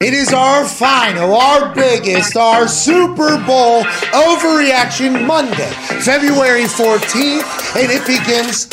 [0.00, 3.82] It is our final, our biggest, our Super Bowl
[4.14, 5.72] overreaction Monday,
[6.04, 8.66] February 14th, and it begins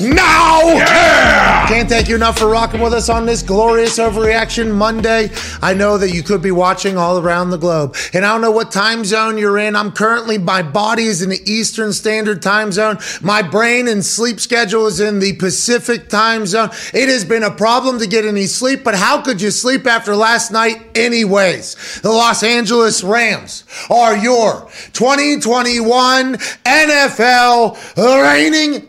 [0.00, 0.60] now.
[0.62, 1.66] Yeah!
[1.68, 5.30] Can't thank you enough for rocking with us on this glorious overreaction Monday.
[5.62, 8.50] I know that you could be watching all around the globe, and I don't know
[8.50, 9.76] what time zone you're in.
[9.76, 12.98] I'm currently, my body is in the Eastern Standard Time Zone.
[13.22, 16.70] My brain and sleep schedule is in the Pacific Time Zone.
[16.92, 20.14] It has been a problem to get any sleep, but how could you sleep after
[20.14, 20.92] last night?
[20.94, 22.00] anyways.
[22.00, 28.86] The Los Angeles Rams are your 2021 NFL reigning,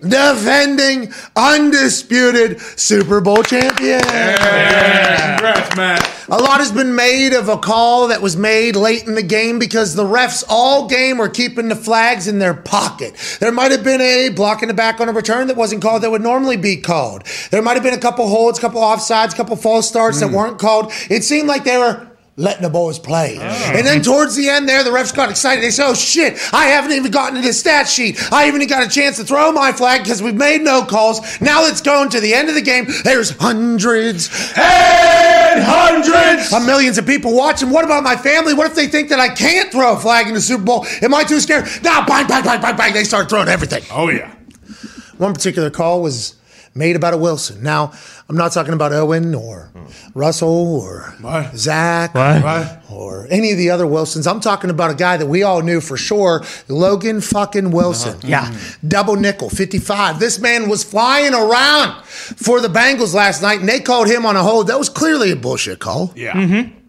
[0.76, 4.00] defending, undisputed Super Bowl champion.
[4.00, 5.36] Yeah.
[5.36, 6.10] Congrats, Matt.
[6.30, 9.60] A lot has been made of a call that was made late in the game
[9.60, 13.38] because the refs all game were keeping the flags in their pocket.
[13.40, 16.04] There might have been a block in the back on a return that wasn't called
[16.04, 17.24] that would normally be called.
[17.52, 20.22] There might have been a couple holds, a couple offsides, a couple false starts mm.
[20.22, 20.92] that weren't called.
[21.10, 23.38] It seemed like they were letting the boys play.
[23.40, 23.72] Oh.
[23.76, 25.64] And then towards the end there, the refs got excited.
[25.64, 28.18] They said, oh shit, I haven't even gotten to the stat sheet.
[28.32, 31.20] I haven't even got a chance to throw my flag because we've made no calls.
[31.42, 32.88] Now let's go into the end of the game.
[33.04, 37.70] There's hundreds and hundreds of millions of people watching.
[37.70, 38.54] What about my family?
[38.54, 40.88] What if they think that I can't throw a flag in the Super Bowl?
[41.02, 41.68] Am I too scared?
[41.84, 42.94] Now, bang, bang, bang, bang, bang.
[42.94, 43.84] They start throwing everything.
[43.92, 44.34] Oh, yeah.
[45.18, 46.36] One particular call was
[46.76, 47.62] made about a Wilson.
[47.62, 47.92] Now,
[48.28, 49.72] I'm not talking about Owen or
[50.14, 51.14] Russell or?
[51.56, 52.16] Zach
[52.92, 54.28] or any of the other Wilsons.
[54.28, 58.18] I'm talking about a guy that we all knew for sure, Logan fucking Wilson.
[58.18, 58.28] Uh-huh.
[58.28, 58.88] Yeah, mm-hmm.
[58.88, 60.20] double nickel, 55.
[60.20, 64.36] This man was flying around for the Bengals last night, and they called him on
[64.36, 64.68] a hold.
[64.68, 66.14] That was clearly a bullshit call.
[66.16, 66.34] Yeah.
[66.34, 66.83] Mm-hmm.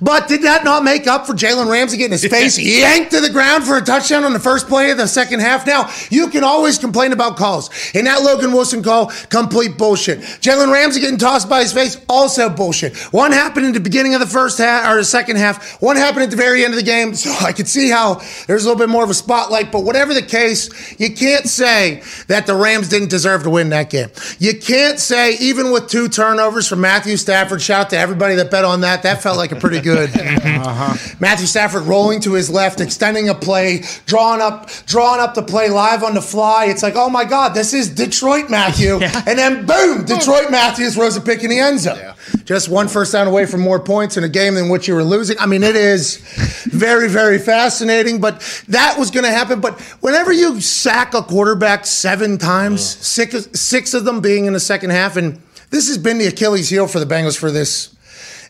[0.00, 3.30] But did that not make up for Jalen Ramsey getting his face yanked to the
[3.30, 5.66] ground for a touchdown on the first play of the second half?
[5.66, 7.70] Now, you can always complain about calls.
[7.94, 10.20] And that Logan Wilson call, complete bullshit.
[10.20, 12.96] Jalen Ramsey getting tossed by his face, also bullshit.
[13.12, 15.80] One happened in the beginning of the first half or the second half.
[15.82, 17.14] One happened at the very end of the game.
[17.14, 19.72] So I could see how there's a little bit more of a spotlight.
[19.72, 23.90] But whatever the case, you can't say that the Rams didn't deserve to win that
[23.90, 24.08] game.
[24.38, 28.50] You can't say, even with two turnovers from Matthew Stafford, shout out to everybody that
[28.50, 29.02] bet on that.
[29.02, 30.10] That felt like a pretty good.
[30.10, 31.16] uh-huh.
[31.20, 35.68] Matthew Stafford rolling to his left, extending a play, drawing up, drawing up the play
[35.68, 36.66] live on the fly.
[36.66, 39.22] It's like, oh my God, this is Detroit Matthew, yeah.
[39.26, 41.98] and then boom, Detroit Matthews throws a pick in the end zone.
[41.98, 42.14] Yeah.
[42.44, 45.04] Just one first down away from more points in a game than which you were
[45.04, 45.38] losing.
[45.38, 46.16] I mean, it is
[46.64, 48.20] very, very fascinating.
[48.20, 49.60] But that was going to happen.
[49.60, 54.60] But whenever you sack a quarterback seven times, six, six of them being in the
[54.60, 55.40] second half, and
[55.70, 57.94] this has been the Achilles heel for the Bengals for this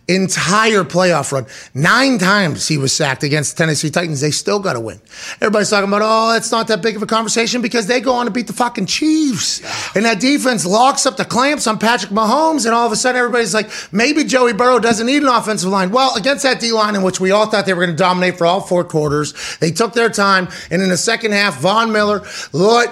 [0.09, 1.47] entire playoff run.
[1.75, 4.21] Nine times he was sacked against the Tennessee Titans.
[4.21, 5.01] They still got to win.
[5.37, 8.25] Everybody's talking about, oh, that's not that big of a conversation because they go on
[8.25, 9.61] to beat the fucking Chiefs.
[9.95, 12.65] And that defense locks up the clamps on Patrick Mahomes.
[12.65, 15.91] And all of a sudden, everybody's like, maybe Joey Burrow doesn't need an offensive line.
[15.91, 18.39] Well, against that D line, in which we all thought they were going to dominate
[18.39, 20.49] for all four quarters, they took their time.
[20.71, 22.91] And in the second half, Von Miller, Lord,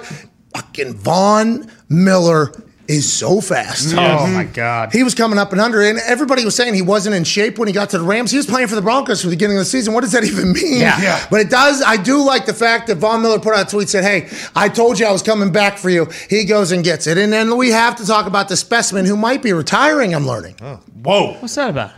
[0.53, 2.51] fucking Von Miller
[2.87, 3.93] is so fast.
[3.95, 4.91] Oh my God.
[4.91, 7.67] He was coming up and under, and everybody was saying he wasn't in shape when
[7.67, 8.31] he got to the Rams.
[8.31, 9.93] He was playing for the Broncos for the beginning of the season.
[9.93, 10.79] What does that even mean?
[10.79, 11.01] Yeah.
[11.01, 11.27] yeah.
[11.29, 13.89] But it does, I do like the fact that Von Miller put out a tweet,
[13.89, 16.07] said, Hey, I told you I was coming back for you.
[16.29, 17.17] He goes and gets it.
[17.17, 20.55] And then we have to talk about the specimen who might be retiring, I'm learning.
[20.61, 20.79] Oh.
[21.03, 21.33] Whoa.
[21.39, 21.91] What's that about?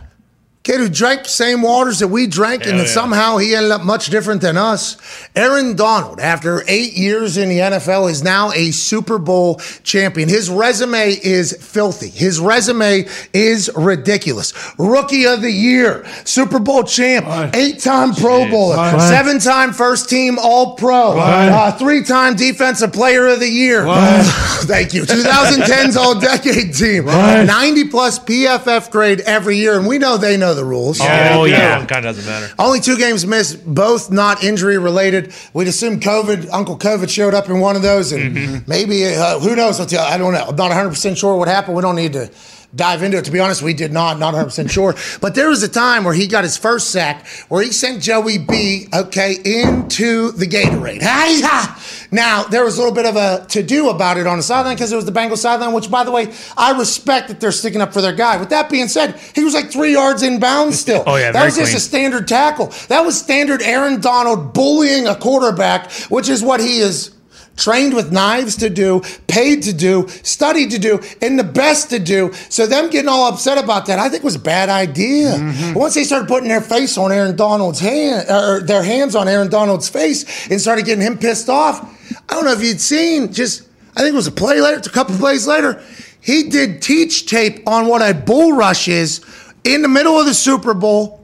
[0.62, 2.86] Kid who drank the same waters that we drank, Hell and yeah.
[2.86, 4.96] somehow he ended up much different than us.
[5.34, 10.28] Aaron Donald, after eight years in the NFL, is now a Super Bowl champion.
[10.28, 12.08] His resume is filthy.
[12.08, 14.52] His resume is ridiculous.
[14.78, 22.36] Rookie of the year, Super Bowl champ, eight-time Pro Bowler, seven-time first-team All-Pro, uh, three-time
[22.36, 23.84] Defensive Player of the Year.
[24.64, 25.02] Thank you.
[25.04, 31.00] 2010's All-Decade Team, 90-plus PFF grade every year, and we know they know the rules.
[31.00, 31.84] Oh, yeah.
[31.86, 32.54] Kind of doesn't matter.
[32.58, 35.32] Only two games missed, both not injury related.
[35.52, 38.70] We'd assume COVID, Uncle COVID showed up in one of those, and mm-hmm.
[38.70, 39.80] maybe, uh, who knows?
[39.80, 40.46] I don't know.
[40.48, 41.76] I'm not 100% sure what happened.
[41.76, 42.30] We don't need to
[42.74, 43.24] dive into it.
[43.24, 44.94] To be honest, we did not, not 100% sure.
[45.20, 48.38] But there was a time where he got his first sack where he sent Joey
[48.38, 51.00] B, okay, into the Gatorade.
[52.12, 54.74] Now, there was a little bit of a to do about it on the sideline
[54.74, 57.80] because it was the Bengals sideline, which, by the way, I respect that they're sticking
[57.80, 58.36] up for their guy.
[58.36, 61.04] With that being said, he was like three yards in bounds still.
[61.06, 61.30] oh, yeah.
[61.30, 61.66] That was clean.
[61.66, 62.72] just a standard tackle.
[62.88, 67.12] That was standard Aaron Donald bullying a quarterback, which is what he is
[67.56, 71.98] trained with knives to do, paid to do, studied to do, and the best to
[71.98, 72.32] do.
[72.48, 75.34] So them getting all upset about that, I think was a bad idea.
[75.34, 75.74] Mm-hmm.
[75.74, 79.48] Once they started putting their face on Aaron Donald's hand, or their hands on Aaron
[79.48, 81.96] Donald's face, and started getting him pissed off.
[82.28, 83.68] I don't know if you'd seen just.
[83.96, 85.82] I think it was a play later, a couple plays later.
[86.20, 89.20] He did teach tape on what a bull rush is
[89.64, 91.19] in the middle of the Super Bowl,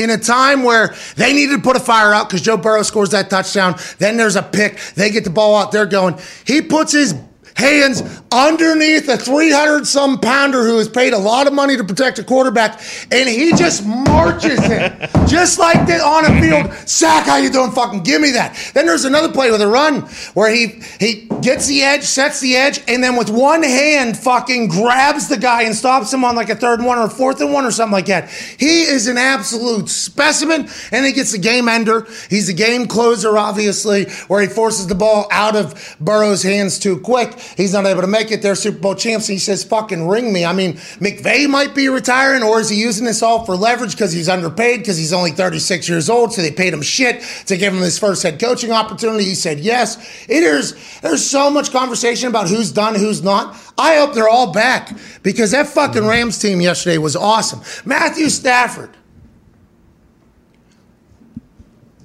[0.00, 3.10] in a time where they needed to put a fire out because Joe Burrow scores
[3.10, 3.76] that touchdown.
[3.98, 4.80] Then there's a pick.
[4.94, 5.72] They get the ball out.
[5.72, 6.18] They're going.
[6.46, 7.14] He puts his
[7.60, 8.02] hands
[8.32, 12.24] underneath a 300 some pounder who has paid a lot of money to protect a
[12.24, 12.80] quarterback,
[13.10, 14.92] and he just marches him
[15.26, 16.72] just like that on a field.
[16.88, 17.70] Sack, how you doing?
[17.72, 18.56] Fucking give me that.
[18.74, 20.02] Then there's another play with a run
[20.34, 24.68] where he he gets the edge, sets the edge, and then with one hand fucking
[24.68, 27.40] grabs the guy and stops him on like a third and one or a fourth
[27.40, 28.30] and one or something like that.
[28.30, 32.06] He is an absolute specimen, and he gets the game ender.
[32.28, 36.98] He's a game closer, obviously, where he forces the ball out of Burrow's hands too
[37.00, 37.32] quick.
[37.56, 38.42] He's not able to make it.
[38.42, 39.28] They're Super Bowl champs.
[39.28, 40.44] And he says, fucking ring me.
[40.44, 44.12] I mean, McVay might be retiring, or is he using this all for leverage because
[44.12, 47.74] he's underpaid, because he's only 36 years old, so they paid him shit to give
[47.74, 49.24] him his first head coaching opportunity?
[49.24, 49.96] He said yes.
[50.28, 53.56] It is, there's so much conversation about who's done, who's not.
[53.78, 57.62] I hope they're all back because that fucking Rams team yesterday was awesome.
[57.84, 58.90] Matthew Stafford.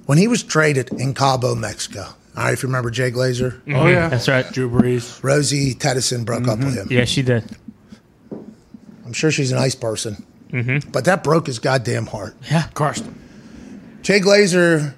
[0.06, 3.86] When he was traded in Cabo, Mexico, all right, if you remember Jay Glazer, Oh
[3.86, 4.10] yeah, mm-hmm.
[4.10, 4.50] That's right.
[4.52, 5.22] Drew Brees.
[5.22, 6.66] Rosie Tenison broke up mm-hmm.
[6.66, 6.88] with him.
[6.90, 7.44] Yeah, she did.
[9.04, 10.90] I'm sure she's a nice person, mm-hmm.
[10.90, 12.36] but that broke his goddamn heart.
[12.50, 13.04] Yeah, crushed.
[14.02, 14.94] Jay Glazer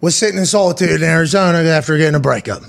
[0.00, 2.62] was sitting in solitude in Arizona after getting a breakup.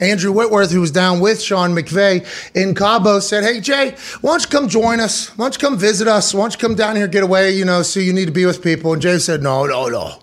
[0.00, 2.24] Andrew Whitworth, who was down with Sean McVay
[2.54, 5.36] in Cabo, said, Hey, Jay, why don't you come join us?
[5.36, 6.32] Why don't you come visit us?
[6.32, 8.46] Why don't you come down here, get away, you know, so you need to be
[8.46, 8.92] with people?
[8.92, 10.20] And Jay said, No, no, no.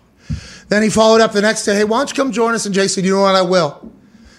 [0.68, 2.66] Then he followed up the next day, Hey, why don't you come join us?
[2.66, 3.34] And Jay said, You know what?
[3.34, 3.92] I will.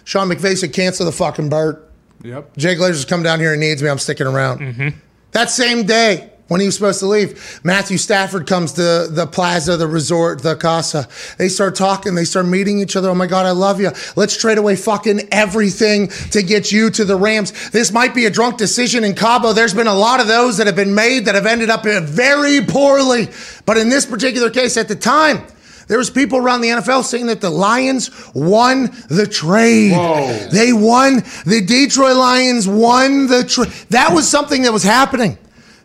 [0.03, 1.83] Sean McVay said, Cancel the fucking bird.
[2.23, 2.57] Yep.
[2.57, 3.89] Jay Glazer's come down here and needs me.
[3.89, 4.59] I'm sticking around.
[4.59, 4.97] Mm-hmm.
[5.31, 9.75] That same day, when he was supposed to leave, Matthew Stafford comes to the plaza,
[9.75, 11.07] the resort, the casa.
[11.37, 12.15] They start talking.
[12.15, 13.09] They start meeting each other.
[13.09, 13.91] Oh my God, I love you.
[14.15, 17.69] Let's trade away fucking everything to get you to the Rams.
[17.71, 19.51] This might be a drunk decision in Cabo.
[19.51, 22.61] There's been a lot of those that have been made that have ended up very
[22.61, 23.27] poorly.
[23.65, 25.45] But in this particular case, at the time,
[25.87, 29.93] there was people around the NFL saying that the Lions won the trade.
[29.93, 30.47] Whoa.
[30.51, 31.23] They won.
[31.45, 33.69] The Detroit Lions won the trade.
[33.89, 35.37] That was something that was happening.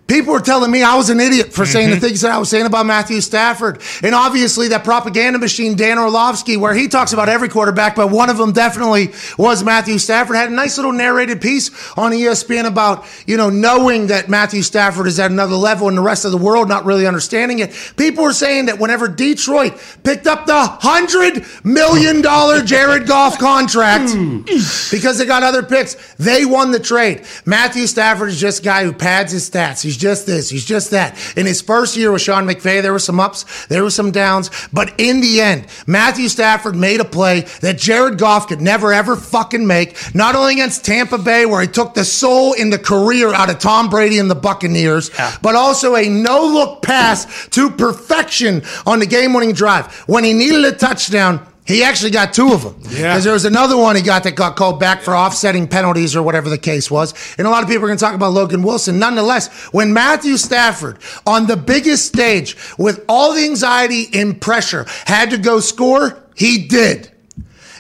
[0.09, 2.05] People were telling me I was an idiot for saying the mm-hmm.
[2.05, 3.81] things that I was saying about Matthew Stafford.
[4.03, 8.29] And obviously, that propaganda machine, Dan Orlovsky, where he talks about every quarterback, but one
[8.29, 13.07] of them definitely was Matthew Stafford, had a nice little narrated piece on ESPN about,
[13.27, 16.37] you know, knowing that Matthew Stafford is at another level and the rest of the
[16.37, 17.71] world not really understanding it.
[17.97, 22.23] People were saying that whenever Detroit picked up the $100 million
[22.67, 24.43] Jared Goff contract, hmm.
[24.91, 26.15] because they got other picks.
[26.17, 27.25] They won the trade.
[27.47, 29.83] Matthew Stafford is just a guy who pads his stats.
[29.83, 30.51] He's just this.
[30.51, 31.17] He's just that.
[31.37, 34.51] In his first year with Sean McVay, there were some ups, there were some downs,
[34.73, 39.17] but in the end, Matthew Stafford made a play that Jared Goff could never ever
[39.17, 39.97] fucking make.
[40.15, 43.61] Not only against Tampa Bay, where he took the soul in the career out of
[43.61, 45.11] Tom Brady and the Buccaneers,
[45.41, 50.73] but also a no-look pass to perfection on the game-winning drive when he needed a
[50.73, 51.47] touchdown.
[51.65, 52.77] He actually got two of them.
[52.83, 53.13] Yeah.
[53.13, 56.23] Because there was another one he got that got called back for offsetting penalties or
[56.23, 57.15] whatever the case was.
[57.39, 58.99] And a lot of people are going to talk about Logan Wilson.
[58.99, 65.31] Nonetheless, when Matthew Stafford on the biggest stage with all the anxiety and pressure had
[65.31, 67.13] to go score, he did.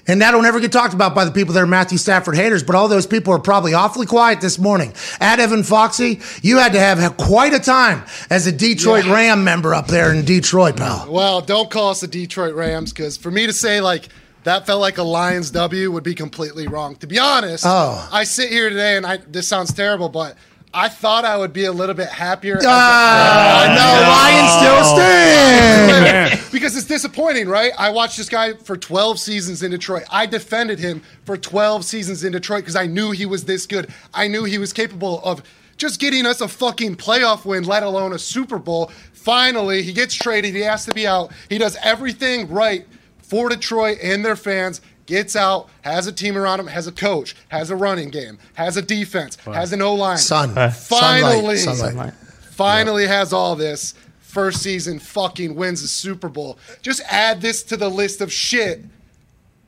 [0.08, 2.74] And that'll never get talked about by the people that are Matthew Stafford haters, but
[2.74, 4.92] all those people are probably awfully quiet this morning.
[5.20, 9.12] At Evan Foxy, you had to have quite a time as a Detroit Yeah.
[9.14, 11.06] Ram member up there in Detroit, pal.
[11.08, 14.08] Well, don't call us the Detroit Rams because for me to say like
[14.44, 16.96] that felt like a Lions W would be completely wrong.
[16.96, 18.08] To be honest, Oh.
[18.10, 20.36] I sit here today and I this sounds terrible, but
[20.74, 22.56] I thought I would be a little bit happier.
[22.56, 26.40] as a- Ah, no, Lions still stand.
[26.52, 27.72] because it's disappointing, right?
[27.78, 30.04] I watched this guy for 12 seasons in Detroit.
[30.10, 33.90] I defended him for 12 seasons in Detroit because I knew he was this good.
[34.14, 35.42] I knew he was capable of
[35.76, 38.90] just getting us a fucking playoff win, let alone a Super Bowl.
[39.12, 40.54] Finally, he gets traded.
[40.54, 41.32] He has to be out.
[41.48, 42.86] He does everything right
[43.20, 44.80] for Detroit and their fans.
[45.06, 48.76] Gets out, has a team around him, has a coach, has a running game, has
[48.76, 50.18] a defense, has an O line.
[50.18, 50.54] Sun.
[50.70, 51.90] Finally, Sunlight.
[51.90, 52.14] Sunlight.
[52.50, 53.94] finally has all this.
[54.20, 56.58] First season, fucking wins the Super Bowl.
[56.80, 58.80] Just add this to the list of shit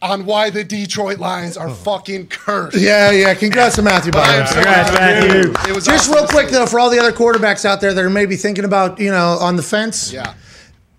[0.00, 1.74] on why the Detroit Lions are oh.
[1.74, 2.76] fucking cursed.
[2.76, 3.34] Yeah, yeah.
[3.34, 4.52] Congrats to Matthew I Byers.
[4.52, 4.92] Congrats.
[4.92, 5.70] Matthew.
[5.70, 8.04] It was Just awesome real quick though, for all the other quarterbacks out there that
[8.04, 10.12] are maybe thinking about, you know, on the fence.
[10.12, 10.34] Yeah.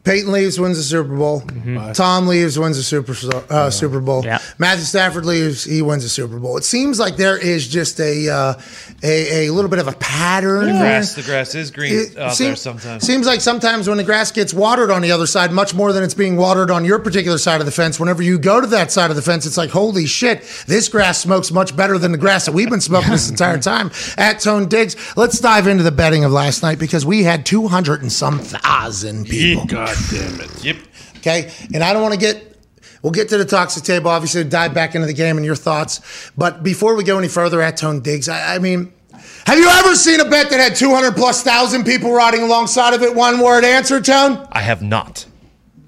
[0.06, 1.42] Peyton leaves, wins the Super Bowl.
[1.94, 3.16] Tom leaves, wins the Super
[3.50, 4.24] uh, Super Bowl.
[4.24, 4.40] Yeah.
[4.58, 6.58] Matthew Stafford leaves, he wins the Super Bowl.
[6.58, 8.54] It seems like there is just a uh,
[9.04, 10.66] a, a little bit of a pattern.
[10.68, 10.80] there.
[10.80, 13.04] Grass, the grass is green It out seem- there sometimes.
[13.06, 16.04] Seems like sometimes when the grass gets watered on the other side, much more than
[16.04, 18.00] it's being watered on your particular side of the fence.
[18.00, 21.20] Whenever you go to that side of the fence, it's like, holy shit, this grass
[21.20, 24.68] smokes much better than the grass that we've been smoking this entire time at Tone
[24.70, 24.96] Diggs.
[25.18, 29.26] Let's dive into the betting of last night because we had 200 and some thousand
[29.26, 29.66] people.
[29.96, 30.64] God damn it.
[30.64, 30.78] Yep.
[31.18, 31.52] Okay.
[31.74, 32.52] And I don't want to get.
[33.02, 36.32] We'll get to the toxic table, obviously, dive back into the game and your thoughts.
[36.36, 38.92] But before we go any further at Tone Diggs, I, I mean,
[39.46, 43.04] have you ever seen a bet that had 200 plus thousand people riding alongside of
[43.04, 43.14] it?
[43.14, 44.48] One word answer, Tone?
[44.52, 45.28] I have not.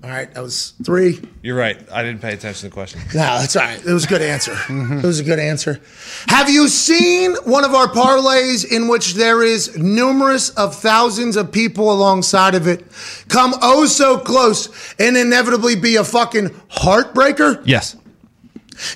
[0.04, 1.20] All right, that was three.
[1.42, 1.78] You're right.
[1.92, 3.02] I didn't pay attention to the question.
[3.08, 3.84] No, that's all right.
[3.84, 4.56] It was a good answer.
[4.70, 5.82] It was a good answer.
[6.28, 11.52] Have you seen one of our parlays in which there is numerous of thousands of
[11.52, 12.86] people alongside of it
[13.28, 17.62] come oh so close and inevitably be a fucking heartbreaker?
[17.66, 17.96] Yes.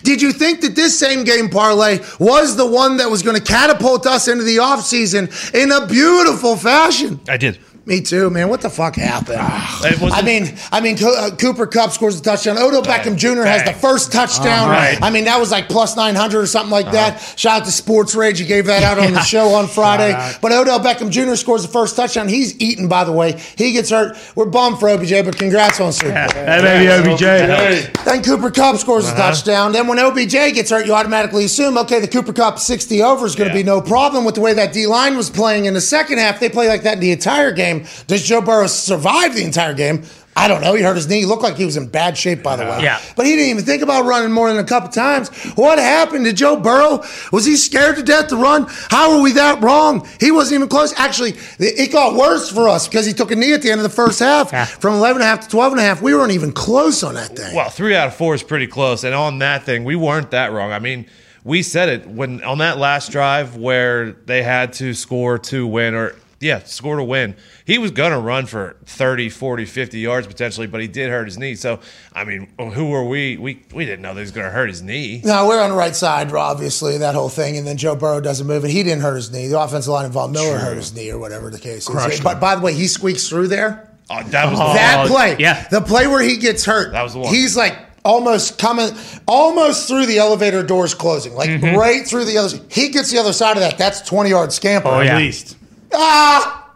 [0.04, 3.44] Did you think that this same game parlay was the one that was going to
[3.44, 7.20] catapult us into the offseason in a beautiful fashion?
[7.28, 7.58] I did.
[7.92, 8.48] Me too, man.
[8.48, 9.38] What the fuck happened?
[9.42, 12.58] I mean, I mean, Co- uh, Cooper Kupp scores a touchdown.
[12.58, 13.42] Odell Beckham Jr.
[13.44, 14.70] has the first touchdown.
[14.70, 14.98] Right.
[15.02, 17.20] I mean, that was like plus nine hundred or something like that.
[17.38, 18.40] Shout out to Sports Rage.
[18.40, 20.14] He gave that out on the show on Friday.
[20.42, 21.36] But Odell Beckham Jr.
[21.36, 22.30] scores the first touchdown.
[22.30, 23.38] He's eaten, by the way.
[23.58, 24.16] He gets hurt.
[24.36, 26.28] We're bummed for OBJ, but congrats on Super Bowl.
[26.46, 28.06] That baby OBJ.
[28.06, 29.16] Then Cooper Kupp scores Uh-huh.
[29.16, 29.74] a touchdown.
[29.74, 33.36] Then when OBJ gets hurt, you automatically assume, okay, the Cooper Kupp 60 over is
[33.36, 33.64] going to Yeah.
[33.64, 36.40] be no problem with the way that D line was playing in the second half.
[36.40, 37.81] They play like that in the entire game.
[38.08, 40.04] Does Joe Burrow survive the entire game?
[40.36, 40.74] I don't know.
[40.74, 41.20] He hurt his knee.
[41.20, 42.82] He looked like he was in bad shape, by the way.
[42.82, 43.02] Yeah.
[43.18, 45.30] But he didn't even think about running more than a couple times.
[45.56, 47.04] What happened to Joe Burrow?
[47.34, 48.66] Was he scared to death to run?
[48.70, 50.08] How are we that wrong?
[50.22, 50.94] He wasn't even close.
[50.98, 53.84] Actually, it got worse for us because he took a knee at the end of
[53.84, 54.54] the first half.
[54.54, 54.66] Yeah.
[54.66, 56.02] From 11 and a half to 12 and a half.
[56.02, 57.54] We weren't even close on that thing.
[57.54, 59.04] Well, three out of four is pretty close.
[59.04, 60.72] And on that thing, we weren't that wrong.
[60.72, 61.08] I mean,
[61.44, 65.94] we said it when on that last drive where they had to score to win
[65.94, 67.36] or yeah, score to win.
[67.66, 71.26] He was going to run for 30, 40, 50 yards potentially, but he did hurt
[71.26, 71.56] his knee.
[71.56, 71.80] So,
[72.14, 73.38] I mean, who were we?
[73.38, 75.22] We we didn't know that he was going to hurt his knee.
[75.24, 77.58] No, we're on the right side, obviously, that whole thing.
[77.58, 79.48] And then Joe Burrow doesn't move and He didn't hurt his knee.
[79.48, 82.20] The offensive line involved Miller hurt his knee or whatever the case is.
[82.22, 83.88] But by the way, he squeaks through there.
[84.10, 84.74] Oh, that was Oh.
[84.74, 85.68] that play, yeah.
[85.70, 87.34] the play where he gets hurt, That was the one.
[87.34, 88.90] He's like almost coming,
[89.28, 91.78] almost through the elevator doors closing, like mm-hmm.
[91.78, 92.58] right through the other.
[92.70, 93.78] He gets the other side of that.
[93.78, 94.90] That's twenty yard scamper.
[94.90, 95.16] Oh, yeah.
[95.16, 95.58] At least.
[95.94, 96.70] Ah.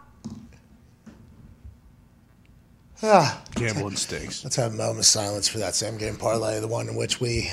[3.02, 3.42] Ah.
[3.54, 4.42] Gambling stinks.
[4.44, 7.20] Let's have a moment of silence for that same game parlay, the one in which
[7.20, 7.50] we,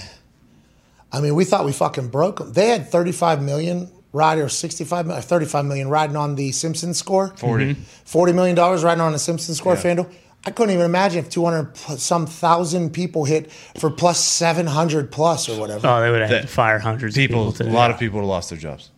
[1.12, 2.54] I mean, we thought we fucking broke them.
[2.54, 7.30] They had 35 million riding or 65 million, 35 million riding on the Simpsons score.
[7.38, 7.74] 40.
[8.06, 10.12] 40 million dollars riding on the Simpsons score, FanDuel.
[10.46, 15.48] I couldn't even imagine if 200 plus some thousand people hit for plus 700 plus
[15.48, 15.88] or whatever.
[15.88, 17.66] Oh, they would have had That- to fire hundreds People, of people.
[17.66, 17.78] a today.
[17.78, 18.90] lot of people would have lost their jobs.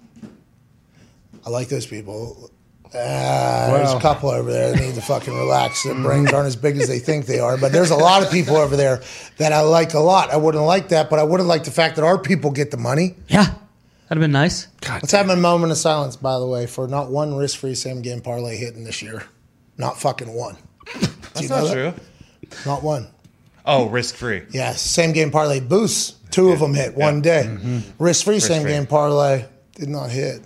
[1.46, 2.50] I like those people.
[2.96, 5.84] Uh, there's a couple over there that need to fucking relax.
[5.84, 7.58] Their brains aren't as big as they think they are.
[7.58, 9.02] But there's a lot of people over there
[9.38, 10.32] that I like a lot.
[10.32, 12.72] I wouldn't like that, but I would have liked the fact that our people get
[12.72, 13.16] the money.
[13.28, 13.58] Yeah, that'd
[14.10, 14.68] have been nice.
[14.88, 18.02] Let's have a moment of silence, by the way, for not one risk free same
[18.02, 19.24] game parlay hitting this year.
[19.78, 20.56] Not fucking one.
[21.34, 21.96] That's know not that?
[21.96, 22.50] true.
[22.66, 23.08] Not one.
[23.66, 24.44] Oh, risk free.
[24.52, 26.14] Yes, same game parlay boosts.
[26.32, 27.82] Two of them hit one day.
[28.00, 30.42] Risk free same game parlay did not hit.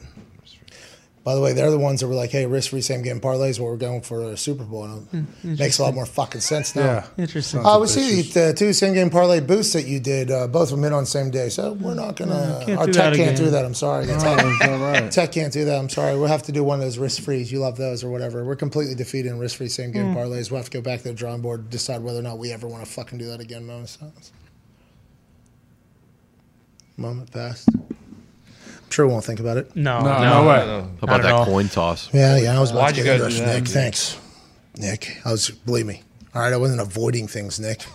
[1.29, 3.59] By the way, they're the ones that were like, "Hey, risk free same game parlays.
[3.59, 6.75] What we're going for a Super Bowl." And it makes a lot more fucking sense
[6.75, 6.83] now.
[6.83, 7.05] Yeah.
[7.19, 7.63] Interesting.
[7.63, 10.31] Uh, we see the two same game parlay boosts that you did.
[10.31, 12.63] Uh, both of them hit on the same day, so we're not gonna.
[12.65, 13.45] can't our do tech that can't again.
[13.45, 13.63] do that.
[13.63, 14.07] I'm sorry.
[14.07, 15.77] Tech, that's tech can't do that.
[15.77, 16.17] I'm sorry.
[16.17, 17.51] We'll have to do one of those risk frees.
[17.51, 18.43] You love those or whatever.
[18.43, 20.49] We're completely defeated in risk free same game parlays.
[20.49, 22.67] We'll have to go back to the drawing board, decide whether or not we ever
[22.67, 23.67] want to fucking do that again.
[23.67, 24.31] Moment of.
[26.97, 27.69] Moment passed.
[28.89, 29.75] I'm sure won't think about it.
[29.75, 30.65] no, No, no, no way.
[30.65, 31.45] No, How about that all.
[31.45, 32.11] coin toss?
[32.11, 32.57] Yeah, yeah.
[32.57, 33.59] I was about Why'd to you get guys into that?
[33.59, 33.67] Nick.
[33.67, 34.17] Thanks,
[34.77, 35.17] Nick.
[35.23, 36.01] I was believe me.
[36.33, 37.85] All right, I wasn't avoiding things, Nick.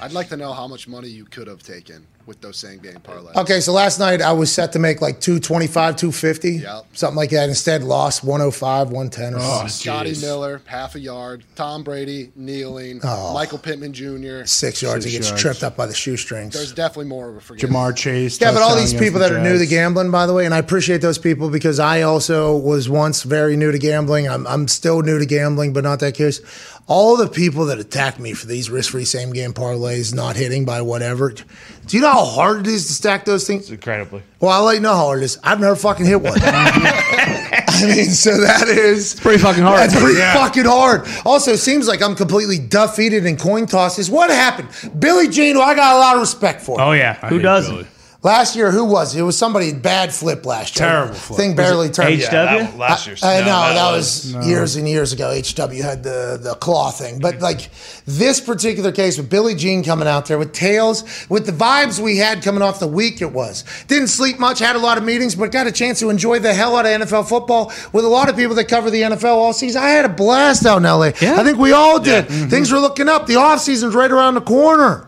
[0.00, 2.98] I'd like to know how much money you could have taken with those same game
[3.02, 3.34] parlays.
[3.34, 6.84] Okay, so last night I was set to make like 225, 250, Yep.
[6.92, 7.48] something like that.
[7.48, 9.68] Instead, lost 105, 110 or Oh, something.
[9.68, 10.20] Scotty Jeez.
[10.22, 11.42] Miller, half a yard.
[11.56, 13.00] Tom Brady, kneeling.
[13.02, 14.44] Oh, Michael Pittman Jr.
[14.44, 15.04] Six yards.
[15.04, 15.42] he gets yards.
[15.42, 16.52] tripped up by the shoestrings.
[16.54, 17.74] There's definitely more of a forgetting.
[17.74, 18.40] Ja'Marr Chase.
[18.40, 20.44] Yeah, but all these against people the that are new to gambling, by the way,
[20.44, 24.28] and I appreciate those people because I also was once very new to gambling.
[24.28, 26.40] I'm, I'm still new to gambling, but not that case.
[26.86, 31.30] All the people that attack me for these risk-free same-game parlays not hitting by whatever.
[31.30, 33.70] Do you know how hard it is to stack those things?
[33.70, 34.22] Incredibly.
[34.40, 35.38] Well, I'll let you know how hard it is.
[35.42, 36.38] I've never fucking hit one.
[36.42, 39.78] I mean, so that is pretty fucking hard.
[39.78, 41.06] That's pretty fucking hard.
[41.24, 44.10] Also, seems like I'm completely defeated in coin tosses.
[44.10, 44.68] What happened?
[45.00, 46.80] Billie Jean, who I got a lot of respect for.
[46.80, 47.74] Oh yeah, who doesn't?
[47.74, 47.88] Billy.
[48.20, 49.20] Last year, who was it?
[49.20, 50.88] It was somebody bad flip last year.
[50.88, 51.36] Terrible flip.
[51.38, 52.08] Thing barely turned.
[52.08, 52.58] H- Yeah, HW?
[52.64, 53.22] that- last year's.
[53.22, 55.30] I no, know that, was, years and years ago.
[55.30, 57.70] HW had the the claw thing, but like
[58.06, 62.16] this particular case with Billie Jean coming out there with tails, with the vibes we
[62.16, 65.36] had coming off the week, it was didn't sleep much, had a lot of meetings,
[65.36, 68.28] but got a chance to enjoy the hell out of NFL football with a lot
[68.28, 69.80] of people that cover the NFL all season.
[69.80, 71.12] I had a blast out in LA.
[71.22, 71.38] Yeah.
[71.40, 72.26] I think we all did.
[72.26, 72.48] Mm-hmm.
[72.48, 73.26] Things were looking up.
[73.28, 75.07] The off season's right around the corner.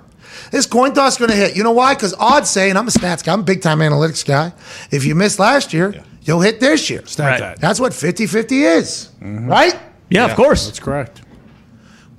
[0.50, 1.57] This coin toss is going to hit.
[1.57, 1.95] You know why?
[1.95, 4.52] Because odds say, and I'm a stats guy, I'm a big time analytics guy.
[4.90, 7.04] If you missed last year, you'll hit this year.
[7.07, 7.40] Stat Right.
[7.40, 7.61] that.
[7.61, 9.49] That's what 50 50 is, mm-hmm.
[9.49, 9.78] right?
[10.09, 10.66] Yeah, of course.
[10.66, 11.23] That's correct.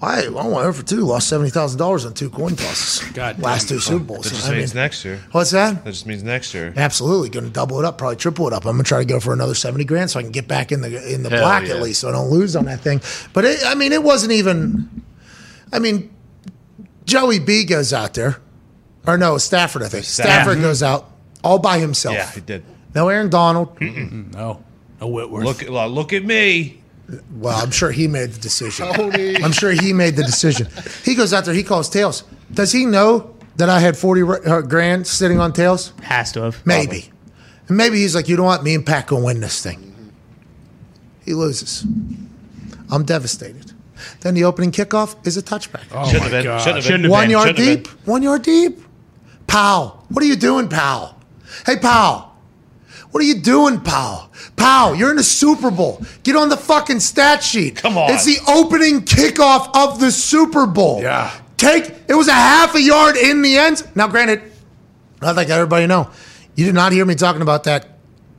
[0.01, 3.07] I, I went over two, lost $70,000 on two coin tosses.
[3.13, 4.29] God Last two you're Super That Bowls.
[4.31, 5.19] just I means mean, next year.
[5.31, 5.83] what's that?
[5.85, 6.73] That just means next year.
[6.75, 8.65] Absolutely, going to double it up, probably triple it up.
[8.65, 10.71] I'm going to try to go for another seventy grand so I can get back
[10.71, 11.75] in the in the Hell black yeah.
[11.75, 12.99] at least, so I don't lose on that thing.
[13.33, 15.03] But it, I mean, it wasn't even.
[15.71, 16.09] I mean,
[17.11, 18.37] Joey B goes out there,
[19.05, 19.83] or no, Stafford.
[19.83, 21.11] I think Stafford goes out
[21.43, 22.15] all by himself.
[22.15, 22.63] Yeah, he did.
[22.95, 23.79] No Aaron Donald.
[23.81, 24.63] No.
[25.01, 25.43] No Whitworth.
[25.43, 26.81] Look, well, look at me.
[27.35, 28.87] Well, I'm sure he made the decision.
[28.93, 29.35] Tony.
[29.43, 30.67] I'm sure he made the decision.
[31.03, 32.23] He goes out there, he calls tails.
[32.53, 35.91] Does he know that I had 40 uh, grand sitting on tails?
[36.03, 36.65] Has to have.
[36.65, 37.11] Maybe.
[37.67, 38.63] And maybe he's like, you know what?
[38.63, 40.13] Me and Pat gonna win this thing.
[41.25, 41.85] He loses.
[42.89, 43.70] I'm devastated.
[44.21, 45.83] Then the opening kickoff is a touchback.
[45.91, 46.43] oh Shouldn't my have been.
[46.43, 46.61] God.
[46.61, 47.11] Shouldn't have been.
[47.11, 48.07] One yard Shouldn't deep.
[48.07, 48.79] One yard deep.
[49.47, 51.17] Pal, what are you doing, pal?
[51.65, 52.29] Hey, pal.
[53.11, 54.31] What are you doing, pal?
[54.55, 56.01] Pal, you're in the Super Bowl.
[56.23, 57.75] Get on the fucking stat sheet.
[57.75, 58.11] Come on.
[58.11, 61.01] It's the opening kickoff of the Super Bowl.
[61.01, 61.31] Yeah.
[61.57, 63.85] Take it was a half a yard in the end.
[63.95, 64.41] Now, granted,
[65.21, 66.09] I think everybody know
[66.55, 67.87] you did not hear me talking about that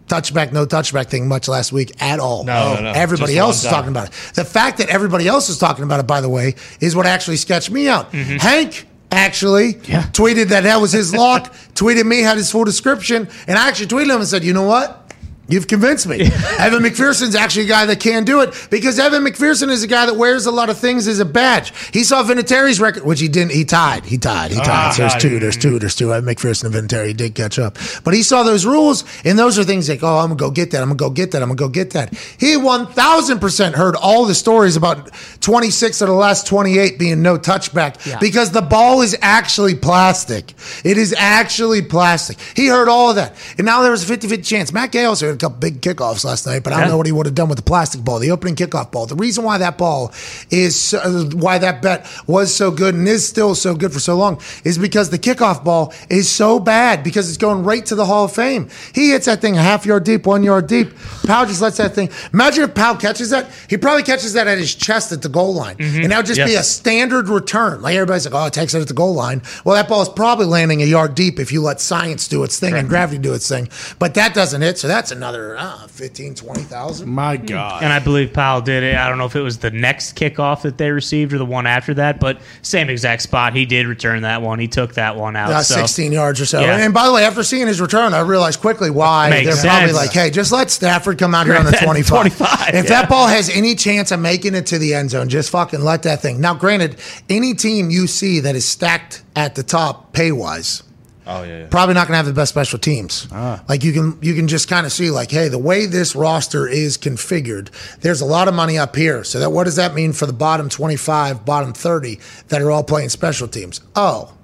[0.08, 2.44] touchback, no touchback thing much last week at all.
[2.44, 2.90] No, no, no.
[2.92, 4.14] Everybody Just else is talking about it.
[4.34, 7.36] The fact that everybody else is talking about it, by the way, is what actually
[7.36, 8.12] sketched me out.
[8.12, 10.04] Hank actually Yeah.
[10.12, 13.88] tweeted that that was his lock, tweeted me, had his full description, and I actually
[13.88, 15.01] tweeted him and said, you know what?
[15.48, 16.20] You've convinced me.
[16.58, 20.06] Evan McPherson's actually a guy that can do it because Evan McPherson is a guy
[20.06, 21.72] that wears a lot of things as a badge.
[21.92, 23.52] He saw Vinatieri's record, which he didn't.
[23.52, 24.04] He tied.
[24.04, 24.52] He tied.
[24.52, 24.68] He tied.
[24.68, 25.38] Ah, so there's two.
[25.40, 25.78] There's two.
[25.78, 26.14] There's two.
[26.14, 29.64] Evan McPherson and Vinatieri did catch up, but he saw those rules, and those are
[29.64, 30.80] things like, oh, I'm gonna go get that.
[30.80, 31.42] I'm gonna go get that.
[31.42, 32.14] I'm gonna go get that.
[32.38, 37.36] He 1,000 percent heard all the stories about 26 of the last 28 being no
[37.36, 38.18] touchback Yeah.
[38.20, 40.54] because the ball is actually plastic.
[40.84, 42.38] It is actually plastic.
[42.54, 43.34] He heard all of that.
[43.58, 44.72] And now there was a 50 50 chance.
[44.72, 46.90] Matt had a couple big kickoffs last night, but I don't Yeah.
[46.92, 49.06] know what he would have done with the plastic ball, the opening kickoff ball.
[49.06, 50.12] The reason why that ball
[50.50, 54.14] is, uh, why that bet was so good and is still so good for so
[54.16, 58.06] long is because the kickoff ball is so bad because it's going right to the
[58.06, 58.68] Hall of Fame.
[58.94, 60.92] He hits that thing a half yard deep, one yard deep.
[61.26, 62.10] Powell just lets that thing.
[62.32, 63.50] Imagine if Powell catches that.
[63.68, 65.76] He probably catches that at his chest at the goal line.
[65.78, 67.82] And that would just be a standard return.
[67.82, 69.42] Like everybody's like, oh, it takes it at the goal line.
[69.64, 72.58] Well, that ball is probably landing a yard deep if you let science do its
[72.58, 73.68] thing and gravity do its thing.
[73.98, 77.08] But that doesn't hit, so that's another uh, 15, 20,000.
[77.08, 77.82] My God.
[77.84, 78.96] And I believe Powell did it.
[78.96, 81.66] I don't know if it was the next kickoff that they received or the one
[81.66, 83.54] after that, but same exact spot.
[83.54, 84.58] He did return that one.
[84.58, 85.50] He took that one out.
[85.50, 85.76] Uh, so.
[85.76, 86.60] 16 yards or so.
[86.60, 86.76] Yeah.
[86.76, 89.92] And by the way, after seeing his return, I realized quickly why Makes they're probably
[89.92, 92.08] like, hey, just let Stafford come out here on the 25.
[92.08, 92.82] 25, if yeah.
[92.82, 96.02] that ball has any chance of making it to the end zone, just fucking let
[96.02, 96.40] that thing.
[96.40, 96.96] Now, granted,
[97.28, 100.82] any team you see that is stacked at the top pay wise,
[101.26, 101.60] Oh yeah.
[101.60, 101.66] yeah.
[101.68, 103.28] probably not going to have the best special teams.
[103.30, 103.62] Ah.
[103.68, 106.66] Like you can you can just kind of see like, hey, the way this roster
[106.66, 109.22] is configured, there's a lot of money up here.
[109.24, 112.84] So that what does that mean for the bottom 25, bottom 30 that are all
[112.84, 113.80] playing special teams?
[113.94, 114.34] Oh,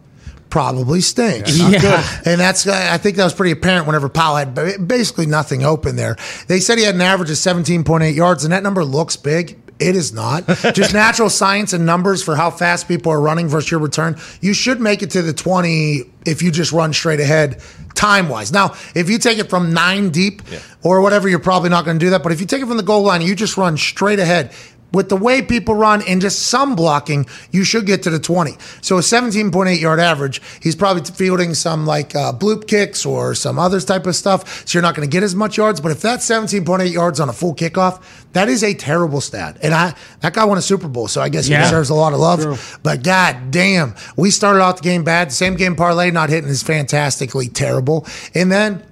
[0.51, 1.59] probably stinks.
[1.59, 2.05] Yeah.
[2.25, 4.55] And that's I think that was pretty apparent whenever Powell had
[4.87, 6.17] basically nothing open there.
[6.47, 9.59] They said he had an average of 17.8 yards, and that number looks big.
[9.81, 10.47] It is not.
[10.75, 14.19] Just natural science and numbers for how fast people are running versus your return.
[14.41, 17.63] You should make it to the 20 if you just run straight ahead
[17.95, 18.53] time wise.
[18.53, 20.43] Now, if you take it from nine deep
[20.83, 22.23] or whatever, you're probably not going to do that.
[22.23, 24.53] But if you take it from the goal line you just run straight ahead,
[24.93, 28.57] with the way people run and just some blocking, you should get to the 20.
[28.81, 33.59] So a 17.8 yard average, he's probably fielding some like uh, bloop kicks or some
[33.59, 34.67] other type of stuff.
[34.67, 35.81] So you're not going to get as much yards.
[35.81, 39.59] But if that's 17.8 yards on a full kickoff, that is a terrible stat.
[39.63, 41.63] And I that guy won a Super Bowl, so I guess he Yeah.
[41.65, 42.79] deserves a lot of love.
[42.83, 45.33] But god damn, we started off the game bad.
[45.33, 48.07] Same game parlay not hitting is fantastically terrible.
[48.35, 48.83] And then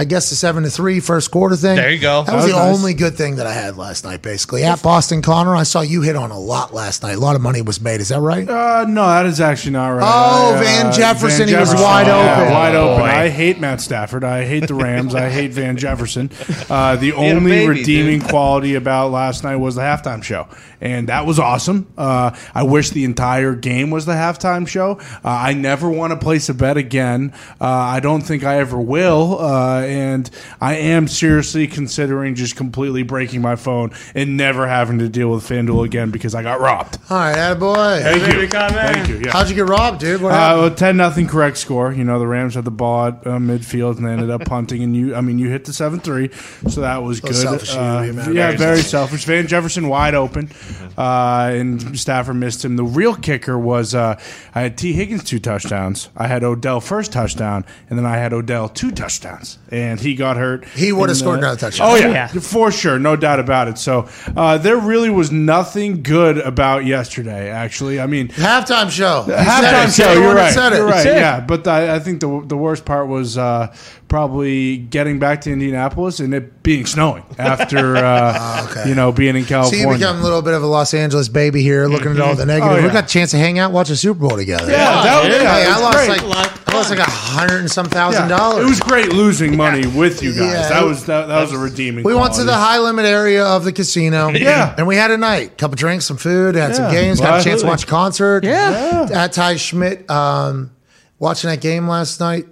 [0.00, 1.74] I guess the seven to three first quarter thing.
[1.74, 2.22] There you go.
[2.22, 2.78] That was, That was the nice.
[2.78, 4.62] only good thing that I had last night, basically.
[4.62, 7.16] At Boston Connor, I saw you hit on a lot last night.
[7.16, 8.00] A lot of money was made.
[8.00, 8.48] Is that right?
[8.48, 10.04] Uh, no, that is actually not right.
[10.04, 12.52] Oh, I, Van Jefferson, he was wide yeah, open.
[12.54, 13.00] wide Oh, open.
[13.02, 13.06] boy.
[13.10, 14.22] I hate Matt Stafford.
[14.22, 15.16] I hate the Rams.
[15.16, 16.30] I hate Van Jefferson.
[16.68, 20.46] Uh, the had only baby, redeeming quality about last night was the halftime show,
[20.82, 21.90] and that was awesome.
[21.96, 24.98] Uh, I wish the entire game was the halftime show.
[25.24, 27.32] Uh, I never want to place a bet again.
[27.58, 33.02] Uh, I don't think I ever will, uh, and I am seriously considering just completely
[33.02, 36.98] breaking my phone and never having to deal with FanDuel again because I got robbed.
[37.10, 38.02] All right, attaboy.
[38.02, 38.48] Thank you.
[38.48, 39.18] Thank you.
[39.24, 39.32] Yeah.
[39.32, 40.20] How'd you get robbed, dude?
[40.20, 41.92] What Uh, well, ten nothing correct score.
[41.92, 44.82] You know the Rams had the ball at uh, midfield and they ended up punting.
[44.82, 46.30] And you, I mean, you hit the seven three,
[46.68, 47.34] so that was good.
[47.34, 48.34] selfish of you, Uh, man.
[48.34, 49.24] yeah, Very very selfish.
[49.24, 50.50] Van Jefferson wide open,
[50.96, 52.76] uh, and Stafford missed him.
[52.76, 54.20] The real kicker was uh,
[54.54, 56.08] I had Tee Higgins two touchdowns.
[56.16, 60.36] I had Odell first touchdown, and then I had Odell two touchdowns, and he got
[60.36, 60.64] hurt.
[60.68, 61.90] He would've scored the- another touchdown.
[61.90, 62.26] Oh yeah, Yeah.
[62.28, 63.78] for sure, no doubt about it.
[63.78, 67.50] So uh, there really was nothing good about yesterday.
[67.50, 68.28] Actually, I mean.
[68.28, 69.24] halftime show.
[69.28, 70.12] Halftime show.
[70.12, 70.54] You're You're the one that right.
[70.54, 70.76] Said it.
[70.76, 71.06] You're right.
[71.06, 73.74] Yeah, but I, I think the the worst part was uh,
[74.08, 78.88] probably getting back to Indianapolis and it being snowing after uh, okay.
[78.88, 79.98] you know being in So you California.
[79.98, 82.72] become a little bit of a Los Angeles baby here, looking at all the negative.
[82.72, 82.86] Oh, yeah.
[82.86, 84.70] We got a chance to hang out, watch a Super Bowl together.
[84.70, 85.32] yeah, that, dude.
[85.32, 86.22] yeah, Hey, I lost great.
[86.24, 88.64] like I lost like a hundred and some thousand Yeah, dollars.
[88.64, 90.52] It was great losing money with you guys.
[90.52, 92.04] Yeah, that was that, that was a redeeming.
[92.04, 94.28] we went to the high limit area of the casino.
[94.38, 94.74] Yeah.
[94.78, 95.58] And we had a night.
[95.58, 97.00] Couple drinks, some food, had some Yeah.
[97.00, 98.44] games, got a chance to watch a concert.
[98.44, 99.08] Yeah.
[99.12, 100.70] At Ty Schmit, um,
[101.18, 102.46] watching that game last night.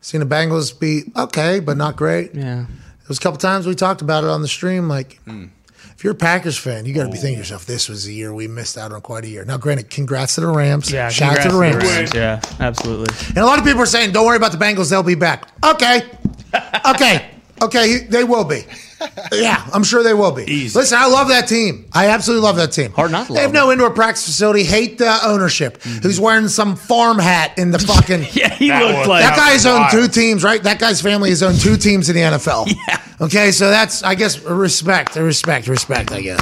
[0.00, 2.34] Seen the Bengals beat okay, but not great.
[2.34, 2.64] Yeah.
[2.64, 4.88] There was a couple times we talked about it on the stream.
[4.88, 5.46] Like, hmm.
[5.94, 7.40] if you're a Packers fan, you got to be thinking to oh.
[7.40, 9.44] yourself, this was the year we missed out on quite a year.
[9.44, 10.90] Now, granted, congrats to the Rams.
[10.90, 11.08] Yeah.
[11.08, 12.14] Shout out to the congrats Rams.
[12.14, 13.14] Yeah, absolutely.
[13.28, 15.48] And a lot of people are saying, don't worry about the Bengals, they'll be back.
[15.64, 16.02] Okay.
[16.86, 17.28] Okay.
[17.60, 18.64] Okay, they will be.
[19.32, 20.44] Yeah, I'm sure they will be.
[20.44, 20.78] Easy.
[20.78, 21.86] Listen, I love that team.
[21.92, 22.92] I absolutely love that team.
[22.92, 24.64] Hard not to They have love no indoor practice facility.
[24.64, 25.78] Hate the ownership.
[25.78, 25.98] Mm-hmm.
[26.00, 28.26] Who's wearing some farm hat in the fucking.
[28.32, 30.62] Yeah, he That looked was- like That guy has owned two teams, right?
[30.62, 32.66] That guy's family has owned two teams in the NFL.
[32.88, 33.00] Yeah.
[33.20, 36.40] Okay, so that's, I guess, respect, respect, respect, I guess.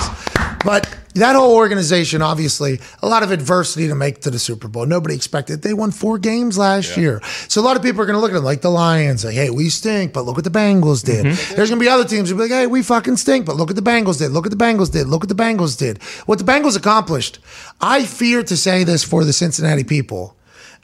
[0.65, 0.89] But
[1.21, 4.87] that whole organization, obviously, a lot of adversity to make to the Super Bowl.
[4.87, 5.63] Nobody expected.
[5.63, 7.21] They won four games last year.
[7.49, 9.35] So a lot of people are going to look at them like the Lions, like,
[9.35, 11.27] hey, we stink, but look what the Bengals did.
[11.27, 11.55] Mm-hmm.
[11.55, 13.69] There's going to be other teams who be like, hey, we fucking stink, but look
[13.69, 14.31] what the Bengals did.
[14.31, 15.07] Look what the Bengals did.
[15.07, 16.03] Look what the Bengals did.
[16.27, 17.39] What the Bengals accomplished.
[17.81, 20.36] I fear to say this for the Cincinnati people.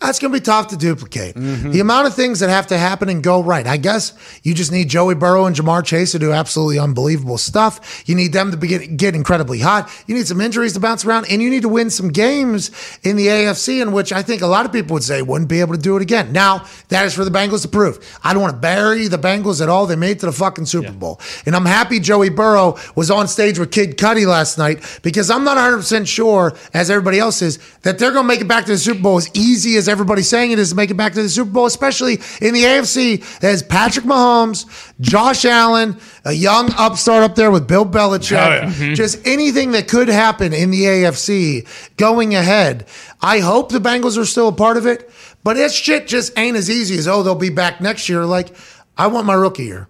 [0.03, 1.35] That's going to be tough to duplicate.
[1.35, 1.81] The mm-hmm.
[1.81, 3.67] amount of things that have to happen and go right.
[3.67, 4.13] I guess
[4.43, 8.03] you just need Joey Burrow and Ja'Marr Chase to do absolutely unbelievable stuff.
[8.07, 9.91] You need them to be get, incredibly hot.
[10.07, 12.71] You need some injuries to bounce around, and you need to win some games
[13.03, 15.61] in the AFC, in which I think a lot of people would say wouldn't be
[15.61, 16.33] able to do it again.
[16.33, 17.99] Now, that is for the Bengals to prove.
[18.23, 19.87] I don't want to bury the Bengals at all.
[19.87, 21.21] They made it to the fucking Super Bowl.
[21.47, 25.45] And I'm happy Joey Burrow was on stage with Kid Cudi last night because I'm
[25.45, 28.73] not 100% sure, as everybody else is, that they're going to make it back to
[28.73, 31.23] the Super Bowl as easy as everybody's saying it is to make it back to
[31.23, 33.39] the Super Bowl, especially in the AFC.
[33.39, 34.67] There's Patrick Mahomes,
[35.01, 38.45] Josh Allen, a young upstart up there with Bill Belichick.
[38.45, 38.65] Oh, yeah.
[38.65, 38.95] Mm-hmm.
[38.95, 42.87] Just anything that could happen in the AFC going ahead.
[43.21, 45.09] I hope the Bengals are still a part of it,
[45.45, 48.25] but that shit just ain't as easy as, oh, they'll be back next year.
[48.25, 48.57] Like,
[48.97, 49.89] I want my rookie year.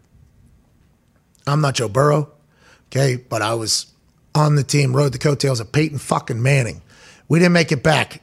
[1.46, 2.30] I'm not Joe Burrow,
[2.88, 3.86] okay, but I was
[4.34, 6.82] on the team, rode the coattails of Peyton fucking Manning.
[7.28, 8.20] We didn't make it back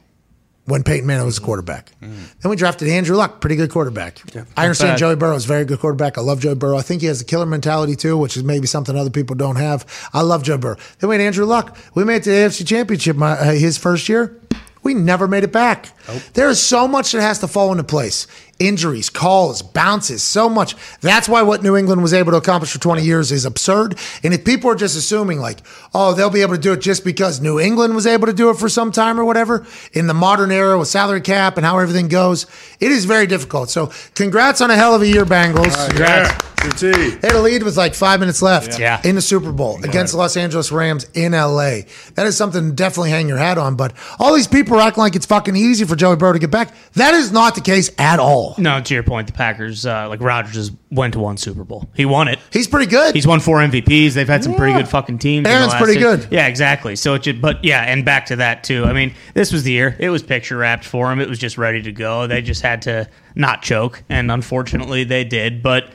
[0.70, 1.90] when Peyton Manning was a quarterback.
[2.00, 4.20] Then we drafted Andrew Luck, pretty good quarterback.
[4.56, 4.98] I understand bad.
[4.98, 6.16] Joey Burrow is a very good quarterback.
[6.16, 6.78] I love Joey Burrow.
[6.78, 9.56] I think he has a killer mentality too, which is maybe something other people don't
[9.56, 9.84] have.
[10.12, 10.76] I love Joey Burrow.
[10.98, 11.76] Then we had Andrew Luck.
[11.94, 14.36] We made it to the AFC Championship my, uh, his first year.
[14.82, 15.90] We never made it back.
[16.32, 18.26] There is so much that has to fall into place.
[18.60, 20.76] Injuries, calls, bounces, so much.
[21.00, 23.98] That's why what New England was able to accomplish for 20 years is absurd.
[24.22, 25.60] And if people are just assuming, like,
[25.94, 28.50] oh, they'll be able to do it just because New England was able to do
[28.50, 31.78] it for some time or whatever, in the modern era with salary cap and how
[31.78, 32.46] everything goes,
[32.80, 33.70] it is very difficult.
[33.70, 35.98] So, congrats on a hell of a year, Bengals.
[35.98, 37.10] Yeah, good tea.
[37.16, 39.00] They had a lead with like five minutes left Yeah.
[39.04, 41.80] in the Super Bowl against the Los Angeles Rams in LA.
[42.14, 43.74] That is something to definitely hang your hat on.
[43.76, 46.50] But all these people are acting like it's fucking easy for Joey Burrow to get
[46.50, 46.74] back.
[46.92, 48.49] That is not the case at all.
[48.58, 51.88] No, to your point, the Packers, uh, like Rodgers, just went to one Super Bowl.
[51.94, 52.38] He won it.
[52.52, 53.14] He's pretty good.
[53.14, 54.12] He's won four MVPs.
[54.14, 55.38] They've had some pretty good fucking teams.
[55.38, 56.26] in the Aaron's last pretty good.
[56.30, 56.96] Yeah, exactly.
[56.96, 58.84] So it just, but yeah, and back to that too.
[58.84, 59.96] I mean, this was the year.
[59.98, 61.20] It was picture wrapped for him.
[61.20, 62.26] It was just ready to go.
[62.26, 65.62] They just had to not choke, and unfortunately, they did.
[65.62, 65.90] But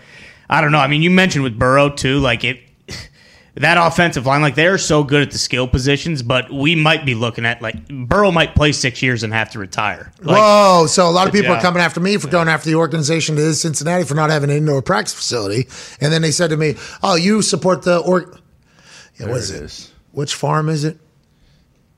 [0.50, 0.80] I don't know.
[0.80, 2.60] I mean, you mentioned with Burrow too, like it.
[3.56, 7.16] That offensive line, like they're so good at the skill positions, but we might be
[7.16, 10.12] looking at like Burrow might play six years and have to retire.
[10.22, 10.88] Like, Whoa!
[10.88, 11.60] So a lot of people Yeah.
[11.60, 14.58] are coming after me for going after the organization to Cincinnati for not having an
[14.58, 15.68] indoor practice facility,
[16.02, 18.38] and then they said to me, "Oh, you support the org."
[19.18, 19.92] Yeah, what is it?
[20.12, 20.98] Which farm is it?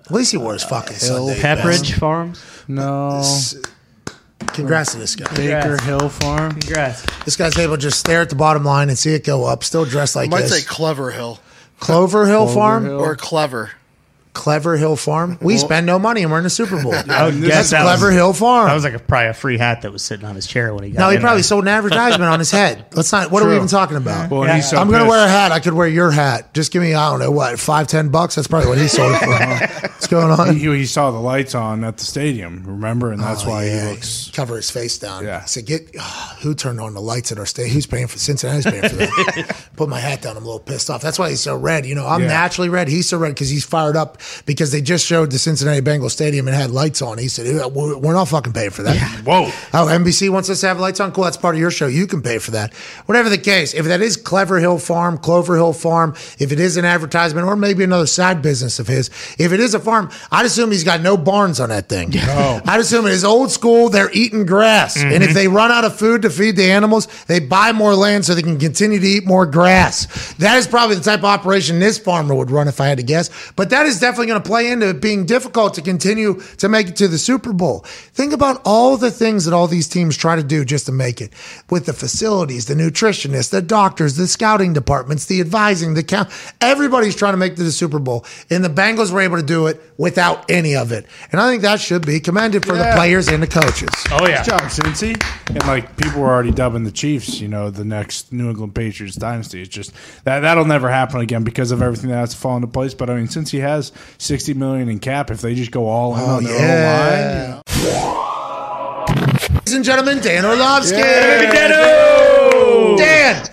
[0.06, 2.44] At least he wore his uh, fucking Sunday Pepperidge Farms.
[2.68, 3.58] No, best.
[4.54, 5.34] Congrats to this guy.
[5.36, 6.52] Baker Hill Farm.
[6.52, 7.04] Congrats.
[7.26, 9.64] This guy's able to just stare at the bottom line and see it go up.
[9.64, 10.60] Still dressed like I might this.
[10.62, 11.40] say Clever Hill
[11.80, 13.00] Clover Hill Farm, Hill.
[13.00, 13.72] or Clever.
[14.38, 15.38] Clever Hill Farm.
[15.42, 16.94] We spend no money and we're in the Super Bowl.
[16.96, 18.68] I That's guess that Clever was, Hill Farm.
[18.68, 20.84] That was like a, probably a free hat that was sitting on his chair when
[20.84, 20.98] he got.
[21.00, 21.02] In.
[21.04, 21.44] No, he in probably there.
[21.44, 22.86] sold an advertisement on his head.
[22.94, 23.32] Let's not.
[23.32, 24.30] What are we even talking about?
[24.30, 25.52] Well, and he's so I'm going to wear a hat.
[25.52, 26.54] I could wear your hat.
[26.54, 28.36] Just give me, I don't know, what, five, ten bucks?
[28.36, 29.88] That's probably what he sold it for.
[29.88, 30.56] What's going on?
[30.56, 33.86] He, he saw the lights on at the stadium, remember, and that's Oh, why yeah.
[33.86, 34.30] he looks.
[34.32, 35.24] Cover his face down.
[35.24, 35.42] Yeah.
[35.44, 37.72] I said, get, ah, who turned on the lights at our state?
[37.72, 39.68] Who's paying for Cincinnati's paying for that?
[39.76, 40.38] Put my hat down.
[40.38, 41.02] I'm a little pissed off.
[41.02, 41.86] That's why he's so red.
[41.86, 42.28] You know, I'm Yeah.
[42.28, 42.88] naturally red.
[42.88, 46.48] He's so red because he's fired up because they just showed the Cincinnati Bengals stadium
[46.48, 47.18] and had lights on.
[47.18, 48.98] He said, we're we're not fucking paying for that.
[49.26, 49.46] Whoa!
[49.74, 51.12] Oh, NBC wants us to have lights on.
[51.12, 51.88] Cool, that's part of your show.
[51.88, 52.74] You can pay for that.
[53.06, 56.78] Whatever the case, if that is Clever Hill Farm, Clover Hill Farm, if it is
[56.78, 60.46] an advertisement or maybe another side business of his, if it is a farm, I'd
[60.46, 62.10] assume he's got no barns on that thing.
[62.12, 62.62] No.
[62.66, 63.90] I'd assume it is old school.
[63.90, 65.34] They're eating grass, and if mm-hmm.
[65.34, 68.42] they run out of food to feed the animals, they buy more land so they
[68.42, 70.34] can continue to eat more grass.
[70.36, 73.04] That is probably the type of operation this farmer would run, if I had to
[73.04, 73.30] guess.
[73.56, 76.88] But that is definitely going to play into it being difficult to continue to make
[76.88, 77.82] it to the Super Bowl.
[78.14, 81.22] Think about all the things that all these teams try to do just to make
[81.22, 81.32] it
[81.70, 86.30] with the facilities, the nutritionists, the doctors, the scouting departments, the advising, the count.
[86.62, 89.44] Everybody's trying to make it to the Super Bowl, and the Bengals were able to
[89.44, 91.06] do it without any of it.
[91.32, 93.90] And I think that should be commended for the players and the coaches.
[94.12, 94.44] Oh yeah.
[94.44, 95.48] Good job, Cincy.
[95.50, 99.16] And like people were already dubbing the Chiefs, you know, the next New England Patriots
[99.16, 99.62] dynasty.
[99.62, 102.68] It's just that that'll never happen again because of everything that has to fall into
[102.68, 102.94] place.
[102.94, 106.16] But I mean, since he has sixty million in cap, if they just go all
[106.16, 107.46] in oh, on their yeah.
[107.46, 108.18] own line, you
[109.68, 110.98] Ladies and gentlemen, Dan Orlovsky.
[110.98, 112.18] Yeah.
[112.98, 113.46] Dan.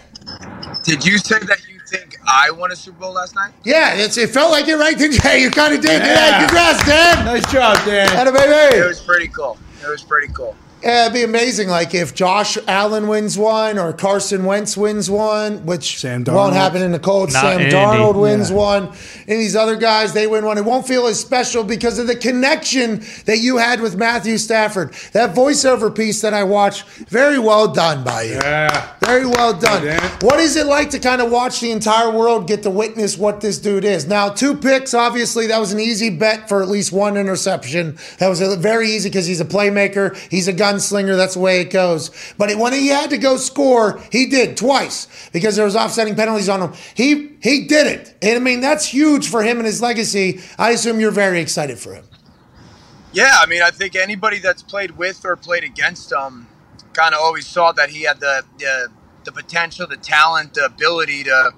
[0.85, 3.53] Did you say that you think I won a Super Bowl last night?
[3.65, 4.97] Yeah, it's, it felt like it, right?
[4.99, 5.21] Did you?
[5.21, 6.03] Hey, you kind of did.
[6.03, 6.15] Yeah.
[6.15, 6.47] Yeah.
[6.47, 7.25] congrats, Dan.
[7.25, 8.09] nice job, Dan.
[8.17, 8.77] Atta It baby.
[8.79, 9.59] It was pretty cool.
[9.83, 10.55] It was pretty cool.
[10.85, 11.69] Yeah, it'd be amazing.
[11.69, 16.83] Like if Josh Allen wins one or Carson Wentz wins one, which Sam won't happen
[16.83, 17.33] in the cold.
[17.33, 18.57] Not Sam in Darnold wins Yeah.
[18.57, 18.83] one,
[19.27, 20.59] and these other guys they win one.
[20.59, 24.93] It won't feel as special because of the connection that you had with Matthew Stafford.
[25.13, 28.35] That voiceover piece that I watched, very well done by you.
[28.35, 28.89] Yeah.
[29.01, 29.85] Very well done.
[29.85, 30.01] Dan.
[30.21, 33.41] What is it like to kind of watch the entire world get to witness what
[33.41, 34.07] this dude is?
[34.07, 37.97] Now, two picks, obviously, that was an easy bet for at least one interception.
[38.19, 41.17] That was a, very easy because he's a playmaker, he's a gunslinger.
[41.17, 42.11] That's the way it goes.
[42.39, 46.15] But it, when he had to go score, he did twice because there was offsetting
[46.15, 46.73] penalties on him.
[46.95, 50.41] He he did it, and I mean that's huge for him and his legacy.
[50.59, 52.05] I assume you're very excited for him.
[53.13, 56.49] Yeah, I mean, I think anybody that's played with or played against him
[56.95, 58.89] kind of always saw that he had the, the
[59.25, 61.53] the potential, the talent, the ability to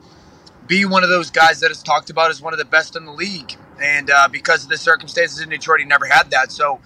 [0.66, 3.05] be one of those guys that is talked about as one of the best in
[3.05, 3.55] the league.
[3.81, 6.50] And uh, because of the circumstances in Detroit, he never had that.
[6.50, 6.81] So,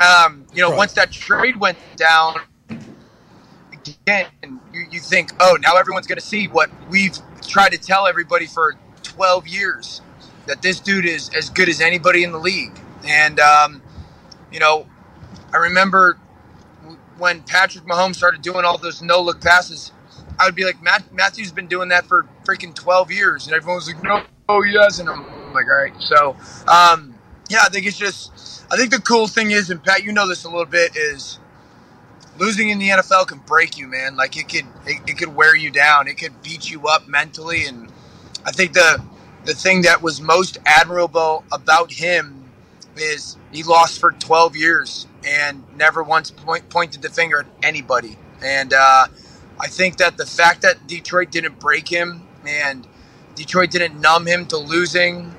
[0.00, 0.78] um, you know, Right.
[0.78, 2.36] once that trade went down,
[3.72, 4.26] again,
[4.72, 8.46] you, you think, oh, now everyone's going to see what we've tried to tell everybody
[8.46, 10.00] for 12 years
[10.46, 12.78] that this dude is as good as anybody in the league.
[13.06, 13.82] And, um,
[14.52, 14.86] you know,
[15.52, 16.18] I remember
[17.18, 19.92] when Patrick Mahomes started doing all those no look passes,
[20.38, 23.46] I would be like, Matt, Matthew's been doing that for freaking 12 years.
[23.46, 25.08] And everyone was like, no, oh, he hasn't.
[25.08, 25.92] I'm like, all right.
[26.00, 27.13] So, um,
[27.48, 30.28] yeah, I think it's just, I think the cool thing is, and Pat, you know
[30.28, 31.38] this a little bit, is
[32.38, 34.16] losing in the NFL can break you, man.
[34.16, 36.08] Like it could, it, it could wear you down.
[36.08, 37.66] It could beat you up mentally.
[37.66, 37.92] And
[38.44, 39.02] I think the,
[39.44, 42.44] the thing that was most admirable about him
[42.96, 48.18] is he lost for 12 years and never once point, pointed the finger at anybody.
[48.42, 49.06] And uh,
[49.58, 52.86] I think that the fact that Detroit didn't break him and
[53.34, 55.34] Detroit didn't numb him to losing.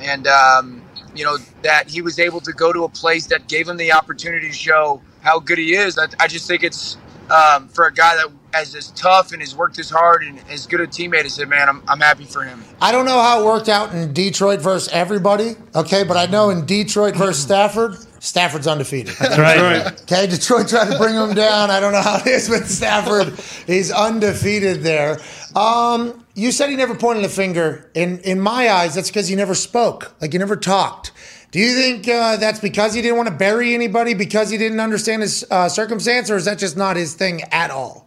[0.00, 0.82] And um,
[1.14, 3.92] you know that he was able to go to a place that gave him the
[3.92, 5.98] opportunity to show how good he is.
[5.98, 6.96] I, I just think it's
[7.30, 10.66] um, for a guy that as as tough and has worked as hard and as
[10.66, 11.68] good a teammate as him, man.
[11.68, 12.64] I'm, I'm happy for him.
[12.80, 16.50] I don't know how it worked out in Detroit versus everybody, okay, but I know
[16.50, 19.18] in Detroit versus Stafford, Stafford's undefeated.
[19.20, 19.86] Right.
[20.02, 21.70] Okay, Detroit tried to bring him down.
[21.70, 23.38] I don't know how it is with Stafford.
[23.66, 25.18] He's undefeated there.
[25.54, 27.90] Um, you said he never pointed a finger.
[27.94, 30.14] In in my eyes, that's because he never spoke.
[30.20, 31.10] Like he never talked.
[31.50, 34.78] Do you think uh, that's because he didn't want to bury anybody because he didn't
[34.78, 38.06] understand his uh, circumstance, or is that just not his thing at all?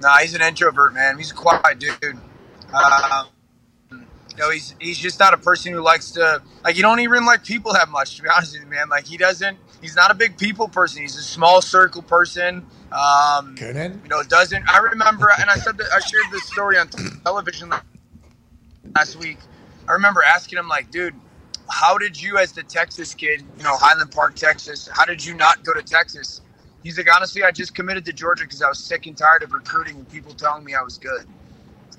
[0.00, 1.16] Nah, he's an introvert, man.
[1.16, 2.18] He's a quiet dude.
[2.72, 3.26] Um,
[3.90, 6.76] you know, he's he's just not a person who likes to like.
[6.76, 8.88] You don't even like people that much, to be honest with you, man.
[8.88, 9.56] Like he doesn't.
[9.80, 11.02] He's not a big people person.
[11.02, 12.66] He's a small circle person.
[12.92, 14.02] Um, Goonan?
[14.02, 14.64] you know, doesn't.
[14.68, 16.88] I remember, and I said that I shared this story on
[17.24, 17.72] television
[18.96, 19.38] last week.
[19.88, 21.14] I remember asking him, like, dude,
[21.68, 25.34] how did you, as the Texas kid, you know, Highland Park, Texas, how did you
[25.34, 26.40] not go to Texas?
[26.82, 29.52] He's like, honestly, I just committed to Georgia because I was sick and tired of
[29.52, 31.26] recruiting and people telling me I was good.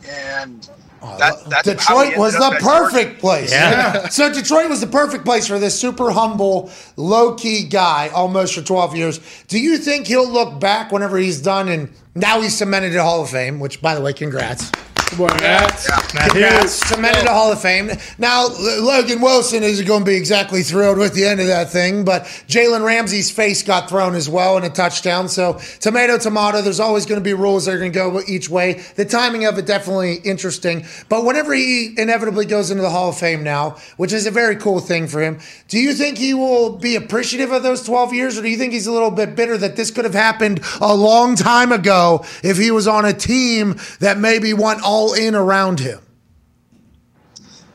[0.10, 0.68] And
[1.04, 2.66] Oh, that, that's Detroit was the at Georgia.
[2.66, 3.52] perfect place.
[3.52, 4.08] Yeah.
[4.10, 8.62] So Detroit was the perfect place for this super humble, low key guy almost for
[8.62, 9.20] 12 years.
[9.48, 13.24] Do you think he'll look back whenever he's done and now he's cemented to Hall
[13.24, 14.70] of Fame, which by the way, congrats.
[15.18, 16.72] Boy, that's, Congrats.
[16.88, 17.92] Cemented to Hall of Fame.
[18.18, 22.06] Now, Logan Wilson isn't going to be exactly thrilled with the end of that thing,
[22.06, 25.28] but Jalen Ramsey's face got thrown as well in a touchdown.
[25.28, 28.50] So, tomato, tomato, there's always going to be rules that are going to go each
[28.50, 28.84] way.
[28.96, 30.86] The timing of it definitely interesting.
[31.10, 34.56] But whenever he inevitably goes into the Hall of Fame now, which is a very
[34.56, 38.38] cool thing for him, do you think he will be appreciative of those 12 years,
[38.38, 40.96] or do you think he's a little bit bitter that this could have happened a
[40.96, 45.80] long time ago if he was on a team that maybe won all in around
[45.80, 46.00] him?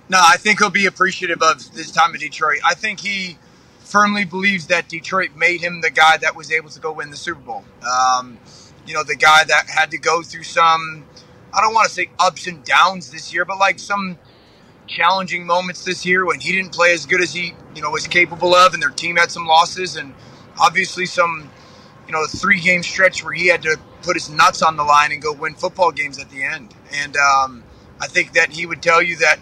[0.09, 2.59] No, I think he'll be appreciative of this time in Detroit.
[2.65, 3.39] I think he
[3.81, 7.17] firmly believes that Detroit made him the guy that was able to go win the
[7.17, 7.65] Super Bowl.
[7.83, 8.39] Um,
[8.87, 11.05] you know, the guy that had to go through some,
[11.53, 14.17] I don't want to say ups and downs this year, but like some
[14.87, 18.07] challenging moments this year when he didn't play as good as he, you know, was
[18.07, 20.15] capable of, and their team had some losses, and
[20.61, 21.51] obviously some,
[22.07, 25.11] you know, three game stretch where he had to put his nuts on the line
[25.11, 26.76] and go win football games at the end.
[26.93, 27.65] And um,
[28.01, 29.39] I think that he would tell you that,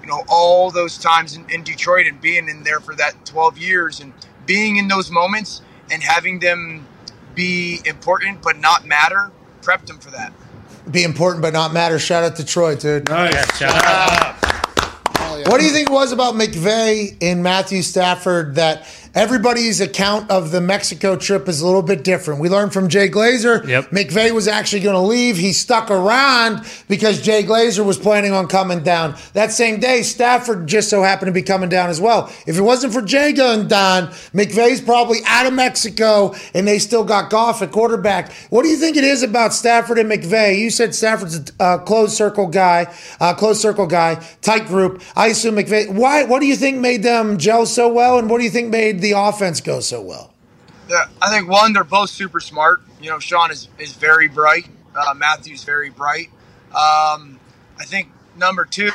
[0.00, 3.58] you know, all those times in, in Detroit and being in there for that 12
[3.58, 4.12] years and
[4.46, 6.86] being in those moments and having them
[7.34, 9.30] be important but not matter
[9.62, 10.32] prepped him for that.
[10.90, 11.98] Be important but not matter.
[11.98, 13.08] Shout out to Troy, dude.
[13.60, 15.46] nice.
[15.46, 20.50] What do you think it was about McVay and Matthew Stafford that everybody's account of
[20.50, 22.40] the Mexico trip is a little bit different?
[22.40, 23.66] We learned from Jay Glazer.
[23.66, 23.90] Yep.
[23.90, 25.36] McVay was actually going to leave.
[25.36, 29.16] He stuck around because Jay Glazer was planning on coming down.
[29.32, 32.32] That same day, Stafford just so happened to be coming down as well.
[32.46, 37.04] If it wasn't for Jay going down, McVay's probably out of Mexico and they still
[37.04, 38.32] got Goff at quarterback.
[38.50, 40.58] What do you think it is about Stafford and McVay?
[40.58, 45.02] You said Stafford's a uh, closed circle guy, uh, closed circle guy, tight group.
[45.16, 45.92] I assume McVay.
[45.92, 46.24] Why?
[46.24, 48.97] What do you think made them gel so well, and what do you think made
[49.00, 50.32] the offense go so well?
[50.88, 52.80] Yeah, I think one, they're both super smart.
[53.00, 54.68] You know, Sean is, is very bright.
[54.94, 56.28] Uh, Matthew's very bright.
[56.68, 57.38] Um,
[57.78, 58.90] I think number two,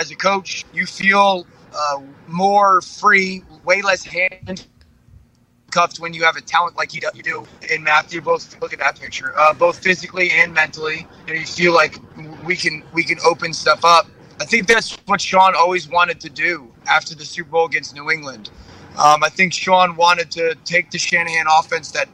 [0.00, 6.40] as a coach, you feel uh, more free, way less handcuffed when you have a
[6.40, 8.20] talent like you do, in Matthew.
[8.20, 11.06] Both look at that picture, uh, both physically and mentally.
[11.28, 11.98] You feel like
[12.44, 14.06] we can we can open stuff up.
[14.40, 18.10] I think that's what Sean always wanted to do after the Super Bowl against New
[18.10, 18.50] England.
[18.98, 22.08] Um, I think Sean wanted to take the Shanahan offense that,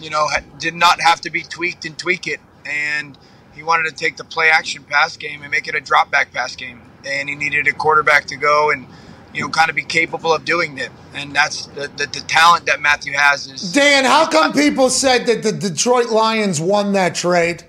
[0.00, 2.40] you know, ha- did not have to be tweaked and tweak it.
[2.66, 3.18] And
[3.54, 6.32] he wanted to take the play action pass game and make it a drop back
[6.32, 6.82] pass game.
[7.04, 8.86] And he needed a quarterback to go and,
[9.32, 10.90] you know, kind of be capable of doing it.
[11.14, 13.72] And that's the, the, the talent that Matthew has is.
[13.72, 17.64] Dan, how come people said that the Detroit Lions won that trade?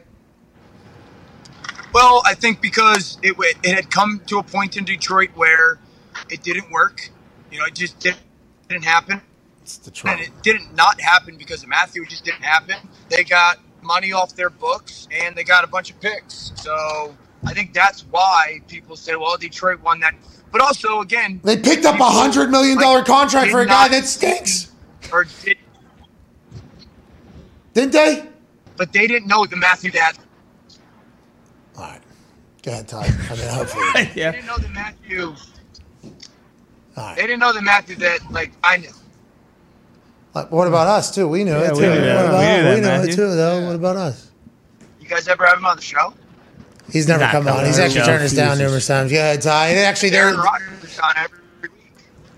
[1.95, 5.79] Well, I think because it, it had come to a point in Detroit where
[6.29, 7.09] it didn't work.
[7.49, 8.19] You know, it just didn't,
[8.67, 9.21] didn't happen.
[9.61, 12.03] It's and it didn't not happen because of Matthew.
[12.03, 12.75] It just didn't happen.
[13.07, 16.51] They got money off their books and they got a bunch of picks.
[16.55, 20.15] So I think that's why people say, "Well, Detroit won that."
[20.51, 23.87] But also, again, They picked up a hundred million dollar like, contract for a guy
[23.87, 24.69] that stinks,
[25.13, 25.57] or did,
[27.73, 28.27] didn't they?
[28.77, 30.13] but they didn't know the Matthew that
[31.77, 32.01] All right,
[32.63, 33.05] go ahead, Todd.
[33.05, 34.11] I mean, hopefully.
[34.15, 34.31] yeah.
[34.31, 35.35] they didn't know the Matthew.
[36.03, 37.15] All right.
[37.17, 38.91] They didn't know the Matthew that like I knew.
[40.33, 41.27] Like, what about us too?
[41.27, 41.75] We knew it too.
[41.75, 42.25] we knew What that.
[42.25, 42.75] about We knew us?
[42.75, 43.65] We know it too, though.
[43.67, 44.31] What about us?
[44.99, 46.13] You guys ever have him on the show?
[46.91, 47.65] He's never Not come on.
[47.65, 49.11] He's actually turned us down numerous times.
[49.11, 49.67] Yeah, Ty.
[49.69, 51.44] And Actually, they're Aaron Rodgers is on every week.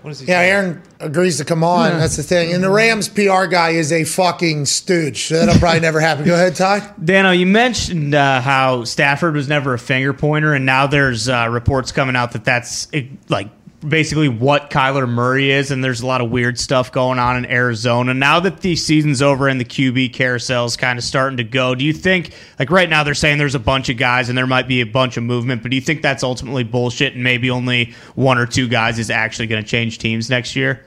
[0.02, 0.26] What is he?
[0.26, 0.40] yeah.
[0.40, 1.98] Aaron agrees to come on.
[1.98, 2.54] That's the thing.
[2.54, 5.24] And the Rams PR guy is a fucking stooge.
[5.24, 6.24] So that'll probably never happen.
[6.24, 6.92] Go ahead, Ty.
[7.02, 11.48] Dano, you mentioned uh, how Stafford was never a finger pointer, and now there's uh,
[11.50, 12.88] reports coming out that that's
[13.28, 13.48] like
[13.86, 17.46] basically what Kyler Murray is, and there's a lot of weird stuff going on in
[17.46, 18.12] Arizona.
[18.12, 21.74] Now that the season's over and the QB carousel is kind of starting to go,
[21.74, 24.46] do you think, like right now, they're saying there's a bunch of guys and there
[24.46, 27.50] might be a bunch of movement, but do you think that's ultimately bullshit and maybe
[27.50, 30.84] only one or two guys is actually going to change teams next year?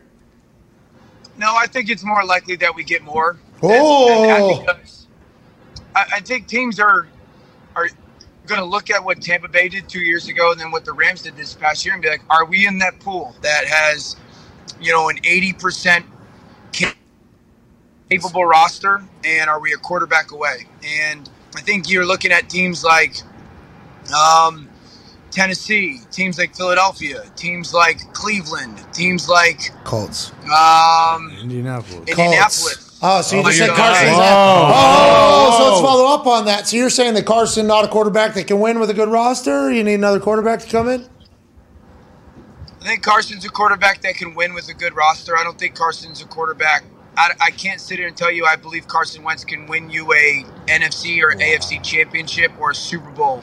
[1.38, 3.40] No, I think it's more likely that we get more.
[3.64, 4.60] Oh.
[4.60, 5.08] because
[5.96, 7.08] I, I think teams are
[7.76, 7.90] are
[8.48, 10.94] going to look at what Tampa Bay did two years ago and then what the
[10.94, 14.16] Rams did this past year and be like, are we in that pool that has,
[14.80, 16.04] you know, an 80%
[18.10, 20.68] capable roster and are we a quarterback away?
[20.84, 23.16] And I think you're looking at teams like
[24.14, 24.70] um,
[25.32, 30.32] Tennessee, teams like Philadelphia, teams like Cleveland, teams like Colts.
[30.44, 32.10] um, Indianapolis.
[32.10, 32.91] Indianapolis.
[33.02, 33.78] Oh, so you Oh just said God.
[33.78, 34.22] Carson's Whoa.
[34.22, 34.72] out.
[34.74, 35.50] Oh.
[35.50, 36.68] oh, so let's follow up on that.
[36.68, 39.72] So you're saying that Carson not a quarterback that can win with a good roster?
[39.72, 41.08] You need another quarterback to come in?
[42.82, 45.38] I think Carson's a quarterback that can win with a good roster.
[45.38, 46.84] I don't think Carson's a quarterback.
[47.18, 50.12] I, I can't sit here and tell you I believe Carson Wentz can win you
[50.14, 53.42] a NFC or AFC championship or a Super Bowl.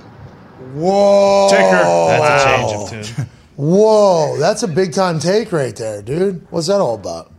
[0.75, 1.49] Whoa.
[1.51, 3.29] That's a change of tune.
[3.59, 6.47] Whoa, that's a big time take right there, dude.
[6.51, 7.33] What's that all about?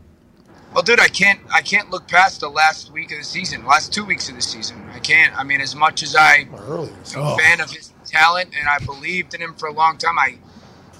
[0.74, 3.93] Well, dude, I can't I can't look past the last week of the season, last
[3.93, 4.89] two weeks of the season.
[4.93, 5.38] I can't.
[5.38, 6.93] I mean, as much as I Earlier.
[7.15, 10.17] am a fan of his talent and I believed in him for a long time,
[10.20, 10.38] I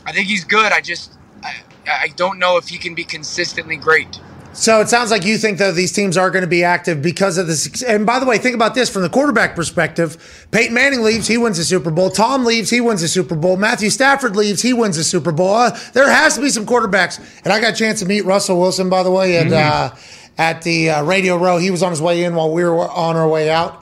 [0.06, 0.72] I think he's good.
[0.72, 1.54] I just I,
[1.88, 4.20] I don't know if he can be consistently great.
[4.52, 7.38] So it sounds like you think that these teams are going to be active because
[7.38, 7.84] of this.
[7.84, 10.48] And by the way, think about this from the quarterback perspective.
[10.52, 12.10] Peyton Manning leaves, he wins the Super Bowl.
[12.10, 13.58] Tom leaves, he wins the Super Bowl.
[13.58, 15.54] Matthew Stafford leaves, he wins the Super Bowl.
[15.54, 17.20] Uh, there has to be some quarterbacks.
[17.44, 19.96] And I got a chance to meet Russell Wilson, by the way, and uh,
[20.38, 21.58] at the uh, Radio Row.
[21.58, 23.79] He was on his way in while we were on our way out.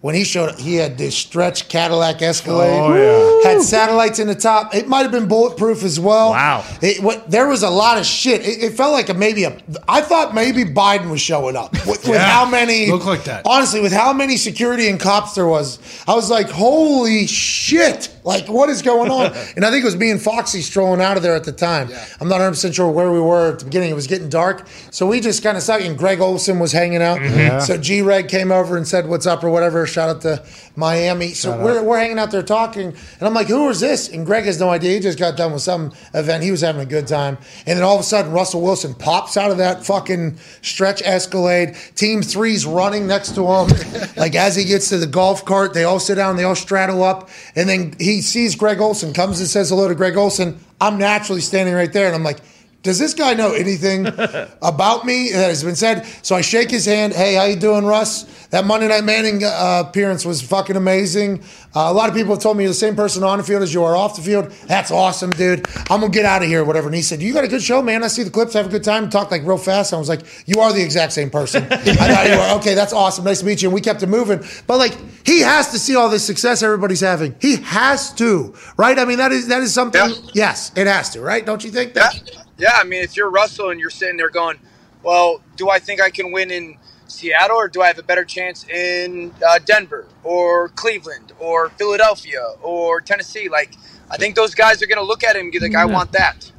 [0.00, 2.70] When he showed up, he had this stretch Cadillac Escalade.
[2.80, 4.74] Oh, Had satellites in the top.
[4.74, 6.30] It might have been bulletproof as well.
[6.30, 6.64] Wow.
[6.80, 8.40] It, what, there was a lot of shit.
[8.40, 9.60] It, it felt like a maybe a.
[9.86, 12.90] I thought maybe Biden was showing up with, with how many.
[12.90, 13.42] looked like that.
[13.44, 15.78] Honestly, with how many security and cops there was,
[16.08, 18.08] I was like, "Holy shit!
[18.24, 19.26] Like, what is going on?"
[19.56, 21.90] and I think it was me and Foxy strolling out of there at the time.
[22.20, 23.90] I'm not 100 percent sure where we were at the beginning.
[23.90, 25.82] It was getting dark, so we just kind of stuck.
[25.82, 27.18] And Greg Olsen was hanging out.
[27.18, 27.60] Mm-hmm.
[27.60, 29.86] So G Reg came over and said, "What's up?" or whatever.
[29.90, 30.44] Shout out to
[30.76, 31.34] Miami.
[31.34, 34.44] So we're, we're hanging out there talking, and I'm like, "Who is this?" And Greg
[34.44, 34.94] has no idea.
[34.94, 36.42] He just got done with some event.
[36.42, 39.36] He was having a good time, and then all of a sudden, Russell Wilson pops
[39.36, 41.76] out of that fucking stretch Escalade.
[41.94, 43.68] Team three's running next to him.
[44.16, 47.02] like as he gets to the golf cart, they all sit down, they all straddle
[47.02, 50.58] up, and then he sees Greg Olsen, comes and says hello to Greg Olsen.
[50.80, 52.38] I'm naturally standing right there, and I'm like.
[52.82, 54.06] Does this guy know anything
[54.62, 56.06] about me that has been said?
[56.22, 57.12] So I shake his hand.
[57.12, 58.24] Hey, how you doing, Russ?
[58.48, 61.42] That Monday Night Manning uh, appearance was fucking amazing.
[61.76, 63.62] Uh, a lot of people have told me you're the same person on the field
[63.62, 64.50] as you are off the field.
[64.66, 65.68] That's awesome, dude.
[65.90, 66.86] I'm gonna get out of here, whatever.
[66.88, 68.02] And he said, "You got a good show, man.
[68.02, 68.54] I see the clips.
[68.54, 69.10] Have a good time.
[69.10, 72.30] Talk like real fast." I was like, "You are the exact same person." I thought
[72.30, 72.74] you were okay.
[72.74, 73.24] That's awesome.
[73.24, 73.68] Nice to meet you.
[73.68, 74.42] And we kept it moving.
[74.66, 77.36] But like, he has to see all this success everybody's having.
[77.40, 78.98] He has to, right?
[78.98, 80.00] I mean, that is that is something.
[80.00, 80.30] Yeah.
[80.32, 81.44] Yes, it has to, right?
[81.44, 81.94] Don't you think?
[81.94, 82.42] That, yeah.
[82.68, 84.58] I mean, if you're Russell and you're sitting there going,
[85.02, 88.24] "Well, do I think I can win in Seattle, or do I have a better
[88.24, 93.74] chance in uh, Denver, or Cleveland, or Philadelphia, or Tennessee?" Like,
[94.10, 96.12] I think those guys are going to look at him and be like, "I want
[96.12, 96.52] that,"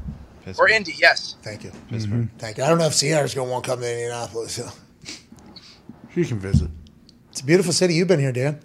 [0.58, 0.96] or Indy.
[0.98, 1.36] Yes.
[1.44, 1.72] Thank you.
[2.38, 2.64] Thank you.
[2.64, 4.54] I don't know if Ciara's going to want to come to Indianapolis.
[4.54, 4.70] So.
[6.16, 6.70] You can visit.
[7.32, 7.94] It's a beautiful city.
[7.94, 8.60] You've been here, Dan.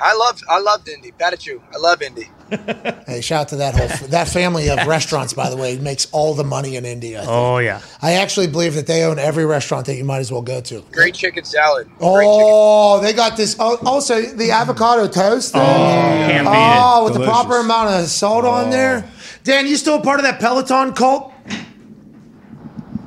[0.00, 1.10] I love I loved Indy.
[1.10, 1.62] Bad at you.
[1.74, 2.30] I love Indy.
[3.06, 5.32] Hey, shout out to that whole that family of restaurants.
[5.32, 7.24] By the way, makes all the money in India.
[7.26, 7.80] Oh yeah.
[8.00, 10.82] I actually believe that they own every restaurant that you might as well go to.
[10.92, 11.86] Great chicken salad.
[11.86, 12.20] Great chicken.
[12.24, 13.56] Oh, they got this.
[13.58, 15.52] Oh, also, the avocado toast.
[15.52, 15.60] Thing.
[15.62, 19.08] Can't Oh, with the proper amount of salt on there.
[19.44, 21.32] Dan, you still a part of that Peloton cult?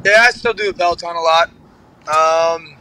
[0.04, 1.50] Yeah, I still do the Peloton a lot.
[2.08, 2.76] Um,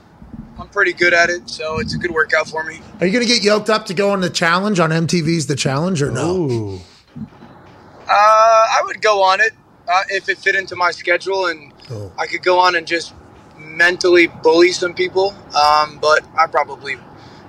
[0.61, 2.81] I'm pretty good at it, so it's a good workout for me.
[3.01, 5.57] Are you going to get yoked up to go on the challenge on MTV's The
[5.57, 6.37] Challenge or no?
[6.37, 6.81] Ooh.
[7.17, 9.53] Uh, I would go on it
[9.89, 12.13] uh, if it fit into my schedule, and Cool.
[12.19, 13.15] I could go on and just
[13.57, 15.35] mentally bully some people.
[15.57, 16.97] Um, but I probably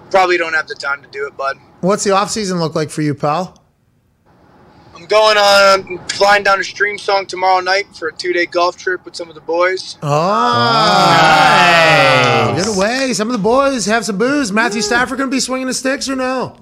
[0.09, 1.57] probably don't have the time to do it, bud.
[1.81, 3.60] What's the off season look like for you, pal?
[5.01, 9.03] I'm going on flying down to Streamsong tomorrow night for a two day golf trip
[9.03, 9.97] with some of the boys.
[10.03, 10.07] Oh,
[12.55, 13.11] get away!
[13.13, 14.51] Some of the boys have some booze.
[14.51, 16.55] Matthew Stafford going to be swinging the sticks or no?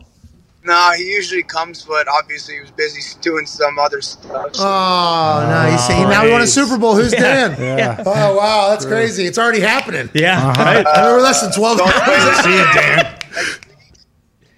[0.64, 4.52] Nah, he usually comes, but obviously he was busy doing some other stuff.
[4.56, 5.70] Oh, no!
[5.72, 6.96] He's saying now we won a Super Bowl.
[6.96, 7.62] Who's Dan?
[7.62, 8.02] Yeah.
[8.06, 9.26] Oh wow, that's crazy!
[9.26, 10.10] It's already happening.
[10.14, 10.38] Yeah.
[10.48, 10.64] Uh-huh.
[10.64, 12.38] I mean, we're less than twelve Don't hours.
[12.46, 13.18] see it, Dan.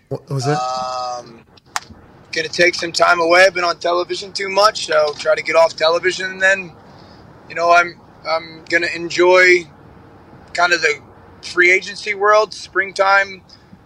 [0.10, 0.56] What was it?
[0.58, 1.41] Um,
[2.32, 3.46] gonna take some time away.
[3.46, 6.72] I've been on television too much, so try to get off television, and then,
[7.50, 9.66] you know, I'm I'm gonna enjoy
[10.54, 11.02] kind of the
[11.42, 13.42] free agency world, springtime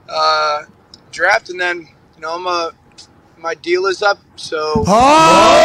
[0.09, 0.63] uh,
[1.11, 2.71] draft, and then you know I'm a
[3.37, 5.61] my deal is up, so Oh!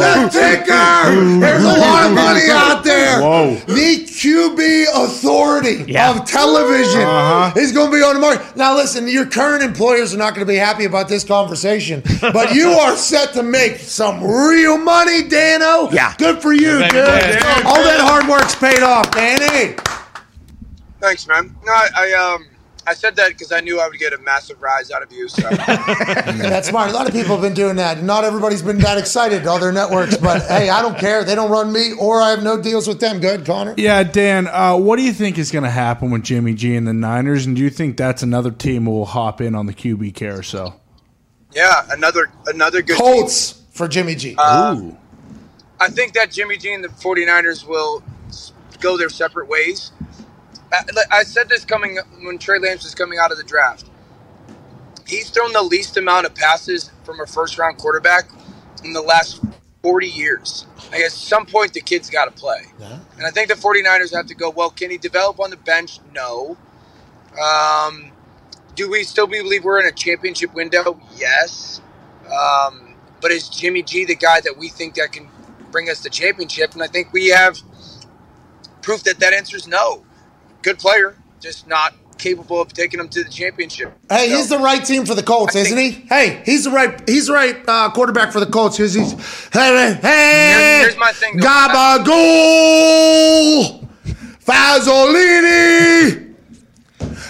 [0.00, 1.40] The ticker!
[1.40, 3.20] There's a lot of money out there.
[3.20, 3.54] Whoa.
[3.66, 6.10] The QB authority majority Yeah.
[6.18, 7.52] of television Uh-huh.
[7.60, 8.56] is going to be on the market.
[8.56, 12.54] Now, listen, your current employers are not going to be happy about this conversation, but
[12.54, 15.90] you are set to make some real money, Dano.
[15.90, 16.14] Yeah.
[16.18, 17.04] Good for you, Thank dude.
[17.06, 19.76] you, All that hard work's paid off, Danny.
[21.00, 21.54] Thanks, man.
[21.64, 22.46] No, I, I um
[22.86, 25.28] I said that because I knew I would get a massive rise out of you.
[25.28, 26.90] So That's smart.
[26.90, 28.02] A lot of people have been doing that.
[28.02, 31.24] Not everybody's been that excited, all their networks, but hey, I don't care.
[31.24, 33.20] They don't run me, or I have no deals with them.
[33.20, 33.74] Good, Connor.
[33.76, 36.86] Yeah, Dan, uh, what do you think is going to happen with Jimmy G and
[36.86, 37.46] the Niners?
[37.46, 40.80] And do you think that's another team who will hop in on the QB carousel?
[41.56, 42.98] yeah, another another good.
[42.98, 44.32] Colts for Jimmy G.
[44.32, 44.96] Ooh.
[45.80, 48.02] I think that Jimmy G and the 49ers will
[48.80, 49.92] go their separate ways.
[50.72, 53.84] I, I said this coming when Trey Lance was coming out of the draft.
[55.06, 58.28] He's thrown the least amount of passes from a first round quarterback
[58.84, 59.40] in the last
[59.82, 60.66] 40 years.
[60.90, 62.62] Like at some point, the kid's got to play.
[63.16, 66.00] And I think the 49ers have to go, well, can he develop on the bench?
[66.12, 66.56] No.
[67.40, 68.10] Um,
[68.74, 71.00] do we still believe we're in a championship window?
[71.16, 71.80] Yes.
[72.26, 75.28] Um, but is Jimmy G the guy that we think that can
[75.70, 76.74] bring us the championship?
[76.74, 77.58] And I think we have
[78.82, 80.05] proof that that answer is no.
[80.66, 83.92] Good player, just not capable of taking them to the championship.
[84.10, 86.06] Hey, So- he's the right team for the Colts, I isn't think- he?
[86.08, 89.12] Hey, he's the right he's the right uh, quarterback for the Colts because he's
[89.52, 91.38] hey hey Here's- here's my thing.
[91.38, 92.10] Gabagool
[94.44, 96.34] Fazzolini.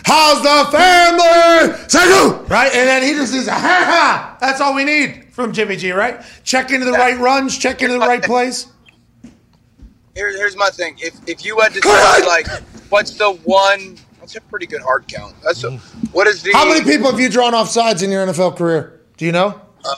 [0.06, 1.76] How's the family?
[1.88, 2.42] Say go!
[2.48, 4.38] Right, and then he just says, ha ha.
[4.40, 6.22] That's all we need from Jimmy G, right?
[6.42, 8.68] Check into the right runs, check into the right plays.
[10.14, 10.96] Here, here's my thing.
[10.98, 12.46] If if you had to say like,
[12.88, 13.96] what's the one?
[14.18, 15.34] That's a pretty good hard count.
[15.42, 16.12] That's a, mm.
[16.12, 16.52] what is the?
[16.52, 19.00] How many people have you drawn off sides in your NFL career?
[19.16, 19.60] Do you know?
[19.84, 19.94] Uh,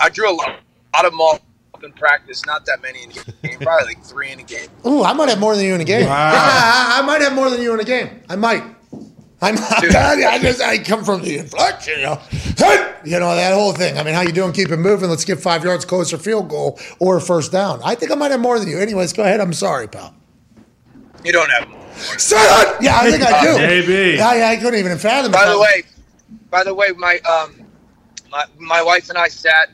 [0.00, 0.48] I drew a lot,
[0.94, 1.40] lot of them off
[1.82, 2.44] in practice.
[2.46, 3.14] Not that many in a
[3.46, 3.58] game.
[3.60, 4.68] Probably like three in a game.
[4.86, 6.06] Ooh, I might have more than you in a game.
[6.06, 6.32] Wow.
[6.32, 8.20] Yeah, I, I might have more than you in a game.
[8.28, 8.64] I might.
[9.40, 9.94] I'm Dude.
[9.94, 12.20] I just I come from the inflection, you know.
[13.04, 13.96] You know, that whole thing.
[13.96, 14.52] I mean, how you doing?
[14.52, 15.08] Keep it moving.
[15.08, 17.80] Let's get five yards closer field goal or a first down.
[17.84, 18.78] I think I might have more than you.
[18.78, 19.40] Anyways, go ahead.
[19.40, 20.14] I'm sorry, pal.
[21.24, 21.68] You don't have.
[21.98, 22.18] Them.
[22.18, 22.76] Son!
[22.80, 23.58] Yeah, I think I do.
[23.58, 24.16] Maybe.
[24.16, 25.52] Yeah, yeah, I couldn't even fathom By it.
[25.52, 25.82] the way,
[26.50, 27.60] by the way, my um,
[28.30, 29.70] my, my wife and I sat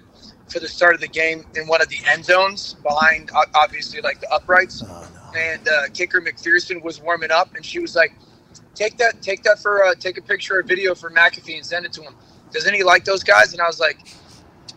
[0.48, 4.20] for the start of the game in one of the end zones behind, obviously, like
[4.20, 4.82] the uprights.
[4.86, 5.38] Oh, no.
[5.38, 8.14] And uh, kicker McPherson was warming up, and she was like,
[8.74, 11.84] "Take that, take that for, uh, take a picture or video for McAfee and send
[11.86, 12.14] it to him.
[12.52, 13.98] Doesn't he like those guys?" And I was like.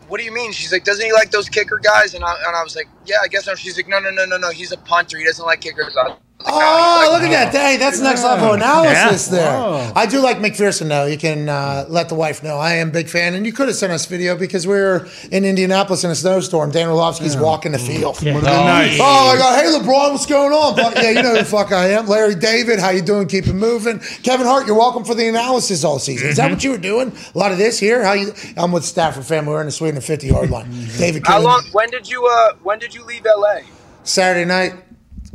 [0.09, 0.53] What do you mean?
[0.53, 2.13] She's like, doesn't he like those kicker guys?
[2.13, 3.55] And I, and I was like, yeah, I guess so.
[3.55, 4.51] She's like, no, no, no, no, no.
[4.51, 5.17] He's a punter.
[5.17, 5.97] He doesn't like kickers.
[5.97, 6.19] I was like,
[6.49, 7.53] Oh, look at that.
[7.53, 9.37] Hey, that's next level analysis Yeah.
[9.37, 9.51] there.
[9.59, 9.91] Whoa.
[9.95, 11.05] I do like McPherson, though.
[11.05, 12.57] You can uh, let the wife know.
[12.57, 13.33] I am a big fan.
[13.35, 16.71] And you could have sent us video because we were in Indianapolis in a snowstorm.
[16.71, 18.17] Dan Orlovsky's walking the field.
[18.19, 18.97] Would've been nice.
[19.01, 19.59] Oh my God!
[19.63, 20.75] Hey LeBron, what's going on?
[20.75, 22.07] Fuck, yeah, you know who the fuck I am.
[22.07, 23.27] Larry David, how you doing?
[23.27, 23.99] Keep it moving.
[24.23, 26.29] Kevin Hart, you're welcome for the analysis all season.
[26.29, 27.11] Is that what you were doing?
[27.33, 28.03] A lot of this here.
[28.03, 28.33] How you?
[28.55, 29.51] I'm with Stafford family.
[29.51, 30.69] We're in the Sweden 50 yard line.
[30.97, 31.63] David, How long?
[31.71, 32.25] When did you?
[32.25, 33.59] Uh, when did you leave LA?
[34.03, 34.73] Saturday night.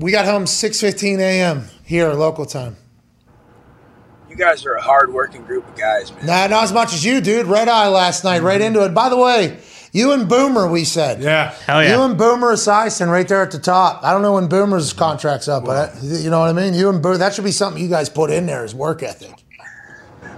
[0.02, 1.68] We got home 6:15 a.m.
[1.84, 2.76] here local time.
[4.28, 6.26] You guys are a hard-working group of guys, man.
[6.26, 7.46] Nah, not as much as you, dude.
[7.46, 8.66] Red eye last night, right mm-hmm.
[8.66, 8.94] into it.
[8.94, 9.58] By the way,
[9.92, 11.22] you and Boomer, we said.
[11.22, 11.50] Yeah.
[11.66, 11.94] Hell yeah.
[11.94, 14.02] You and Boomer Esiason right there at the top.
[14.02, 16.74] I don't know when Boomer's contract's up, but I, you know what I mean.
[16.74, 19.44] You and Boomer, that should be something you guys put in there as work ethic.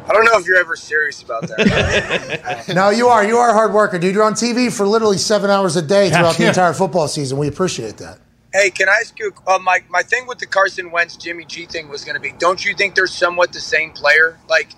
[0.06, 2.64] I don't know if you're ever serious about that.
[2.74, 3.24] No, you are.
[3.24, 4.14] You are a hard worker, dude.
[4.14, 7.38] You're on TV for literally seven hours a day throughout the entire football season.
[7.38, 8.18] We appreciate that.
[8.54, 9.34] Hey, can I ask you?
[9.46, 12.32] Uh, my my thing with the Carson Wentz Jimmy G thing was going to be.
[12.38, 14.38] Don't you think they're somewhat the same player?
[14.48, 14.74] Like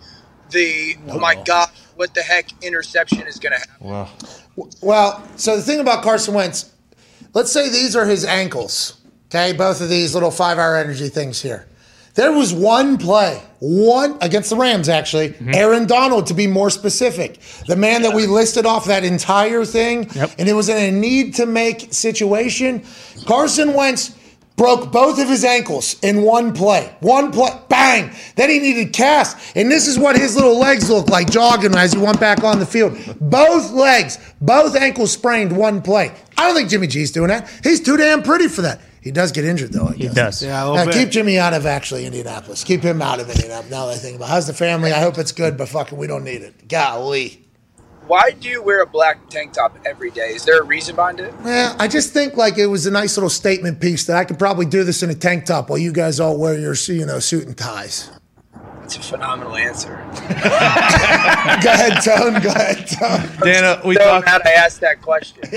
[0.51, 3.77] the oh my god, what the heck interception is going to happen?
[3.81, 4.11] Well,
[4.83, 6.73] Well, so the thing about Carson Wentz,
[7.35, 8.99] let's say these are his ankles.
[9.27, 11.67] Okay, both of these little five-hour energy things here.
[12.15, 15.31] There was one play, one against the Rams, actually.
[15.31, 15.55] Mm-hmm.
[15.55, 20.11] Aaron Donald, to be more specific, the man that we listed off that entire thing,
[20.15, 20.31] Yep.
[20.39, 22.83] and it was in a need-to-make situation.
[23.27, 24.15] Carson Wentz
[24.57, 26.95] broke both of his ankles in one play.
[27.01, 28.11] One play, bang.
[28.37, 29.37] Then he needed cast.
[29.55, 32.59] And this is what his little legs look like jogging as he went back on
[32.59, 32.97] the field.
[33.21, 36.13] Both legs, both ankles sprained one play.
[36.39, 37.51] I don't think Jimmy G's doing that.
[37.63, 38.81] He's too damn pretty for that.
[39.07, 40.43] He does get injured though, I He does.
[40.43, 40.93] Yeah, a bit.
[40.93, 42.65] keep Jimmy out of actually Indianapolis.
[42.65, 43.71] Keep him out of Indianapolis.
[43.71, 44.31] Now that I think about it.
[44.31, 44.91] how's the family?
[44.91, 46.67] I hope it's good, but fucking we don't need it.
[46.67, 47.47] Golly.
[48.09, 50.31] Why do you wear a black tank top every day?
[50.31, 51.33] Is there a reason behind it?
[51.45, 54.41] Yeah, I just think like it was a nice little statement piece that I could
[54.41, 57.21] probably do this in a tank top while you guys all wear your you know
[57.21, 58.11] suit and ties.
[58.87, 59.97] It's a phenomenal answer.
[60.29, 62.41] Go ahead, Tone.
[62.41, 63.39] Go ahead, Tone.
[63.43, 64.27] Dana, we so talked.
[64.27, 65.43] mad I asked that question.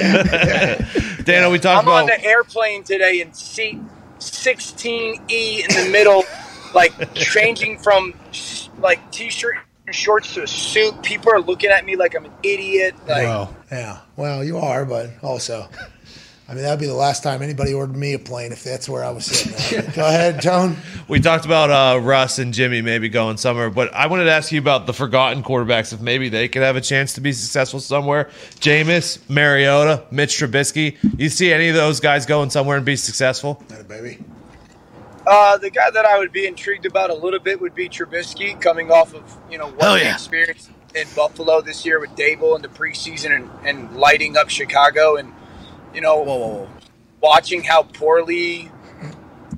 [1.25, 1.91] Dana, we talked about.
[1.91, 2.19] I'm on about.
[2.21, 3.77] the airplane today in seat
[4.17, 6.23] 16E in the middle
[6.73, 8.15] like changing from
[8.79, 10.99] like t-shirt and shorts to a suit.
[11.03, 12.95] People are looking at me like I'm an idiot.
[13.07, 13.99] Like, Well, yeah.
[14.15, 15.69] Well, you are, but also,
[16.49, 18.89] I mean, that would be the last time anybody ordered me a plane if that's
[18.89, 19.91] where I was sitting.
[19.95, 20.77] Go ahead, Tone.
[21.07, 24.51] We talked about uh, Russ and Jimmy maybe going somewhere, but I wanted to ask
[24.51, 27.79] you about the forgotten quarterbacks if maybe they could have a chance to be successful
[27.79, 28.31] somewhere.
[28.61, 30.97] Jameis, Mariota, Mitch Trubisky.
[31.19, 33.63] You see any of those guys going somewhere and be successful?
[33.67, 34.17] That a baby.
[35.27, 38.59] Uh, the guy that I would be intrigued about a little bit would be Trubisky,
[38.59, 40.13] coming off of you know what Hell yeah.
[40.13, 45.15] experienced in Buffalo this year with Daboll in the preseason and, and lighting up Chicago,
[45.15, 45.31] and
[45.93, 46.69] you know
[47.21, 48.71] watching how poorly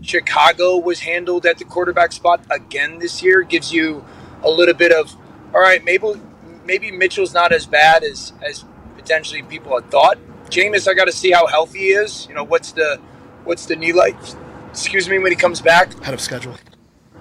[0.01, 4.03] Chicago was handled at the quarterback spot again this year gives you
[4.43, 5.15] a little bit of
[5.53, 6.13] all right, maybe
[6.65, 8.65] maybe Mitchell's not as bad as as
[8.95, 10.17] potentially people had thought.
[10.49, 12.27] Jameis, I got to see how healthy he is.
[12.27, 12.99] You know what's the
[13.43, 14.15] what's the knee like?
[14.69, 15.93] Excuse me when he comes back.
[16.07, 16.55] Out of schedule.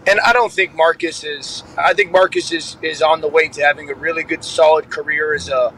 [0.07, 1.63] And I don't think Marcus is.
[1.77, 5.35] I think Marcus is is on the way to having a really good, solid career
[5.35, 5.75] as a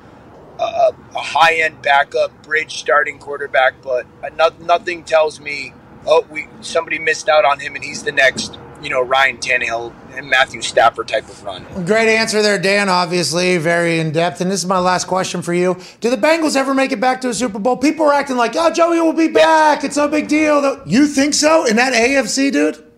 [0.59, 3.75] a, a high end backup, bridge starting quarterback.
[3.83, 5.73] But no, nothing tells me,
[6.07, 9.93] oh, we somebody missed out on him, and he's the next, you know, Ryan Tannehill
[10.15, 11.65] and Matthew Stafford type of run.
[11.85, 12.89] Great answer there, Dan.
[12.89, 14.41] Obviously, very in depth.
[14.41, 17.21] And this is my last question for you: Do the Bengals ever make it back
[17.23, 17.77] to a Super Bowl?
[17.77, 19.85] People are acting like, "Oh, Joey will be back.
[19.85, 21.67] It's no big deal." You think so?
[21.67, 22.92] In that AFC, dude?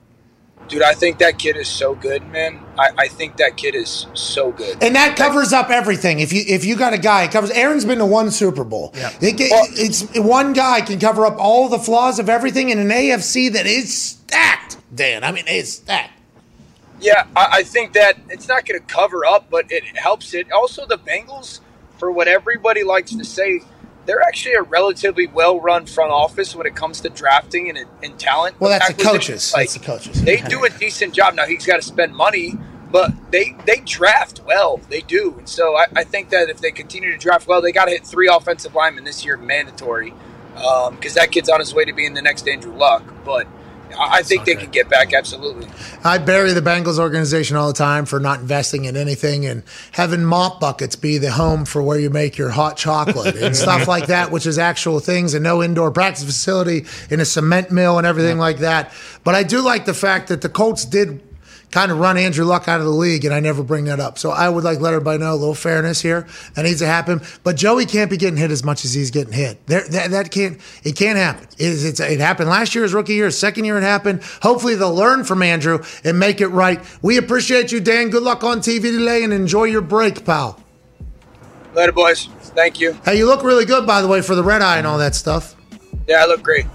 [0.69, 2.59] Dude, I think that kid is so good, man.
[2.79, 4.83] I, I think that kid is so good.
[4.83, 6.21] And that covers up everything.
[6.21, 7.51] If you if you got a guy, it covers.
[7.51, 8.93] Aaron's been to one Super Bowl.
[8.95, 9.11] Yeah.
[9.21, 12.89] It, ca- it's one guy can cover up all the flaws of everything in an
[12.89, 14.79] AFC that is stacked.
[14.95, 16.13] Dan, I mean, it's stacked.
[17.01, 20.51] Yeah, I, I think that it's not going to cover up, but it helps it.
[20.51, 21.61] Also, the Bengals,
[21.99, 23.61] for what everybody likes to say,
[24.07, 28.61] they're actually a relatively well-run front office when it comes to drafting and, and talent.
[28.61, 29.53] Well, that's the coaches.
[29.53, 30.23] Like, That's the coaches.
[30.23, 31.35] They do a decent job.
[31.35, 32.55] Now he's got to spend money,
[32.91, 34.79] but they they draft well.
[34.89, 37.73] They do, and so I, I think that if they continue to draft well, they
[37.73, 40.13] got to hit three offensive linemen this year, mandatory,
[40.57, 43.03] um, because that kid's on his way to being the next Andrew Luck.
[43.25, 43.47] But
[43.99, 45.69] I, think they can get back absolutely.
[46.03, 50.25] I bury the Bengals organization all the time for not investing in anything and having
[50.25, 54.07] mop buckets be the home for where you make your hot chocolate and stuff like
[54.07, 58.07] that, which is actual things and no indoor practice facility in a cement mill and
[58.07, 58.93] everything like that.
[59.23, 61.21] But I do like the fact that the Colts did
[61.75, 64.17] kind of run Andrew Luck out of the league, and I never bring that up.
[64.17, 66.25] So I would like let everybody know a little fairness here.
[66.55, 67.21] That needs to happen.
[67.43, 69.67] But Joey can't be getting hit as much as he's getting hit.
[69.67, 70.61] There, that, that can't.
[70.85, 71.49] It can't happen.
[71.59, 74.23] It, is- it's, it happened last year, his rookie year, his second year, it happened.
[74.41, 76.81] Hopefully they'll learn from Andrew and make it right.
[77.03, 78.11] We appreciate you, Dan.
[78.11, 80.61] Good luck on TV today, and enjoy your break, pal.
[81.75, 82.29] Later, boys.
[82.55, 82.97] Thank you.
[83.05, 85.17] Hey, you look really good, by the way, for the red eye and all that
[85.17, 85.57] stuff.
[86.07, 86.67] Yeah, I look great.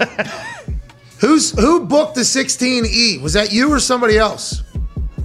[1.26, 3.20] Who's who booked the 16E?
[3.20, 4.62] Was that you or somebody else?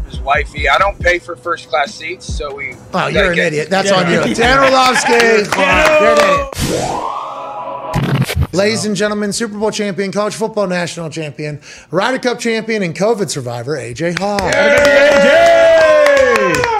[0.10, 0.68] His wifey.
[0.68, 2.74] I don't pay for first class seats, so we.
[2.92, 3.70] Oh, we you're an get- idiot.
[3.70, 4.22] That's on you.
[4.34, 5.12] Dan Orlovsky.
[5.12, 6.48] You're an idiot.
[8.52, 13.30] Ladies and gentlemen, Super Bowl champion, college football national champion, Ryder Cup champion, and COVID
[13.30, 14.42] survivor, AJ Hawk.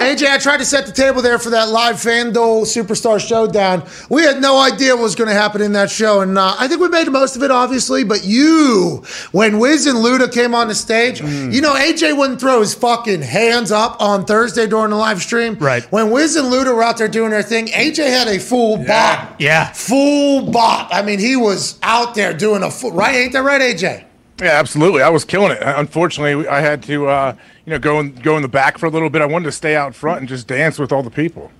[0.02, 3.86] AJ, I tried to set the table there for that live FanDuel Superstar Showdown.
[4.10, 6.68] We had no idea what was going to happen in that show, and uh, I
[6.68, 8.04] think we made the most of it, obviously.
[8.04, 12.60] But you, when Wiz and Luda came on the stage, you know, AJ wouldn't throw
[12.60, 15.56] his fucking hands up on Thursday during the live stream.
[15.58, 15.84] Right.
[15.92, 19.40] When Wiz and Luda were out there doing their thing, AJ had a full bop.
[19.40, 19.72] Yeah.
[19.72, 20.90] Full bop.
[20.92, 23.14] I mean, he was out there doing a full, right?
[23.14, 24.04] Ain't that right, AJ?
[24.42, 25.02] Yeah, absolutely.
[25.02, 25.58] I was killing it.
[25.62, 28.90] Unfortunately, I had to, uh, you know, go in, go in the back for a
[28.90, 29.22] little bit.
[29.22, 31.50] I wanted to stay out front and just dance with all the people.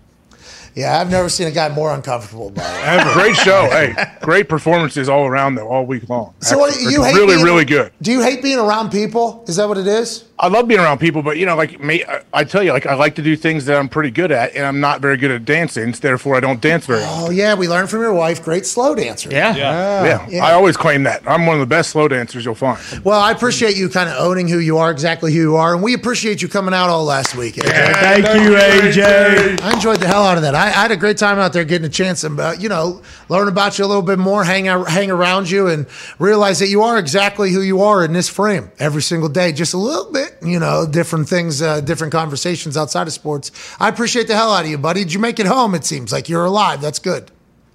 [0.75, 3.13] Yeah, I've never seen a guy more uncomfortable by it.
[3.13, 3.69] Great show.
[3.71, 6.35] hey, great performances all around though, all week long.
[6.41, 7.93] So what, you hate really, being- really good.
[8.01, 9.45] Do you hate being around people?
[9.47, 10.25] Is that what it is?
[10.43, 12.85] I love being around people, but you know, like me, I, I tell you, like
[12.85, 15.31] I like to do things that I'm pretty good at, and I'm not very good
[15.31, 15.93] at dancing.
[15.93, 17.29] Therefore, I don't dance very often.
[17.29, 18.43] Oh yeah, we learned from your wife.
[18.43, 19.31] Great slow dancer.
[19.31, 19.55] Yeah.
[19.55, 20.45] yeah, yeah.
[20.45, 22.81] I always claim that I'm one of the best slow dancers you'll find.
[23.05, 25.83] Well, I appreciate you kind of owning who you are, exactly who you are, and
[25.83, 27.55] we appreciate you coming out all last week.
[27.55, 27.93] AJ.
[27.95, 29.61] Thank you, AJ.
[29.61, 30.57] I enjoyed the hell out of that.
[30.57, 33.01] I, I had a great time out there getting a chance to, uh, you know,
[33.29, 35.87] learn about you a little bit more, hang out, hang around you, and
[36.19, 39.53] realize that you are exactly who you are in this frame every single day.
[39.53, 43.51] Just a little bit, you know, different things, uh, different conversations outside of sports.
[43.81, 45.05] I appreciate the hell out of you, buddy.
[45.05, 45.75] Did you make it home?
[45.75, 46.81] It seems like you're alive.
[46.81, 47.31] That's good.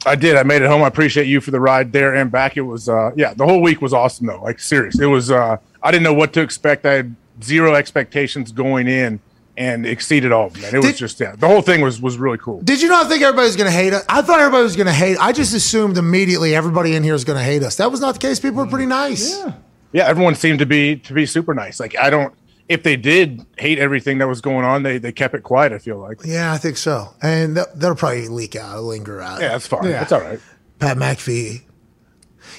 [0.05, 0.37] I did.
[0.37, 0.83] I made it home.
[0.83, 2.55] I appreciate you for the ride there and back.
[2.55, 4.41] It was, uh, yeah, the whole week was awesome though.
[4.41, 4.99] Like serious.
[4.99, 5.31] It was.
[5.31, 6.85] Uh, I didn't know what to expect.
[6.85, 9.19] I had zero expectations going in
[9.57, 10.65] and exceeded all of them.
[10.65, 11.35] And it was just yeah.
[11.35, 12.61] The whole thing was was really cool.
[12.61, 14.05] Did you not think everybody was going to hate us?
[14.07, 15.17] I thought everybody was going to hate.
[15.19, 17.75] I just assumed immediately everybody in here is going to hate us.
[17.77, 18.39] That was not the case.
[18.39, 19.37] People were pretty nice.
[19.37, 19.53] Yeah,
[19.91, 21.79] yeah, everyone seemed to be to be super nice.
[21.79, 22.33] Like I don't.
[22.69, 25.71] If they did hate everything that was going on, they they kept it quiet.
[25.71, 26.19] I feel like.
[26.25, 27.13] Yeah, I think so.
[27.21, 29.41] And that, that'll probably leak out, linger out.
[29.41, 29.85] Yeah, that's fine.
[29.85, 29.99] Yeah.
[29.99, 30.39] That's all right.
[30.79, 31.63] Pat McAfee.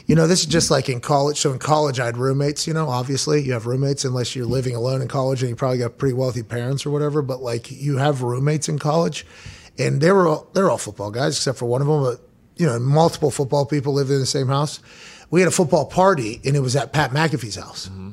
[0.07, 1.39] You know, this is just like in college.
[1.39, 2.67] So in college, I had roommates.
[2.67, 5.79] You know, obviously you have roommates unless you're living alone in college and you probably
[5.79, 7.21] got pretty wealthy parents or whatever.
[7.21, 9.27] But like you have roommates in college,
[9.79, 12.03] and they were all, they're all football guys except for one of them.
[12.03, 12.21] But
[12.57, 14.81] you know, multiple football people lived in the same house.
[15.31, 17.89] We had a football party, and it was at Pat McAfee's house.
[17.89, 18.13] Mm-hmm.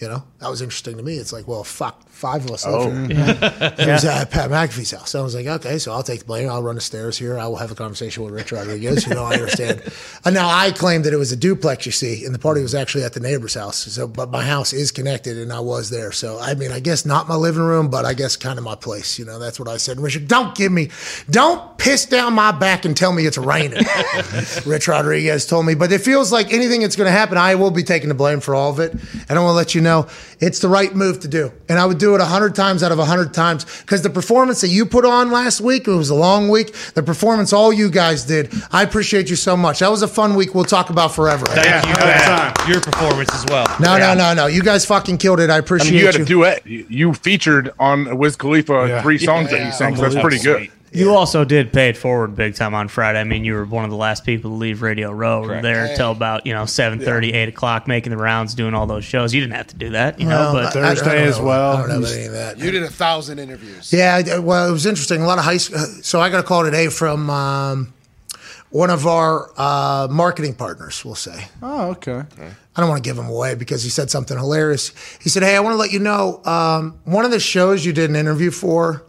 [0.00, 1.16] You know, that was interesting to me.
[1.16, 2.88] It's like, well, fuck, five of us oh.
[2.88, 3.38] live here.
[3.78, 5.10] It was at uh, Pat McAfee's house.
[5.10, 6.50] So I was like, okay, so I'll take the blame.
[6.50, 7.38] I'll run the stairs here.
[7.38, 9.06] I will have a conversation with Rich Rodriguez.
[9.06, 9.82] You know, I understand.
[10.24, 12.74] and now I claim that it was a duplex, you see, and the party was
[12.74, 13.78] actually at the neighbor's house.
[13.78, 16.12] So, but my house is connected, and I was there.
[16.12, 18.74] So, I mean, I guess not my living room, but I guess kind of my
[18.74, 19.18] place.
[19.18, 19.98] You know, that's what I said.
[19.98, 20.90] Richard, don't give me,
[21.30, 23.82] don't piss down my back and tell me it's raining.
[24.66, 27.70] Rich Rodriguez told me, but it feels like anything that's going to happen, I will
[27.70, 28.92] be taking the blame for all of it.
[28.92, 30.06] And I want to let you know
[30.38, 31.52] it's the right move to do.
[31.68, 34.10] And I would do it a hundred times out of a hundred times because the
[34.10, 36.72] performance that you put on last week, it was a long week.
[36.94, 39.78] The performance all you guys did, I appreciate you so much.
[39.78, 40.54] That was a fun week.
[40.54, 41.46] We'll talk about forever.
[41.46, 42.52] Thank you, Yeah.
[42.54, 42.68] Pat.
[42.68, 43.66] Your performance as well.
[43.80, 44.46] No, no, no, no.
[44.46, 45.48] You guys fucking killed it.
[45.50, 46.22] I I appreciate mean, you had you.
[46.22, 46.66] a duet.
[46.66, 49.02] You, you featured on Wiz Khalifa Yeah.
[49.02, 50.70] three songs that you sang, so that's pretty good.
[50.92, 53.20] You also did pay it forward big time on Friday.
[53.20, 55.42] I mean, you were one of the last people to leave Radio Row.
[55.42, 59.04] Were there till about you know 7.30, 8 o'clock, making the rounds, doing all those
[59.04, 59.32] shows.
[59.32, 60.52] You didn't have to do that, you know.
[60.52, 61.44] Well, but I- I- I Thursday as know.
[61.44, 61.72] well.
[61.76, 62.58] I don't know about any of that.
[62.58, 63.92] You did a thousand interviews.
[63.92, 65.22] Yeah, well, it was interesting.
[65.22, 65.78] A lot of high school.
[66.02, 67.92] So I got a call today from um,
[68.70, 71.04] one of our uh, marketing partners.
[71.04, 71.46] We'll say.
[71.62, 72.24] Oh, okay.
[72.76, 74.92] I don't want to give him away because he said something hilarious.
[75.20, 77.92] He said, "Hey, I want to let you know um, one of the shows you
[77.92, 79.04] did an interview for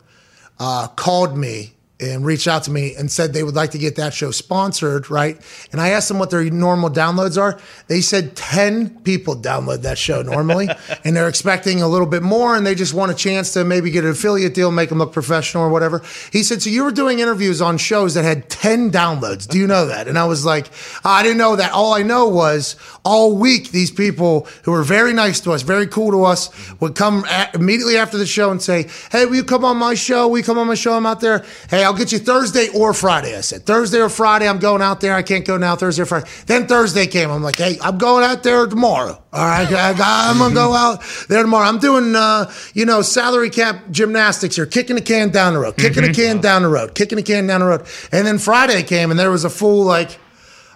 [0.62, 3.96] uh, called me." And reached out to me and said they would like to get
[3.98, 5.40] that show sponsored, right?
[5.72, 7.60] And I asked them what their normal downloads are.
[7.88, 10.68] They said 10 people download that show normally,
[11.06, 13.92] and they're expecting a little bit more, and they just want a chance to maybe
[13.92, 16.02] get an affiliate deal, make them look professional or whatever.
[16.32, 19.48] He said, So you were doing interviews on shows that had 10 downloads.
[19.48, 20.08] Do you know that?
[20.08, 20.68] And I was like,
[21.06, 21.72] I didn't know that.
[21.72, 22.76] All I know was
[23.06, 26.50] all week, these people who were very nice to us, very cool to us,
[26.80, 29.94] would come a immediately after the show and say, Hey, will you come on my
[29.94, 30.28] show?
[30.28, 30.94] Will you come on my show?
[30.94, 31.46] I'm out there.
[31.70, 33.38] Hey, I'll get you Thursday or Friday.
[33.38, 35.14] I said, Thursday or Friday, I'm going out there.
[35.14, 36.30] I can't go now, Thursday or Friday.
[36.46, 37.30] Then Thursday came.
[37.30, 39.22] I'm like, Hey, I'm going out there tomorrow.
[39.34, 39.72] All right.
[39.72, 41.68] I, am going to go out there tomorrow.
[41.68, 45.78] I'm doing, uh, you know, salary cap gymnastics here, kicking the can down the road,
[45.78, 47.86] kicking the can down the road, kicking the can down the road.
[48.12, 50.20] And then Friday came and there was a full, like,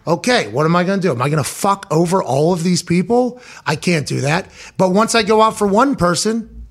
[0.07, 1.11] okay, what am I going to do?
[1.11, 3.41] Am I going to fuck over all of these people?
[3.66, 4.49] I can't do that.
[4.78, 6.68] But once I go out for one person,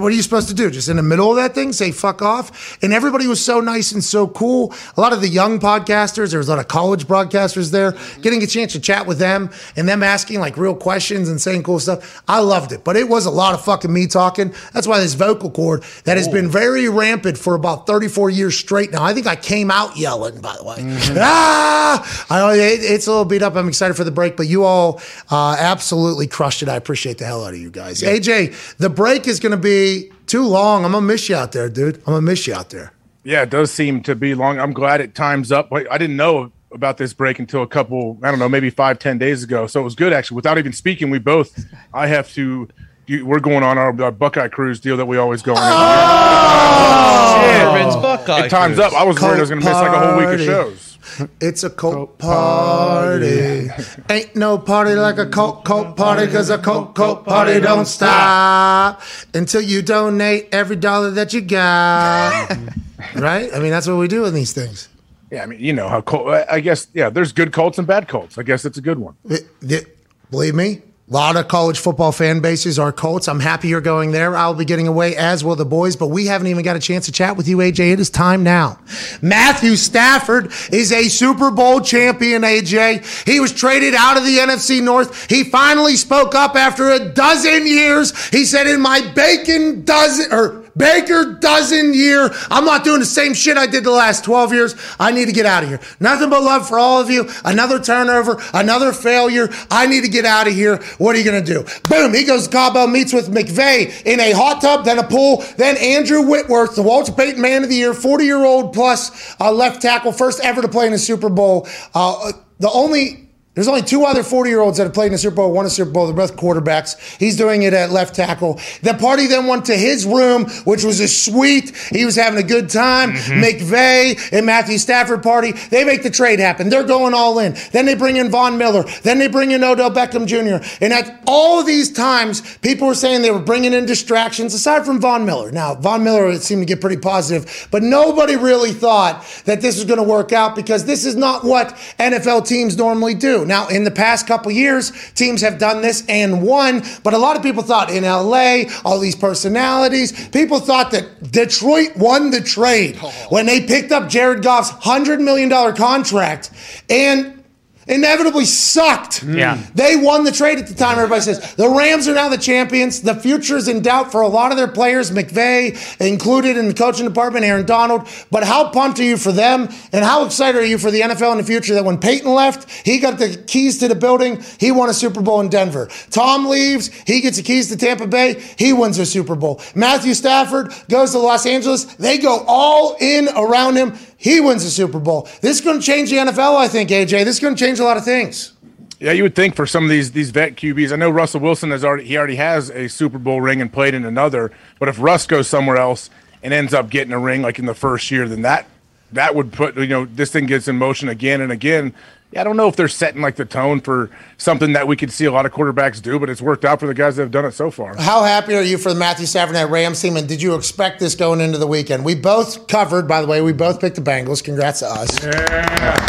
[0.00, 0.70] what are you supposed to do?
[0.70, 2.78] Just in the middle of that thing, say fuck off?
[2.82, 4.74] And everybody was so nice and so cool.
[4.96, 8.42] A lot of the young podcasters, there was a lot of college broadcasters there, getting
[8.42, 11.78] a chance to chat with them and them asking like real questions and saying cool
[11.78, 12.22] stuff.
[12.28, 14.54] I loved it, but it was a lot of fucking me talking.
[14.72, 18.92] That's why this vocal cord that has been very rampant for about 34 years straight
[18.92, 19.02] now.
[19.02, 20.76] I think I came out yelling, by the way.
[21.24, 22.26] Ah!
[22.30, 23.54] I it, it's a little beat up.
[23.54, 26.68] I'm excited for the break, but you all uh, absolutely crushed it.
[26.68, 28.02] I appreciate the hell out of you guys.
[28.02, 29.81] AJ, the break is going to be
[30.26, 30.84] too long.
[30.84, 31.96] I'm going to miss you out there, dude.
[31.98, 32.92] I'm going to miss you out there.
[33.24, 34.58] Yeah, it does seem to be long.
[34.58, 35.70] I'm glad it times up.
[35.70, 38.98] Wait, I didn't know about this break until a couple, I don't know, maybe five,
[38.98, 39.66] ten days ago.
[39.66, 40.36] So it was good actually.
[40.36, 42.68] Without even speaking, we both, I have to.
[43.06, 45.58] You, we're going on our, our Buckeye cruise deal that we always go on.
[45.60, 47.42] Oh!
[47.42, 48.92] Sherman's Buckeye It times Cruise.
[48.92, 49.00] up.
[49.00, 50.91] I was worried I was going to miss like a whole week of shows.
[51.40, 53.68] It's a cult party.
[54.10, 59.02] Ain't no party like a cult cult party because a cult cult party don't stop
[59.34, 62.50] until you donate every dollar that you got.
[63.14, 63.52] right?
[63.54, 64.88] I mean, that's what we do in these things.
[65.30, 66.28] Yeah, I mean, you know how cult.
[66.28, 67.08] I I guess yeah.
[67.10, 68.36] There's good cults and bad cults.
[68.38, 69.14] I guess it's a good one.
[69.28, 69.98] It- it-
[70.30, 70.82] believe me,
[71.12, 73.28] a lot of college football fan bases are Colts.
[73.28, 74.34] I'm happy you're going there.
[74.34, 77.04] I'll be getting away, as will the boys, but we haven't even got a chance
[77.04, 77.92] to chat with you, AJ.
[77.92, 78.78] It is time now.
[79.20, 83.28] Matthew Stafford is a Super Bowl champion, AJ.
[83.28, 85.28] He was traded out of the NFC North.
[85.28, 88.28] He finally spoke up after a dozen years.
[88.28, 92.30] He said, In my bacon dozen, or Baker dozen year.
[92.50, 94.74] I'm not doing the same shit I did the last 12 years.
[94.98, 95.80] I need to get out of here.
[96.00, 97.28] Nothing but love for all of you.
[97.44, 99.48] Another turnover, another failure.
[99.70, 100.76] I need to get out of here.
[100.98, 101.64] What are you going to do?
[101.88, 102.14] Boom.
[102.14, 106.22] He goes, Cabo meets with McVay in a hot tub, then a pool, then Andrew
[106.22, 110.12] Whitworth, the Walter Payton Man of the Year, 40 year old plus uh, left tackle,
[110.12, 111.66] first ever to play in a Super Bowl.
[111.94, 115.18] Uh, the only There's only two other 40 year olds that have played in the
[115.18, 116.06] Super Bowl, won a Super Bowl.
[116.06, 116.98] They're both quarterbacks.
[117.18, 118.58] He's doing it at left tackle.
[118.82, 121.76] The party then went to his room, which was a suite.
[121.90, 123.12] He was having a good time.
[123.12, 123.42] Mm-hmm.
[123.42, 125.52] McVay and Matthew Stafford party.
[125.52, 126.70] They make the trade happen.
[126.70, 127.54] They're going all in.
[127.72, 128.84] Then they bring in Von Miller.
[129.02, 130.66] Then they bring in Odell Beckham Jr.
[130.82, 134.86] And at all of these times, people were saying they were bringing in distractions, aside
[134.86, 135.52] from Von Miller.
[135.52, 139.84] Now, Von Miller seemed to get pretty positive, but nobody really thought that this was
[139.84, 143.41] going to work out because this is not what NFL teams normally do.
[143.44, 147.36] Now, in the past couple years, teams have done this and won, but a lot
[147.36, 152.98] of people thought in LA, all these personalities, people thought that Detroit won the trade
[153.02, 153.10] oh.
[153.28, 156.50] when they picked up Jared Goff's $100 million contract
[156.88, 157.41] and
[157.86, 159.24] inevitably sucked.
[159.24, 159.38] Mm.
[159.38, 159.62] Yeah.
[159.74, 160.98] They won the trade at the time.
[160.98, 163.02] Everybody says the Rams are now the champions.
[163.02, 166.74] The future is in doubt for a lot of their players, McVay included in the
[166.74, 168.08] coaching department, Aaron Donald.
[168.30, 169.68] But how pumped are you for them?
[169.92, 172.70] And how excited are you for the NFL in the future that when Peyton left,
[172.86, 175.88] he got the keys to the building, he won a Super Bowl in Denver.
[176.10, 179.60] Tom leaves, he gets the keys to Tampa Bay, he wins a Super Bowl.
[179.74, 183.94] Matthew Stafford goes to Los Angeles, they go all in around him.
[184.22, 185.28] He wins the Super Bowl.
[185.40, 187.24] This is going to change the NFL, I think, AJ.
[187.24, 188.52] This is going to change a lot of things.
[189.00, 190.92] Yeah, you would think for some of these these vet QBs.
[190.92, 193.94] I know Russell Wilson has already he already has a Super Bowl ring and played
[193.94, 194.52] in another.
[194.78, 196.08] But if Russ goes somewhere else
[196.40, 198.68] and ends up getting a ring like in the first year, then that
[199.10, 201.92] that would put you know this thing gets in motion again and again.
[202.32, 204.08] Yeah, I don't know if they're setting like the tone for
[204.38, 206.86] something that we could see a lot of quarterbacks do, but it's worked out for
[206.86, 207.94] the guys that have done it so far.
[207.96, 210.16] How happy are you for the Matthew Stafford at Rams team?
[210.16, 212.06] And did you expect this going into the weekend?
[212.06, 214.42] We both covered, by the way, we both picked the Bengals.
[214.42, 215.22] Congrats to us.
[215.22, 216.08] Yeah.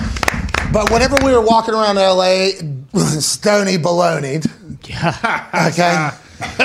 [0.72, 2.52] But whenever we were walking around LA,
[3.20, 4.48] stony baloneyed.
[5.70, 6.10] Okay.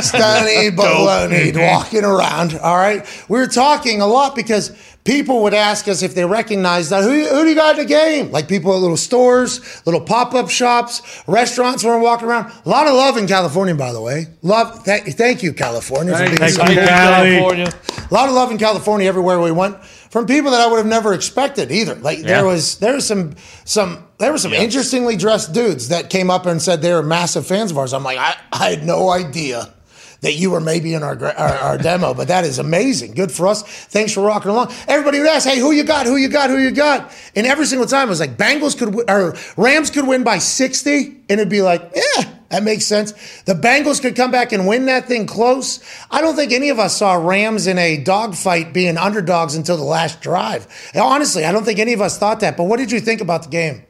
[0.01, 2.55] Stony baloneyed walking around.
[2.59, 3.05] All right.
[3.29, 4.71] We were talking a lot because
[5.09, 7.03] people would ask us if they recognized that.
[7.03, 8.31] Who, who do you got in the game?
[8.31, 12.53] Like people at little stores, little pop up shops, restaurants when we're walking around.
[12.67, 14.27] A lot of love in California, by the way.
[14.43, 14.85] Love.
[14.85, 16.15] Th- thank you, California.
[16.15, 17.73] for being Thank you, California.
[17.99, 20.87] A lot of love in California everywhere we went from people that I would have
[20.87, 21.95] never expected either.
[21.95, 23.35] Like there was there was some
[23.65, 27.47] some there were some interestingly dressed dudes that came up and said they were massive
[27.47, 27.95] fans of ours.
[27.95, 29.73] I'm like I, I had no idea
[30.21, 33.13] that you were maybe in our, our our demo, but that is amazing.
[33.13, 33.63] Good for us.
[33.63, 34.73] Thanks for rocking along.
[34.87, 36.07] Everybody would ask, "Hey, who you got?
[36.07, 36.51] Who you got?
[36.51, 39.91] Who you got?" And every single time it was like Bengals could win, or Rams
[39.91, 43.13] could win by 60, and it'd be like, "Yeah, that makes sense."
[43.45, 45.81] The Bengals could come back and win that thing close.
[46.11, 49.85] I don't think any of us saw Rams in a dogfight being underdogs until the
[49.85, 50.67] last drive.
[50.97, 52.57] Honestly, I don't think any of us thought that.
[52.57, 53.85] But what did you think about the game?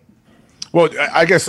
[0.72, 1.48] Well, I I guess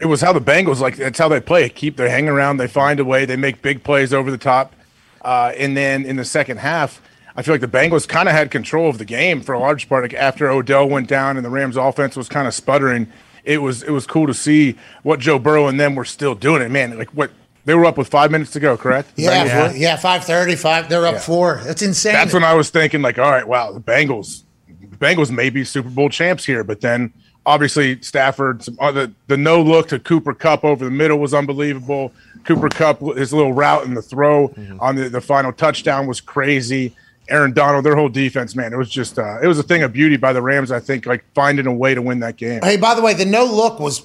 [0.00, 1.68] it was how the Bengals like that's how they play.
[1.68, 4.74] Keep they hang around, they find a way, they make big plays over the top,
[5.22, 7.00] uh, and then in the second half,
[7.36, 9.88] I feel like the Bengals kind of had control of the game for a large
[9.88, 10.04] part.
[10.04, 13.10] Like after Odell went down and the Rams' offense was kind of sputtering,
[13.44, 16.62] it was it was cool to see what Joe Burrow and them were still doing.
[16.62, 17.30] It man, like what
[17.66, 19.12] they were up with five minutes to go, correct?
[19.16, 19.76] Yeah, were?
[19.76, 20.88] yeah, five thirty, five.
[20.88, 21.60] They're up four.
[21.64, 22.12] That's insane.
[22.12, 25.64] That's when I was thinking, like, all right, wow, the Bengals, the Bengals may be
[25.64, 26.62] Super Bowl champs here.
[26.62, 27.12] But then,
[27.46, 32.12] obviously, Stafford, some other, the no look to Cooper Kupp over the middle was unbelievable.
[32.44, 36.94] Cooper Kupp, his little route and the throw on the, the final touchdown was crazy.
[37.28, 39.92] Aaron Donald, their whole defense, man, it was just, uh, it was a thing of
[39.92, 40.70] beauty by the Rams.
[40.70, 42.60] I think, like finding a way to win that game.
[42.62, 44.02] Hey, by the way, the no look was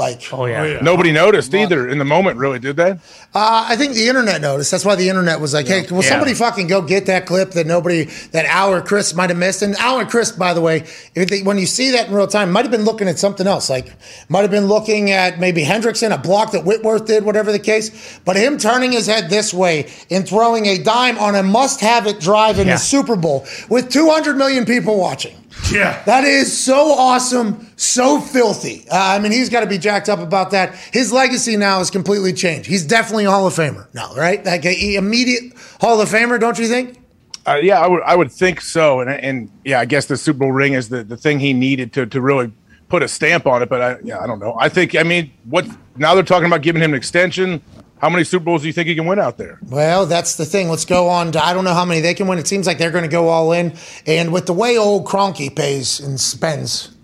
[0.00, 0.22] like.
[0.32, 0.80] Oh yeah.
[0.82, 2.90] Nobody noticed either in the moment, really, did they?
[3.32, 4.72] Uh, I think the internet noticed.
[4.72, 6.08] That's why the internet was like, "Hey, will Yeah.
[6.08, 9.76] somebody fucking go get that clip that nobody, that Al Chris might have missed?" And
[9.76, 10.84] Al Chris, by the way,
[11.14, 13.46] if they, when you see that in real time, might have been looking at something
[13.46, 13.70] else.
[13.70, 13.92] Like,
[14.28, 17.90] might have been looking at maybe Hendrickson, a block that Whitworth did, whatever the case.
[18.24, 22.58] But him turning his head this way and throwing a dime on a must-have-it drive
[22.58, 22.74] in Yeah.
[22.74, 25.34] the Super Bowl with 200 million people watching.
[25.70, 26.02] Yeah.
[26.04, 28.86] That is so awesome, so filthy.
[28.90, 30.74] Uh, I mean, he's got to be jacked up about that.
[30.92, 32.68] His legacy now is completely changed.
[32.68, 34.44] He's definitely a Hall of Famer now, right?
[34.44, 36.98] Like a immediate Hall of Famer, don't you think?
[37.46, 40.40] Uh, yeah, I would I would think so, and and yeah, I guess the Super
[40.40, 42.52] Bowl ring is the, the thing he needed to to really
[42.88, 43.68] put a stamp on it.
[43.68, 44.56] But I yeah, I don't know.
[44.58, 47.62] I think I mean what now they're talking about giving him an extension.
[48.00, 49.58] How many Super Bowls do you think he can win out there?
[49.62, 50.70] Well, that's the thing.
[50.70, 51.32] Let's go on.
[51.32, 52.38] To, I don't know how many they can win.
[52.38, 53.74] It seems like they're going to go all in.
[54.06, 56.96] And with the way old Kroenke pays and spends,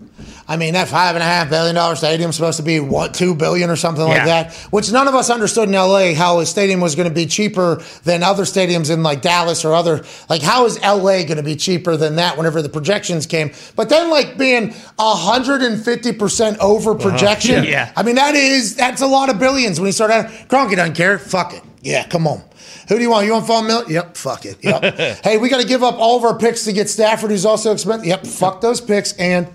[0.49, 3.35] I mean, that five and a half billion dollar stadium supposed to be what two
[3.35, 6.79] billion or something like that, which none of us understood in LA how a stadium
[6.79, 10.05] was going to be cheaper than other stadiums in like Dallas or other.
[10.29, 12.37] Like, how is LA going to be cheaper than that?
[12.37, 17.09] Whenever the projections came, but then like being hundred and fifty percent over uh-huh.
[17.09, 17.65] projection.
[17.65, 17.91] Yeah.
[17.95, 20.27] I mean, that is that's a lot of billions when you start out.
[20.47, 21.19] Kroenke doesn't care.
[21.19, 21.63] Fuck it.
[21.81, 22.41] Yeah, come on.
[22.87, 23.25] Who do you want?
[23.25, 23.85] You want Von Miller?
[23.89, 24.63] Yep, fuck it.
[24.63, 24.95] Yep.
[25.23, 27.73] hey, we got to give up all of our picks to get Stafford, who's also
[27.73, 28.05] expensive.
[28.05, 29.47] Yep, fuck those picks and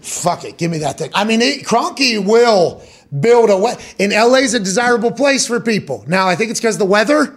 [0.00, 1.10] Fuck it, give me that thing.
[1.14, 2.82] I mean, it, Kroenke will
[3.18, 3.74] build a way.
[3.98, 6.04] And LA's a desirable place for people.
[6.06, 7.36] Now, I think it's because the weather.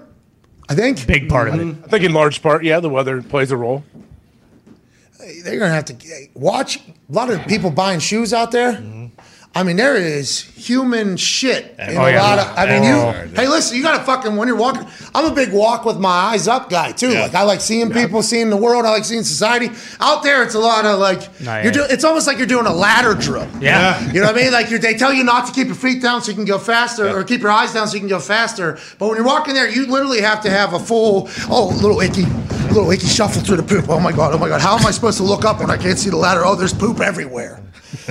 [0.70, 1.57] I think Big part of it.
[1.57, 1.84] Mm-hmm.
[1.84, 3.84] I think in large part, yeah, the weather plays a role.
[5.43, 8.74] they're gonna have to watch a lot of people buying shoes out there.
[8.74, 9.12] Mm-hmm.
[9.56, 12.24] I mean, there is human shit in Oh, a yeah.
[12.24, 12.58] lot of.
[12.58, 13.36] I mean, you.
[13.36, 14.88] Hey, listen, you gotta fucking when you're walking.
[15.14, 17.12] I'm a big walk with my eyes up guy too.
[17.12, 17.22] Yeah.
[17.22, 18.84] Like I like seeing people, seeing the world.
[18.86, 19.70] I like seeing society.
[19.99, 21.88] Out there, it's a lot of like Nah, you're doing.
[21.91, 23.47] It's almost like you're doing a ladder drill.
[23.62, 24.04] Yeah.
[24.12, 24.51] You know what I mean?
[24.51, 26.58] Like you're, they tell you not to keep your feet down so you can go
[26.58, 28.80] faster, or keep your eyes down so you can go faster.
[28.97, 32.24] But when you're walking there, you literally have to have a full, oh, little icky,
[32.74, 33.88] little icky shuffle through the poop.
[33.88, 35.78] Oh my god, oh my god, how am I supposed to look up when I
[35.78, 36.41] can't see the ladder?
[36.43, 37.60] Oh, there's poop everywhere.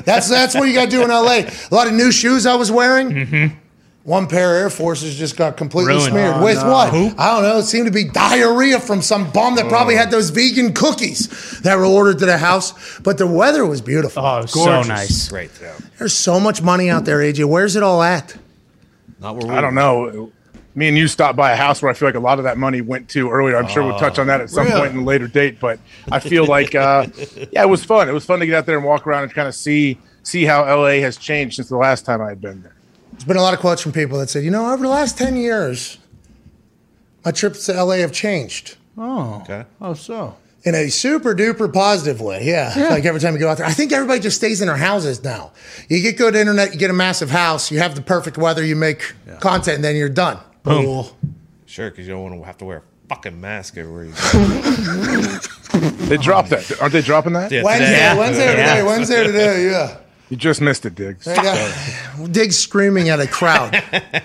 [0.04, 1.42] That's that's what you got to do in LA.
[1.42, 3.10] A lot of new shoes I was wearing.
[3.10, 3.56] Mm-hmm.
[4.04, 6.10] One pair of Air Forces just got completely Ruined.
[6.10, 6.34] smeared.
[6.36, 6.72] Oh, With no.
[6.72, 6.92] what?
[6.92, 7.58] I don't know.
[7.58, 9.98] It seemed to be diarrhea from some bum that probably oh.
[9.98, 12.98] had those vegan cookies that were ordered to the house.
[12.98, 14.24] But the weather was beautiful.
[14.26, 15.28] Oh, it was so nice.
[15.28, 15.52] Great.
[15.60, 15.78] Yeah.
[15.98, 17.44] There's so much money out there, AJ.
[17.44, 18.36] Where's it all at?
[19.20, 20.32] Not where we I don't know.
[20.74, 22.56] Me and you stopped by a house where I feel like a lot of that
[22.56, 23.56] money went to earlier.
[23.58, 24.80] I'm sure we'll touch on that at some Really?
[24.80, 25.60] point in a later date.
[25.60, 25.78] But
[26.10, 27.06] I feel like, uh,
[27.52, 28.08] yeah, it was fun.
[28.08, 30.44] It was fun to get out there and walk around and kind of see see
[30.44, 32.74] how LA has changed since the last time I had been there.
[33.12, 35.18] There's been a lot of quotes from people that said, you know, over the last
[35.18, 35.98] 10 years,
[37.24, 39.64] my trips to LA have changed Oh, Okay.
[39.80, 42.44] oh, so in a super duper positive way.
[42.44, 42.72] Yeah.
[42.90, 45.22] Like every time you go out there, I think everybody just stays in their houses
[45.24, 45.50] now.
[45.88, 48.76] You get good internet, you get a massive house, you have the perfect weather, you
[48.76, 50.38] make content, and then you're done.
[50.62, 51.06] Boom.
[51.66, 55.38] Sure, because you don't want to have to wear a fucking mask everywhere you go.
[55.72, 56.80] They dropped that.
[56.82, 57.50] Aren't they dropping that?
[57.50, 58.14] Yeah, Wednesday, today.
[58.18, 58.74] Wednesday Yeah.
[58.74, 59.96] today, Wednesday today, yeah.
[60.28, 61.26] You just missed it, Diggs.
[61.26, 62.26] Yeah.
[62.30, 63.82] Diggs screaming at a crowd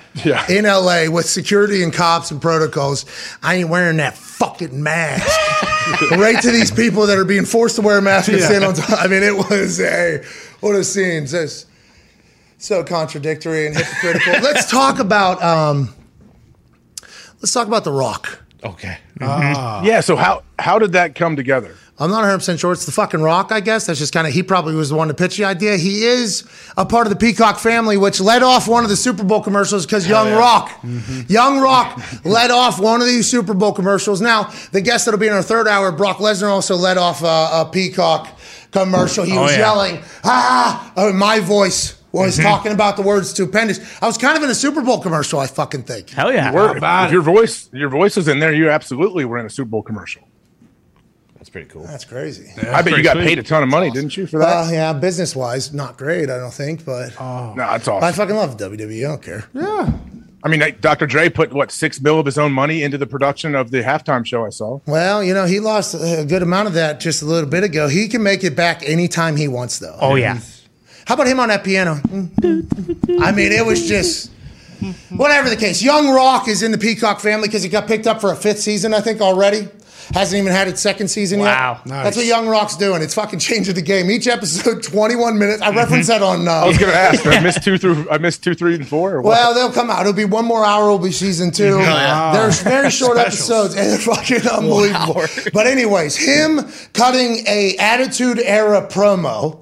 [0.25, 0.45] Yeah.
[0.49, 3.05] in LA with security and cops and protocols.
[3.41, 5.25] I ain't wearing that fucking mask.
[6.11, 8.73] right to these people that are being forced to wear a mask and stand on
[8.73, 9.01] top.
[9.01, 10.23] I mean, it was a
[10.59, 11.25] what a scene.
[11.27, 11.67] Just
[12.57, 14.33] so contradictory and hypocritical.
[14.43, 15.93] let's talk about um,
[17.41, 18.43] let's talk about The Rock.
[18.63, 18.97] Okay.
[19.21, 19.83] Ah.
[19.83, 20.01] Yeah.
[20.01, 21.75] So how how did that come together?
[21.99, 22.73] I'm not 100% sure.
[22.73, 23.87] It's the fucking Rock, I guess.
[23.87, 25.77] That's just kind of, he probably was the one to pitch the idea.
[25.77, 26.43] He is
[26.77, 29.87] a part of the Peacock family, which led off one of the Super Bowl commercials
[29.87, 31.21] because Young Rock, mm-hmm.
[31.27, 34.21] Young Rock led off one of these Super Bowl commercials.
[34.21, 37.25] Now, the guest that'll be in our third hour, Brock Lesnar, also led off a,
[37.25, 38.27] a Peacock
[38.71, 39.23] commercial.
[39.23, 39.57] He Oh, was yeah.
[39.57, 43.79] yelling, ah, oh, my voice was talking about the word stupendous.
[44.01, 46.09] I was kind of in a Super Bowl commercial, I fucking think.
[46.09, 46.53] Hell yeah.
[46.53, 46.81] Word.
[46.81, 47.07] bad.
[47.07, 49.83] If your voice your voice was in there, you absolutely were in a Super Bowl
[49.83, 50.27] commercial.
[51.35, 51.83] That's pretty cool.
[51.83, 52.51] That's crazy.
[52.61, 53.25] I bet you got sweet.
[53.25, 54.67] paid a ton of money, didn't you, for that?
[54.67, 58.57] Uh, yeah, business wise, not great, I don't think, but no, that's I fucking love
[58.57, 59.05] WWE.
[59.05, 59.45] I don't care.
[59.53, 59.97] Yeah.
[60.43, 61.07] I mean, Dr.
[61.07, 64.25] Dre put what six mil of his own money into the production of the halftime
[64.25, 64.45] show.
[64.45, 64.79] I saw.
[64.85, 67.87] Well, you know, he lost a good amount of that just a little bit ago.
[67.87, 69.97] He can make it back anytime he wants, though.
[69.99, 70.39] Oh yeah.
[71.07, 72.01] How about him on that piano?
[72.03, 74.29] I mean, it was just
[75.09, 75.81] whatever the case.
[75.81, 78.59] Young Rock is in the Peacock family because he got picked up for a fifth
[78.59, 79.69] season, I think, already.
[80.13, 81.75] Hasn't even had its second season Wow.
[81.79, 81.85] yet.
[81.85, 82.03] Nice.
[82.05, 83.01] That's what Young Rock's doing.
[83.01, 84.09] It's fucking changing the game.
[84.09, 85.61] Each episode, 21 minutes.
[85.61, 86.47] I referenced that on.
[86.47, 87.25] Uh, I was going to ask.
[87.25, 88.09] I missed two through.
[88.09, 89.15] I missed two, three, and four.
[89.15, 89.31] Or what?
[89.31, 90.01] Well, they'll come out.
[90.01, 90.85] It'll be one more hour.
[90.85, 91.77] It'll be season two.
[91.77, 95.23] There's very short episodes, and they're fucking unbelievable.
[95.53, 96.61] But anyways, him
[96.93, 99.59] cutting a Attitude Era promo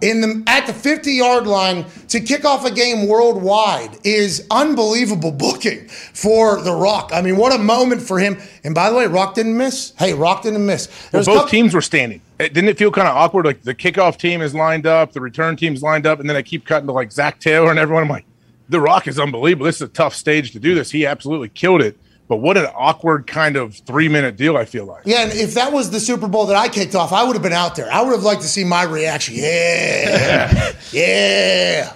[0.00, 5.32] in the at the 50 yard line to kick off a game worldwide is unbelievable
[5.38, 7.10] booking for The Rock.
[7.12, 8.38] I mean, what a moment for him.
[8.64, 9.92] And by the way, Rock didn't miss.
[9.98, 10.88] Hey, Rock didn't miss.
[11.12, 12.20] Well, both couple- teams were standing.
[12.38, 13.46] It, didn't it feel kind of awkward?
[13.46, 16.42] Like the kickoff team is lined up, the return team's lined up, and then I
[16.42, 18.02] keep cutting to like Zac Taylor and everyone.
[18.02, 18.26] I'm like,
[18.68, 19.66] The Rock is unbelievable.
[19.66, 20.90] This is a tough stage to do this.
[20.90, 21.96] He absolutely killed it.
[22.28, 24.56] But what an awkward kind of three minute deal.
[24.56, 25.02] I feel like.
[25.04, 27.42] Yeah, and if that was the Super Bowl that I kicked off, I would have
[27.42, 27.90] been out there.
[27.92, 29.34] I would have liked to see my reaction.
[29.36, 31.92] Yeah, yeah,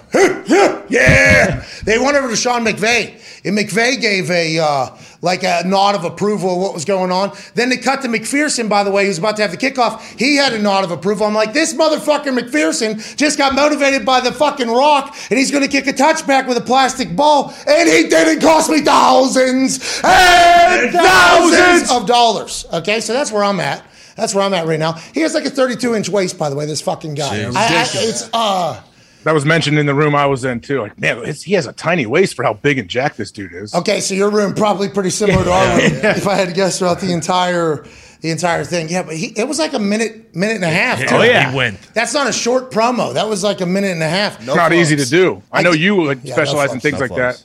[0.89, 1.65] yeah.
[1.83, 4.89] They went over to Sean McVay, and McVay gave a uh,
[5.21, 7.31] like a nod of approval of what was going on.
[7.55, 10.01] Then they cut to McPherson, by the way, who's about to have the kickoff.
[10.19, 11.25] He had a nod of approval.
[11.27, 15.63] I'm like, this motherfucker McPherson just got motivated by the fucking rock, and he's going
[15.63, 20.91] to kick a touchback with a plastic ball, and he didn't cost me thousands and
[20.93, 22.65] thousands of dollars.
[22.73, 23.83] Okay, so that's where I'm at.
[24.15, 24.93] That's where I'm at right now.
[24.93, 26.65] He has like a 32 inch waist, by the way.
[26.65, 27.37] This fucking guy.
[27.55, 28.81] I- I- it's uh.
[29.23, 30.81] That was mentioned in the room I was in too.
[30.81, 33.53] Like, man, it's, he has a tiny waist for how big and jacked this dude
[33.53, 33.73] is.
[33.75, 36.79] Okay, so your room probably pretty similar to our room, if I had to guess
[36.79, 37.85] throughout the entire
[38.21, 38.87] the entire thing.
[38.89, 41.01] Yeah, but he, it was like a minute, minute and a half.
[41.11, 41.49] Oh, yeah.
[41.51, 41.79] He went.
[41.93, 43.13] That's not a short promo.
[43.15, 44.37] That was like a minute and a half.
[44.37, 45.41] It's not easy to do.
[45.51, 47.43] I I know you like, Yeah, no specialize in things no like flows.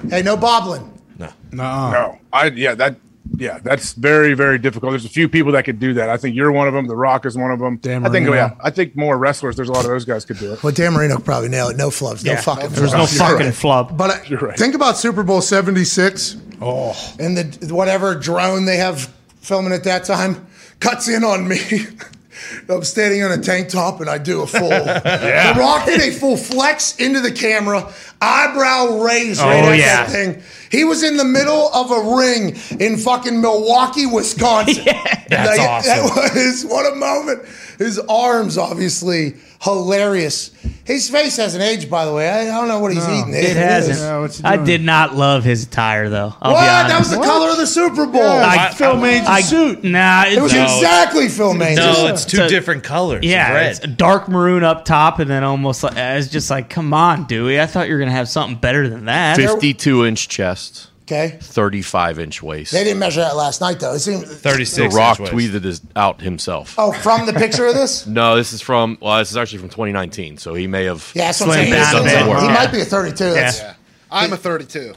[0.00, 0.10] that.
[0.10, 0.88] Hey, no bobbling.
[1.18, 1.28] No.
[1.52, 1.90] No.
[1.90, 2.96] No, I yeah that
[3.36, 4.92] yeah, that's very, very difficult.
[4.92, 6.08] There's a few people that could do that.
[6.08, 6.86] I think you're one of them.
[6.86, 7.76] The Rock is one of them.
[7.78, 8.46] Dan I think, Marino.
[8.46, 9.56] yeah, I think more wrestlers.
[9.56, 10.62] There's a lot of those guys could do it.
[10.62, 11.76] Well, Dan Marino could probably nail it.
[11.76, 12.24] No flubs.
[12.24, 13.54] No Yeah, fucking There's no fucking right.
[13.54, 13.96] flub.
[13.96, 14.58] But You're right.
[14.58, 16.36] think about Super Bowl 76.
[16.60, 16.96] Oh.
[17.18, 20.46] And the whatever drone they have filming at that time
[20.80, 21.58] cuts in on me.
[22.68, 24.68] I'm standing on a tank top and I do a full.
[24.70, 29.78] The Rock did a full flex into the camera, eyebrow raised oh, right Oh, at
[29.78, 30.04] yeah.
[30.04, 30.42] that thing.
[30.70, 34.84] He was in the middle of a ring in fucking Milwaukee, Wisconsin.
[35.28, 35.88] That's Like, awesome.
[36.06, 37.42] That was what a moment.
[37.84, 40.50] His arms, obviously, hilarious.
[40.84, 42.28] His face hasn't aged, by the way.
[42.28, 43.32] I, I don't know what he's eating.
[43.34, 43.98] It hasn't.
[43.98, 44.66] Yeah, what's he I doing?
[44.66, 46.34] did not love his attire though.
[46.42, 46.60] I'll What?
[46.62, 46.88] be honest.
[46.88, 48.22] That was the color of the Super Bowl.
[48.22, 49.84] Yeah, I- Phil Maine's I- suit.
[49.84, 50.62] Nah, it, it was No.
[50.64, 51.76] exactly Phil Maines.
[51.76, 53.18] No, it's two So- different colors.
[53.18, 53.70] of yeah, red.
[53.70, 57.24] it's a dark maroon up top, and then almost like it's just like, come on,
[57.24, 57.60] Dewey.
[57.60, 59.36] I thought you were gonna have something better than that.
[59.36, 61.36] 52 inch chest, Okay.
[61.40, 62.72] 35 inch waist.
[62.72, 63.92] They didn't measure that last night, though.
[63.94, 64.22] It seemed.
[64.22, 65.52] The 36 Rock inch waist.
[65.52, 66.74] tweeted this out himself.
[66.78, 68.06] Oh, from the picture of this?
[68.12, 71.10] No, this is from, well, this is actually from 2019, so he may have.
[71.14, 71.92] Yeah, that's what I'm Slim saying.
[71.92, 72.40] down a bit.
[72.40, 72.54] He Yeah.
[72.54, 73.24] might be a 32.
[73.32, 73.74] That's, Yeah.
[74.10, 74.94] I'm a 32.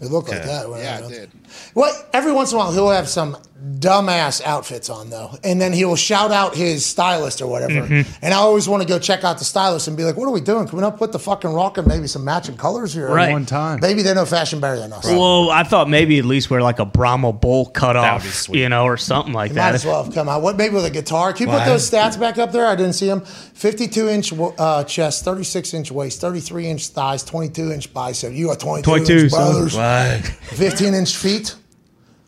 [0.00, 0.68] It looked like that.
[0.68, 1.30] Yeah, it did.
[1.74, 5.72] Well, every once in a while he'll have some dumbass outfits on though, and then
[5.72, 7.86] he will shout out his stylist or whatever.
[7.86, 8.10] Mm-hmm.
[8.22, 10.32] And I always want to go check out the stylist and be like, "What are
[10.32, 10.66] we doing?
[10.66, 13.08] Can we not put the fucking rock and maybe some matching colors here?
[13.08, 13.32] Right.
[13.32, 13.80] One time.
[13.80, 15.06] Maybe they know fashion better than us.
[15.06, 18.48] Well, I thought maybe at least wear like a Brahma bull cut That would off,
[18.48, 19.74] you know, or something like Might that.
[19.74, 20.42] as well have come out.
[20.42, 21.32] What maybe with a guitar?
[21.32, 22.66] Can you put those stats back up there?
[22.66, 23.22] I didn't see them.
[23.24, 28.32] Fifty-two inch uh, chest, thirty-six inch waist, thirty-three inch thighs, twenty-two inch bicep.
[28.32, 29.76] You are twenty-two, 22, inch brothers.
[29.76, 30.20] Why?
[30.20, 31.54] Fifteen inch feet.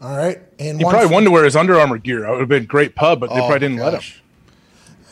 [0.00, 2.24] All right, and He probably foot- wanted to wear his Under Armour gear.
[2.26, 4.12] It would have been great pub, but they Oh, probably didn't let him.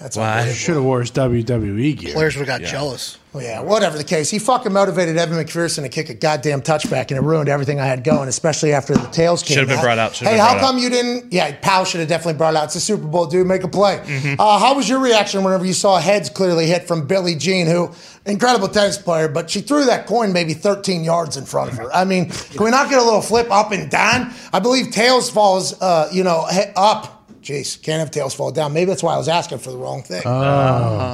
[0.01, 0.25] That's Why?
[0.31, 0.55] unbelievable.
[0.57, 2.13] Should have wore his WWE gear.
[2.15, 3.19] Players would have got jealous.
[3.37, 7.11] Well, yeah, whatever the case, he fucking motivated Evan McPherson to kick a goddamn touchback,
[7.11, 9.57] and it ruined everything I had going, especially after the tails came.
[9.57, 10.61] Should've been brought out, should've Hey, how brought out.
[10.63, 11.35] come you didn't?
[11.35, 12.65] Yeah, Powell should have definitely brought out.
[12.65, 13.47] It's a Super Bowl, dude.
[13.47, 13.99] Make a play.
[13.99, 14.41] Mm-hmm.
[14.41, 17.93] Uh, how was your reaction whenever you saw heads clearly hit from Billie Jean, who
[18.25, 21.93] incredible tennis player, but she threw that coin maybe 13 yards in front of her.
[21.93, 24.33] I mean, can we not get a little flip up and down?
[24.51, 27.16] I believe tails falls, uh, you know, up.
[27.47, 28.73] Jeez, can't have tails fall down.
[28.73, 30.23] Maybe that's why I was asking for the wrong thing.
[30.25, 30.31] Oh.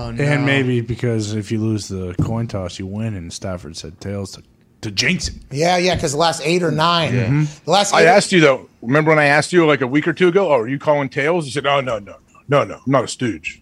[0.07, 0.25] oh, no!
[0.25, 4.33] And maybe because if you lose the coin toss, you win, and Stafford said tails
[4.33, 4.43] to,
[4.81, 5.35] to jinx it.
[5.51, 7.65] yeah, yeah, because the last eight or 9 mm-hmm.
[7.67, 7.93] the last.
[7.93, 8.67] I eight- asked you though.
[8.81, 10.49] Remember when I asked you like a week or two ago?
[10.49, 11.45] Oh, are you calling tails?
[11.45, 12.17] You said, "Oh no, no,
[12.49, 13.61] no, no, I'm not a stooge."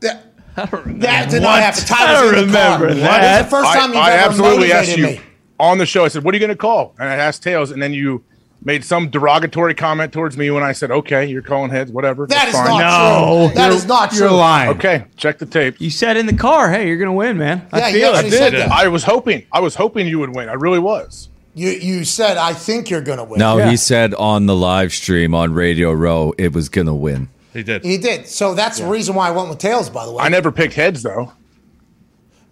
[0.00, 1.62] That, that did not What?
[1.62, 1.84] happen.
[1.84, 2.78] Ty I was don't in the car.
[2.80, 3.40] remember that.
[3.40, 5.20] It's the first time you've I ever absolutely asked you me.
[5.58, 6.04] on the show.
[6.04, 8.22] I said, "What are you going to call?" And I asked tails, and then you
[8.64, 12.34] made some derogatory comment towards me when I said, "Okay, you're calling heads, whatever." That
[12.36, 12.80] that's is fine.
[12.80, 13.46] not No.
[13.48, 13.54] true.
[13.56, 14.18] That is not true.
[14.20, 14.70] You're lying.
[14.70, 15.76] Okay, check the tape.
[15.80, 18.14] You said in the car, "Hey, you're gonna win, man." I Yeah, you feel it.
[18.16, 18.60] actually said did.
[18.62, 18.70] that.
[18.72, 19.44] I was hoping.
[19.52, 20.48] I was hoping you would win.
[20.48, 21.28] I really was.
[21.54, 23.38] You you said I think you're going to win.
[23.38, 23.70] No, Yeah.
[23.70, 27.28] he said on the live stream on Radio Row it was going to win.
[27.52, 27.84] He did.
[27.84, 28.26] He did.
[28.26, 29.88] So that's the reason why I went with tails.
[29.88, 31.30] By the way, I never picked heads though.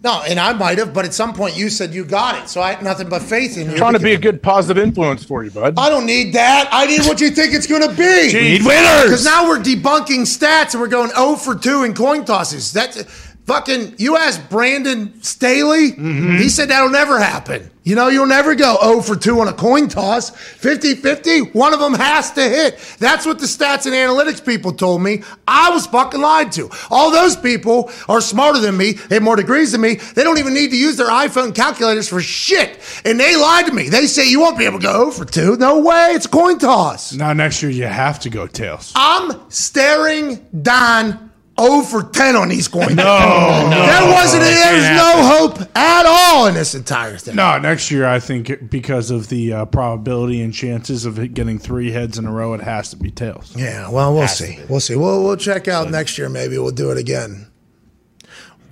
[0.03, 2.49] No, and I might have, but at some point you said you got it.
[2.49, 3.77] So I had nothing but faith in you.
[3.77, 5.75] trying to be a good positive influence for you, bud.
[5.77, 6.67] I don't need that.
[6.71, 8.33] I need what you think it's going to be.
[8.33, 9.03] need winners.
[9.03, 12.73] Because now we're debunking stats and we're going 0 for 2 in coin tosses.
[12.73, 13.95] That's fucking.
[13.97, 15.91] You asked Brandon Staley.
[15.91, 16.37] Mm-hmm.
[16.37, 17.69] He said that'll never happen.
[17.85, 20.29] You know, you'll never go 0 for 2 on a coin toss.
[20.29, 22.79] 50 50, one of them has to hit.
[22.97, 25.23] That's what the stats and analytics people told me.
[25.45, 26.69] I was fucking lied to.
[26.89, 28.93] All those people are smarter than me.
[28.93, 29.95] They have more degrees than me.
[29.95, 32.79] They don't even need to use their iPhone calculators for shit.
[33.03, 33.89] And they lied to me.
[33.89, 35.57] They say you won't be able to go 0 for 2.
[35.57, 36.11] No way.
[36.13, 37.11] It's a coin toss.
[37.11, 38.93] Now next year you have to go tails.
[38.95, 41.32] I'm staring down
[41.65, 42.95] 0 for 10 on these coins.
[42.95, 43.03] No,
[43.69, 44.43] there wasn't.
[44.43, 47.35] There's no hope at all in this entire thing.
[47.35, 51.59] No, next year I think because of the uh, probability and chances of it getting
[51.59, 53.55] three heads in a row, it has to be tails.
[53.55, 54.59] Yeah, well, we'll see.
[54.69, 54.95] We'll see.
[54.95, 56.29] We'll we'll check out next year.
[56.29, 57.47] Maybe we'll do it again.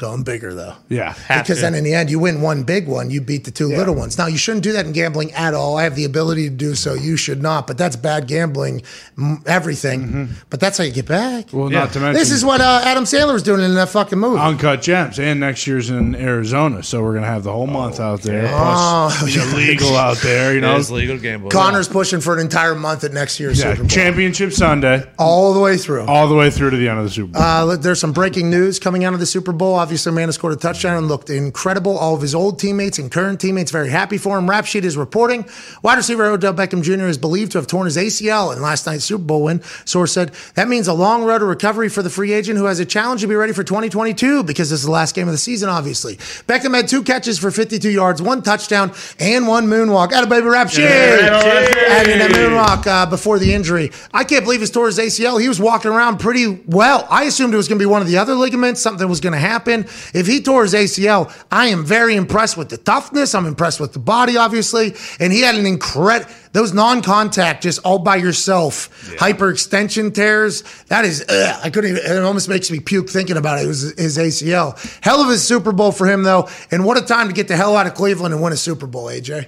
[0.02, 0.74] Going bigger though.
[0.89, 1.14] Yeah.
[1.28, 3.93] Because then in the end, you win one big one, you beat the two little
[3.93, 4.18] ones.
[4.18, 5.78] Now, you shouldn't do that in gambling at all.
[5.78, 6.95] I have the ability to do so.
[6.95, 7.68] You should not.
[7.68, 8.82] But that's bad gambling,
[9.16, 10.30] m- everything.
[10.49, 11.49] But that's how you get back.
[11.54, 14.18] Well, not to mention This is what uh, Adam Sandler was doing in that fucking
[14.18, 14.39] movie.
[14.39, 18.22] uncut gems, and next year's in Arizona, so we're gonna have the whole month out
[18.24, 18.47] there.
[18.52, 20.78] Oh, Plus, illegal out there, you know.
[20.78, 21.49] it's legal gambling.
[21.49, 21.52] gamble.
[21.52, 23.88] Connor's pushing for an entire month at next year's Yeah, Super Bowl.
[23.89, 26.06] championship Sunday, all the way through.
[26.08, 27.41] all the way through to the end of the Super Bowl.
[27.41, 29.76] Uh, there's some breaking news coming out of the Super Bowl.
[29.76, 31.98] Obviously, obviously, man, scored a touchdown and looked incredible.
[31.98, 34.50] All of his old teammates and current teammates very happy for him.
[34.50, 35.46] Rap Sheet is reporting
[35.84, 37.08] wide receiver Odell Beckham Jr.
[37.08, 39.62] is believed to have torn his ACL in last night's Super Bowl win.
[39.84, 42.80] Source said that means a long road to recovery for the free agent who has
[42.80, 45.38] a challenge to be ready for 2022 because this is the last game of the
[45.38, 46.16] season, obviously.
[46.48, 50.13] Beckham had two catches for 52 yards, one touchdown, and one moonwalk.
[50.13, 50.86] Out of baby Rap Sheet.
[50.86, 53.92] Having a moonwalk uh, before the injury.
[54.13, 55.42] I can't believe he tore his ACL.
[55.42, 57.05] He was walking around pretty well.
[57.09, 59.34] I assumed it was going to be one of the other ligaments, something was going
[59.34, 59.80] to happen.
[60.13, 63.36] If he tore his ACL, I am very impressed with the toughness.
[63.36, 64.95] I'm impressed with the body, obviously.
[65.20, 70.63] And he had an incredible, those non contact, just all by yourself, hyperextension tears.
[70.87, 73.66] That is, ugh, I couldn't even, it almost makes me puke thinking about it.
[73.66, 74.78] It was his ACL.
[75.03, 76.49] Hell of a Super Bowl for him, though.
[76.71, 78.87] And what a time to get the hell out of Cleveland and win a Super
[78.87, 79.47] Bowl, AJ.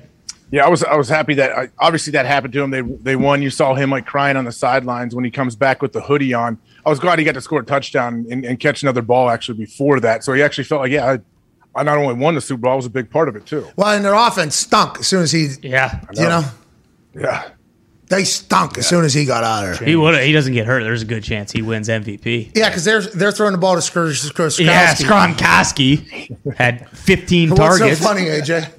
[0.53, 2.69] Yeah, I was I was happy that I, obviously that happened to him.
[2.69, 3.41] They they won.
[3.41, 6.35] You saw him like crying on the sidelines when he comes back with the hoodie
[6.35, 6.59] on.
[6.85, 9.57] I was glad he got to score a touchdown and, and catch another ball actually
[9.57, 10.23] before that.
[10.23, 11.05] So he actually felt like yeah,
[11.75, 13.45] I, I not only won the Super Bowl, I was a big part of it
[13.45, 13.67] too.
[13.75, 16.01] Well, and their offense stunk as soon as he, Yeah.
[16.13, 16.43] you know,
[17.15, 17.49] Yeah,
[18.09, 19.87] they stunk as soon as he got out of there.
[19.87, 20.21] He would.
[20.23, 20.83] He doesn't get hurt.
[20.83, 22.51] There's a good chance he wins MVP.
[22.55, 25.35] Yeah, because they're they're throwing the ball to Skr- Skr- Yeah, Skowski.
[25.35, 27.99] Gronkowski had 15 What's targets.
[28.01, 28.69] so funny, AJ?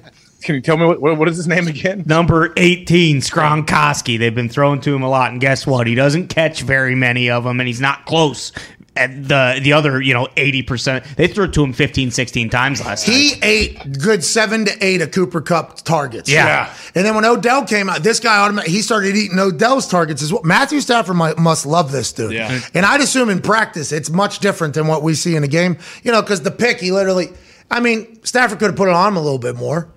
[0.45, 2.03] Can you tell me what, what, what is his name again?
[2.05, 4.19] Number 18, Gronkowski.
[4.19, 5.87] They've been throwing to him a lot, and guess what?
[5.87, 8.51] He doesn't catch very many of them, and he's not close.
[8.95, 11.15] At the the other, you know, 80%.
[11.15, 13.13] They threw it to him 15, 16 times last night.
[13.13, 16.29] He ate good seven to eight of Cooper Kupp targets.
[16.29, 16.73] Yeah.
[16.93, 20.31] And then when Odell came out, this guy automatically he started eating Odell's targets as
[20.31, 20.43] well.
[20.43, 22.31] Matthew Stafford might, must love this dude.
[22.31, 22.61] Yeah.
[22.73, 25.77] And I'd assume in practice it's much different than what we see in a game.
[26.03, 27.29] You know, because the pick he literally,
[27.69, 29.91] I mean, Stafford could have put it on him a little bit more.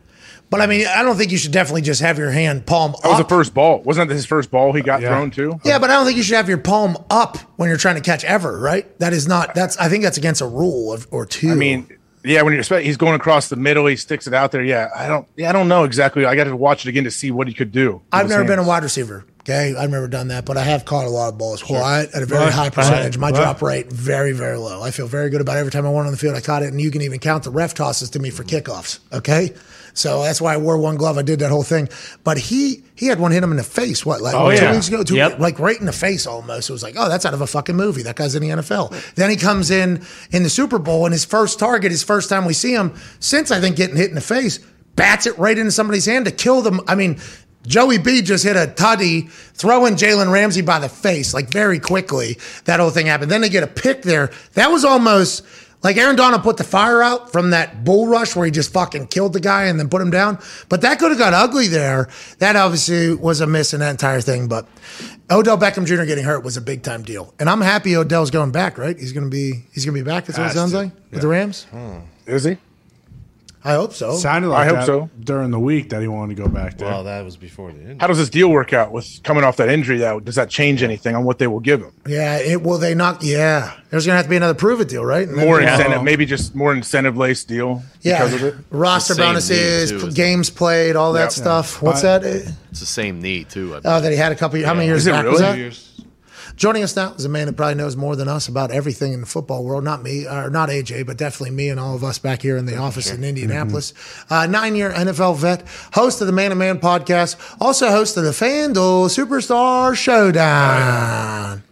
[0.51, 3.03] But I mean, I don't think you should definitely just have your hand palm up.
[3.03, 3.83] That was the first ball.
[3.83, 5.09] Wasn't that his first ball he got Yeah.
[5.09, 5.61] thrown to?
[5.63, 8.01] Yeah, but I don't think you should have your palm up when you're trying to
[8.01, 8.99] catch ever, right?
[8.99, 9.55] That is not.
[9.55, 9.77] That's.
[9.77, 11.51] I think that's against a rule of, or two.
[11.51, 11.87] I mean,
[12.25, 14.63] yeah, when you're he's going across the middle, he sticks it out there.
[14.63, 15.27] Yeah, I don't.
[15.37, 16.25] Yeah, I don't know exactly.
[16.25, 18.03] I got to watch it again to see what he could do.
[18.13, 19.25] I've his never been a wide receiver.
[19.43, 22.23] Okay, I've never done that, but I have caught a lot of balls wide at
[22.23, 23.17] a very high percentage.
[23.17, 23.35] My right.
[23.35, 24.83] drop rate very, very low.
[24.83, 26.37] I feel very good about every time I went on the field.
[26.37, 28.99] I caught it, and you can even count the ref tosses to me for kickoffs.
[29.11, 29.55] Okay,
[29.99, 31.19] so that's why I wore one glove.
[31.19, 31.89] I did that whole thing.
[32.23, 34.07] But he he had one hit him in the face.
[34.07, 34.73] What like Oh, two yeah.
[34.73, 35.03] weeks ago?
[35.03, 35.41] Two, Yep.
[35.41, 36.71] Like right in the face almost.
[36.71, 38.03] It was like, oh, that's out of a fucking movie.
[38.03, 39.15] That guy's in the NFL.
[39.17, 42.45] Then he comes in in the Super Bowl, and his first target, his first time
[42.45, 44.59] we see him since I think getting hit in the face,
[44.97, 46.81] bats it right into somebody's hand to kill them.
[46.87, 47.21] I mean.
[47.67, 52.39] Joey B just hit a tutty, throwing Jalen Ramsey by the face, like very quickly.
[52.65, 53.31] That whole thing happened.
[53.31, 54.31] Then they get a pick there.
[54.55, 55.45] That was almost
[55.83, 59.07] like Aaron Donald put the fire out from that bull rush where he just fucking
[59.09, 60.39] killed the guy and then put him down.
[60.69, 62.09] But that could have got ugly there.
[62.39, 64.49] That obviously was a miss in that entire thing.
[64.49, 64.67] But
[65.31, 66.05] Odell Beckham Jr.
[66.05, 67.33] getting hurt was a big time deal.
[67.39, 68.99] And I'm happy Odell's going back, right?
[68.99, 70.91] He's gonna be he's gonna be back, that's what it sounds like.
[71.11, 71.65] With the Rams?
[71.71, 71.99] Hmm.
[72.27, 72.59] Is he?
[73.65, 74.15] I hope so.
[74.17, 75.11] Sounded like I hope so.
[75.21, 76.89] during the week that he wanted to go back there.
[76.89, 78.01] Well, that was before the end.
[78.01, 79.99] How does this deal work out with coming off that injury?
[79.99, 81.93] Though, does that change anything on what they will give him?
[82.07, 83.73] Yeah, it will they not yeah.
[83.91, 85.27] There's gonna have to be another prove it deal, right?
[85.29, 85.73] And then- More Yeah.
[85.77, 88.19] incentive, maybe just more incentive laced deal yeah.
[88.25, 88.55] because of it.
[88.71, 90.15] Roster It's the same bonuses, too, p- isn't it?
[90.15, 91.33] games played, all that Yep.
[91.33, 91.83] stuff.
[91.83, 92.25] What's I- that?
[92.71, 93.75] It's the same knee too.
[93.75, 94.63] I Oh, that he had a couple.
[94.65, 95.71] How many years Is it back really?
[96.59, 96.59] Was that?
[96.59, 96.61] Years.
[96.61, 99.21] Joining us now is a man that probably knows more than us about everything in
[99.21, 99.85] the football world.
[99.85, 102.67] Not me, or not AJ, but definitely me and all of us back here in
[102.67, 103.95] the office in Indianapolis.
[104.31, 105.65] Uh, nine-year NFL vet,
[105.95, 111.63] host of the Man and Man podcast, also host of the FanDuel Superstar Showdown.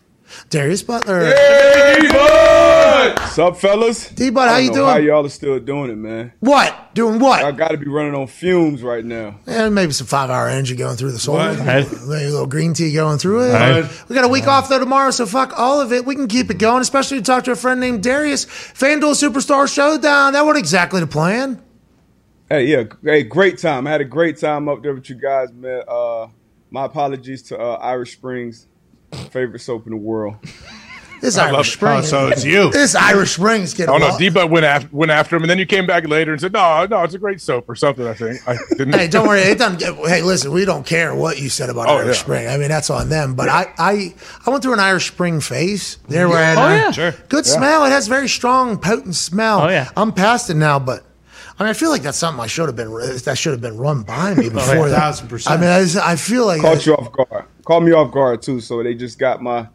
[0.50, 1.26] Darius Butler.
[1.26, 3.18] Hey, D-Bud!
[3.18, 4.10] What's up, fellas?
[4.10, 5.06] D-Bud, how you know How doing?
[5.06, 6.32] y'all are still doing it, man?
[6.40, 6.94] What?
[6.94, 7.44] Doing what?
[7.44, 9.38] I got to be running on fumes right now.
[9.46, 11.34] And maybe some five-hour energy going through the soul.
[11.36, 11.58] What?
[11.58, 13.52] Maybe a little green tea going through it.
[13.52, 14.08] Right.
[14.08, 16.04] We got a week off though tomorrow, so fuck all of it.
[16.06, 18.46] We can keep it going, especially to talk to a friend named Darius.
[18.46, 20.32] FanDuel Superstar Showdown.
[20.32, 21.62] That wasn't exactly the plan.
[22.48, 23.86] Hey, yeah, hey, great time.
[23.86, 25.82] I had a great time up there with you guys, man.
[25.88, 26.28] Uh,
[26.70, 28.68] my apologies to uh, Irish Springs,
[29.30, 30.36] favorite soap in the world.
[31.22, 31.72] This love Irish it.
[31.72, 31.96] Spring.
[31.98, 32.70] Oh, so it's you.
[32.70, 33.94] This Irish Spring is getting.
[33.94, 36.30] Oh no, lo- D-Butt went after went after him, and then you came back later
[36.32, 38.92] and said, "No, no, it's a great soap or something." I think I didn't.
[38.94, 39.40] Hey, don't worry.
[39.40, 39.78] It doesn't.
[39.80, 42.22] Get, hey, listen, we don't care what you said about Oh, Irish yeah.
[42.22, 42.48] Spring.
[42.48, 43.34] I mean, that's on them.
[43.34, 44.14] But I, I,
[44.46, 45.96] I went through an Irish Spring phase.
[46.06, 46.90] There, where I had Oh, yeah.
[46.90, 47.14] Sure.
[47.30, 47.86] good smell.
[47.86, 49.62] It has very strong, potent smell.
[49.62, 49.88] Oh, yeah.
[49.96, 51.02] I'm past it now, but.
[51.58, 52.92] I mean, I feel like that's something I should have been.
[53.24, 54.90] That should have been run by me oh, before.
[54.90, 54.98] that.
[55.00, 55.56] thousand percent.
[55.58, 57.46] I mean, I, just- I feel like Caught you off guard.
[57.66, 58.60] Caught me off guard too.
[58.60, 59.68] So they just got my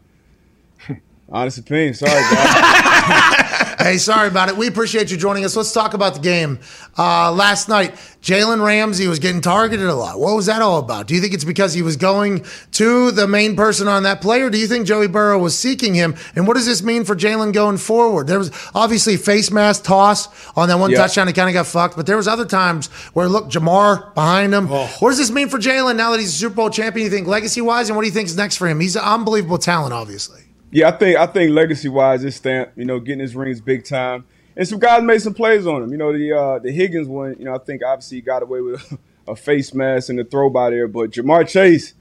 [1.28, 1.94] honest opinion.
[1.94, 3.36] Sorry, guys.
[3.78, 4.56] hey, sorry about it.
[4.56, 5.56] We appreciate you joining us.
[5.56, 6.58] Let's talk about the game.
[6.98, 10.18] Uh, last night, Jalen Ramsey was getting targeted a lot.
[10.20, 11.06] What was that all about?
[11.06, 14.42] Do you think it's because he was going to the main person on that play,
[14.42, 16.14] or do you think Joey Burrow was seeking him?
[16.36, 18.26] And what does this mean for Jalen going forward?
[18.26, 20.98] There was obviously face mask toss on that one Yeah.
[20.98, 21.26] touchdown.
[21.26, 24.68] He kind of got fucked, but there was other times where look, Ja'Marr behind him.
[24.70, 24.86] Oh.
[25.00, 27.04] What does this mean for Jalen now that he's a Super Bowl champion?
[27.06, 28.78] You think legacy wise, and what do you think is next for him?
[28.80, 30.41] He's an unbelievable talent, obviously.
[30.74, 33.84] Yeah, I think I think legacy wise, this stamp, you know, getting his rings big
[33.84, 34.24] time,
[34.56, 35.92] and some guys made some plays on him.
[35.92, 38.62] You know, the uh, the Higgins one, you know, I think obviously he got away
[38.62, 41.92] with a face mask and a throw by there, but Ja'Marr Chase,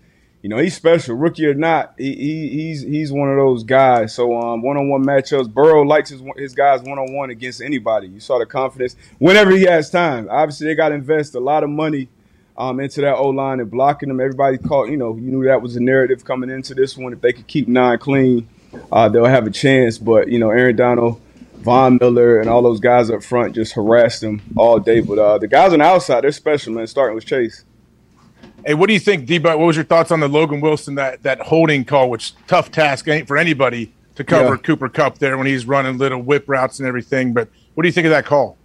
[0.42, 4.16] you know, he's special, rookie or not, he, he he's he's one of those guys.
[4.16, 7.62] So um, one on one matchups, Burrow likes his his guys one on one against
[7.62, 8.08] anybody.
[8.08, 10.30] You saw the confidence whenever he has time.
[10.32, 12.08] Obviously, they got to invest a lot of money.
[12.58, 14.90] Um, into that O line and blocking them, everybody caught.
[14.90, 17.12] You know, you knew that was the narrative coming into this one.
[17.14, 18.48] If they could keep nine clean,
[18.92, 19.98] uh, they'll have a chance.
[19.98, 21.22] But you know, Aaron Donald,
[21.58, 25.00] Von Miller, and all those guys up front just harassed them all day.
[25.02, 26.88] But uh, the guys on the outside, they're special, man.
[26.88, 27.64] Starting with Chase.
[28.66, 31.24] Hey, what do you think, d What was your thoughts on the Logan Wilson that
[31.24, 34.62] that holding call, which tough task ain't for anybody to cover Yeah.
[34.62, 37.34] Cooper Kupp there when he's running little whip routes and everything.
[37.34, 38.58] But what do you think of that call?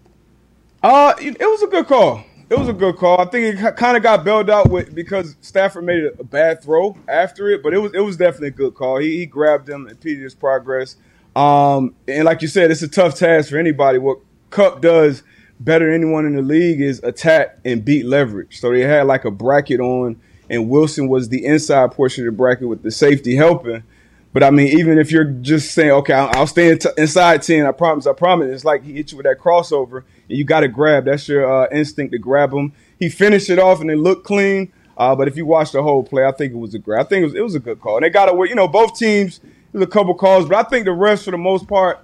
[0.83, 2.25] Uh, it it was a good call.
[2.49, 3.21] It was a good call.
[3.21, 6.97] I think it kind of got bailed out with because Stafford made a, bad throw
[7.09, 8.99] after it, but it was it was definitely a good call.
[8.99, 10.97] He, he grabbed him, impeded his progress.
[11.35, 13.99] Um, and like you said, it's a tough task for anybody.
[13.99, 14.21] What
[14.51, 15.25] Kupp does
[15.59, 18.61] better than anyone in the league is attack and beat leverage.
[18.61, 22.37] So they had like a bracket on, and Wilson was the inside portion of the
[22.37, 23.83] bracket with the safety helping.
[24.33, 27.67] But I mean, even if you're just saying, okay, I'll, I'll stay t- inside 10,
[27.67, 28.49] I promise, I promise.
[28.53, 31.05] It's like he hit you with that crossover, you got to grab.
[31.05, 32.73] That's your uh, instinct to grab him.
[32.99, 34.73] He finished it off, and it looked clean.
[34.97, 37.01] Uh, but if you watch the whole play, I think it was a great.
[37.01, 37.97] I think it was, it was a good call.
[37.97, 38.49] And they got away.
[38.49, 39.41] You know, both teams.
[39.73, 41.99] There's a couple calls, but I think the refs, for the most part,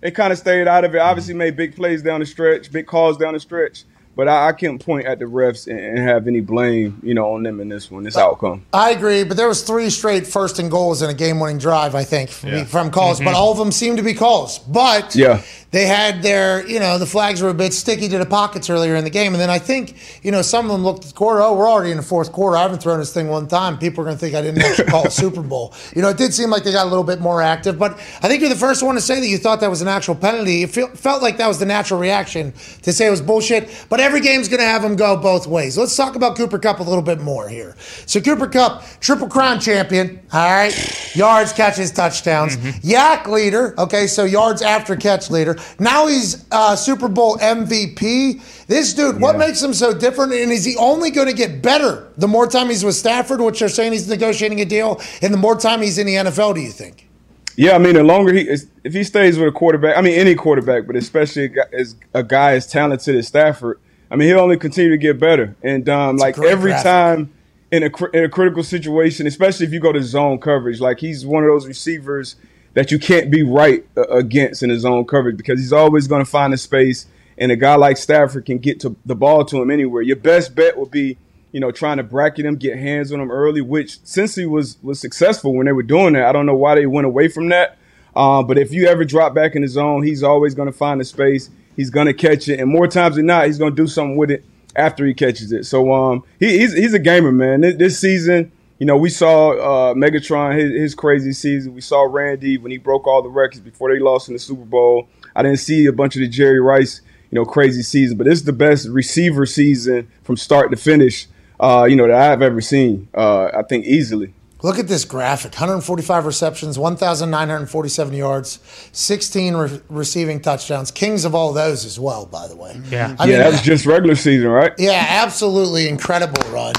[0.00, 0.98] they kind of stayed out of it.
[0.98, 3.82] Obviously, made big plays down the stretch, big calls down the stretch.
[4.14, 7.32] But I, I can't point at the refs and, and have any blame, you know,
[7.34, 8.64] on them in this one, this outcome.
[8.72, 11.94] I agree, but there was three straight first and goals in a game-winning drive.
[11.94, 12.64] I think from, Yeah.
[12.64, 13.34] from calls, but Mhm.
[13.34, 14.58] all of them seemed to be calls.
[14.60, 15.42] But Yeah.
[15.72, 18.94] They had their, you know, the flags were a bit sticky to the pockets earlier
[18.94, 21.14] in the game, and then I think, you know, some of them looked at the
[21.14, 21.42] quarter.
[21.42, 22.56] Oh, we're already in the fourth quarter.
[22.56, 23.76] I haven't thrown this thing one time.
[23.76, 25.74] People are going to think I didn't actually call a Super Bowl.
[25.94, 28.28] You know, it did seem like they got a little bit more active, but I
[28.28, 30.62] think you're the first one to say that you thought that was an actual penalty.
[30.62, 32.52] It feel, felt like that was the natural reaction
[32.82, 33.68] to say it was bullshit.
[33.88, 35.76] But every game's going to have them go both ways.
[35.76, 37.76] Let's talk about Cooper Kupp a little bit more here.
[38.06, 40.20] So Cooper Kupp, triple crown champion.
[40.32, 42.56] All right, yards, catches, touchdowns.
[42.56, 42.78] Mm-hmm.
[42.82, 43.74] Yak leader.
[43.78, 45.56] Okay, so yards after catch leader.
[45.78, 48.66] Now he's uh, Super Bowl MVP.
[48.66, 50.32] This dude, what makes him so different?
[50.32, 53.60] And is he only going to get better the more time he's with Stafford, which
[53.60, 56.54] they're saying he's negotiating a deal, and the more time he's in the NFL?
[56.54, 57.08] Do you think?
[57.56, 60.18] Yeah, I mean, the longer he is, if he stays with a quarterback, I mean,
[60.18, 63.80] any quarterback, but especially a guy, as a guy as talented as Stafford,
[64.10, 65.56] I mean, he'll only continue to get better.
[65.62, 66.84] And um, like every graphic.
[66.84, 67.32] time
[67.70, 71.24] in a in a critical situation, especially if you go to zone coverage, like he's
[71.24, 72.36] one of those receivers
[72.76, 76.24] that you can't be right uh, against in his own coverage because he's always going
[76.24, 77.06] to find a space.
[77.38, 80.02] And a guy like Stafford can get to the ball to him anywhere.
[80.02, 81.18] Your best bet would be
[81.52, 84.76] you know, trying to bracket him, get hands on him early, which since he was
[84.82, 87.48] was successful when they were doing that, I don't know why they went away from
[87.48, 87.78] that.
[88.14, 91.00] Uh, but if you ever drop back in the zone, he's always going to find
[91.00, 91.48] a space.
[91.74, 94.16] He's going to catch it, and more times than not, he's going to do something
[94.16, 94.44] with it
[94.74, 95.64] after he catches it.
[95.64, 97.62] So um, he, he's he's a gamer, man.
[97.62, 101.74] This, this season, you know, we saw uh, Megatron his, his crazy season.
[101.74, 104.64] We saw Randy when he broke all the records before they lost in the Super
[104.64, 105.08] Bowl.
[105.34, 107.00] I didn't see a bunch of the Jerry Rice,
[107.30, 111.26] you know, crazy season, but this is the best receiver season from start to finish,
[111.60, 113.08] uh, you know, that I've ever seen.
[113.14, 114.32] Uh, I think easily.
[114.62, 118.58] Look at this graphic 145 receptions, 1,947 yards,
[118.92, 120.90] 16 re- receiving touchdowns.
[120.90, 122.80] Kings of all those as well, by the way.
[122.90, 124.72] Yeah, I yeah, mean, that was just regular season, right?
[124.78, 126.72] yeah, absolutely incredible run.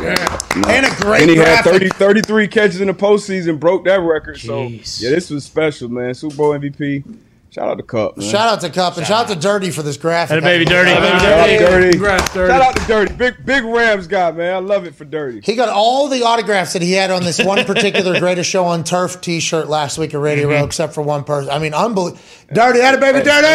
[0.00, 1.94] And a great And he had graphic.
[1.94, 4.38] 30, 33 catches in the postseason, broke that record.
[4.38, 6.14] So yeah, this was special, man.
[6.14, 7.04] Super Bowl MVP.
[7.50, 8.16] Shout out to Kupp.
[8.16, 8.28] Man.
[8.28, 10.36] Shout out to Kupp and shout out to Dirty for this graphic.
[10.36, 10.92] Atta baby Dirty.
[10.92, 11.98] Atta baby Shout out to Dirty.
[11.98, 12.48] Dirty.
[12.48, 13.14] Shout out to Dirty.
[13.14, 14.54] Big big Rams guy, man.
[14.54, 15.40] I love it for Dirty.
[15.42, 18.84] He got all the autographs that he had on this one particular greatest show on
[18.84, 20.66] turf T-shirt last week at Radio Row, mm-hmm.
[20.66, 21.50] except for one person.
[21.50, 22.22] I mean, unbelievable.
[22.52, 23.48] Dirty, had a baby, dirty.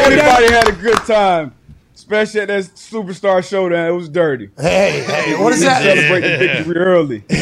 [0.00, 1.55] Everybody had a good time.
[1.96, 3.88] Especially at that superstar showdown.
[3.88, 4.50] It was dirty.
[4.58, 5.82] Hey, hey, what is We that?
[5.82, 7.18] Celebrate the victory early.
[7.20, 7.34] Go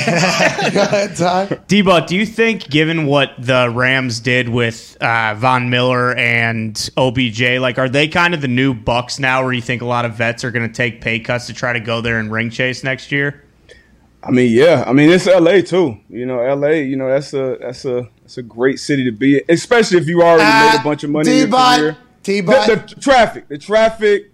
[0.82, 1.47] ahead, Ty.
[1.66, 7.59] D-Buck, do you think, given what the Rams did with uh, Von Miller and OBJ,
[7.59, 10.14] like, are they kind of the new Bucks now, where you think a lot of
[10.14, 12.85] vets are going to take pay cuts to try to go there and ring chase
[12.85, 13.43] next year?
[14.22, 14.85] I mean, yeah.
[14.86, 15.62] I mean, it's L.A.
[15.62, 15.98] too.
[16.09, 16.81] You know, L.A.
[16.85, 20.06] You know, that's a that's a It's a great city to be in, especially if
[20.06, 21.97] you already Uh, made a bunch of money in your T-Bot.
[22.22, 22.66] T-Bot.
[22.68, 24.31] The, the traffic, the traffic,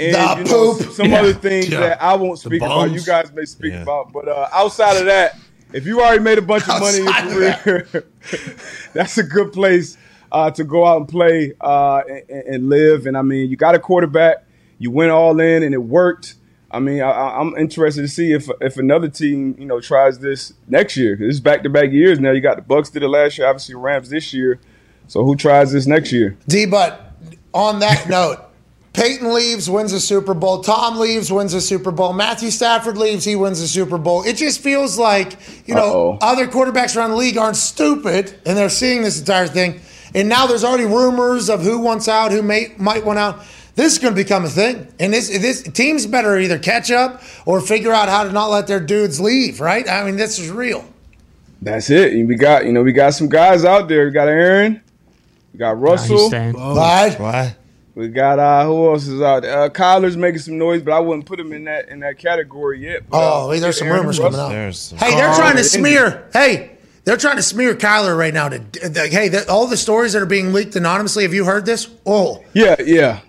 [0.00, 0.92] and The you know, poop.
[0.92, 1.20] some Yeah.
[1.20, 1.80] other things Yeah.
[1.80, 2.90] that I won't speak about.
[2.90, 3.82] You guys may speak Yeah.
[3.82, 5.38] about, but uh, outside of that,
[5.72, 8.04] if you already made a bunch of money in your career,
[8.92, 9.96] that's a good place
[10.32, 13.06] uh, to go out and play uh, and, and live.
[13.06, 14.44] And I mean, you got a quarterback,
[14.78, 16.34] you went all in, and it worked.
[16.70, 20.18] I mean, I, I- I'm interested to see if if another team, you know, tries
[20.18, 21.16] this next year.
[21.16, 22.32] 'Cause It's back to back years now.
[22.32, 24.58] You got the Bucks did it last year, obviously Rams this year.
[25.06, 26.36] So who tries this next year?
[26.48, 27.12] D, but
[27.52, 28.40] on that note,
[28.94, 30.62] Peyton leaves, wins a Super Bowl.
[30.62, 32.12] Tom leaves, wins a Super Bowl.
[32.12, 34.22] Matthew Stafford leaves, he wins a Super Bowl.
[34.22, 36.18] It just feels like, you know, Uh-oh.
[36.22, 39.80] other quarterbacks around the league aren't stupid and they're seeing this entire thing.
[40.14, 43.44] And now there's already rumors of who wants out, who may, might want out.
[43.74, 44.86] This is going to become a thing.
[45.00, 48.68] And this, this teams better either catch up or figure out how to not let
[48.68, 49.88] their dudes leave, right?
[49.88, 50.88] I mean, this is real.
[51.60, 52.26] That's it.
[52.26, 54.04] We got you know we got some guys out there.
[54.04, 54.82] We got Aaron,
[55.52, 56.28] we got Russell,
[56.76, 57.18] Right?
[57.18, 57.56] Why?
[57.94, 59.62] We got uh who else is out there?
[59.62, 62.80] Uh, Kyler's making some noise, but I wouldn't put him in that in that category
[62.80, 63.08] yet.
[63.08, 64.40] But, uh, Oh, there's some Aaron rumors Russell.
[64.48, 64.74] coming out.
[64.74, 66.28] Some- Hey, they're Oh, trying to smear.
[66.32, 66.72] Hey,
[67.04, 68.48] they're trying to smear Kyler right now.
[68.48, 71.22] To the, hey, the, all the stories that are being leaked anonymously.
[71.24, 71.88] Have you heard this?
[72.06, 73.20] Oh, Yeah, yeah.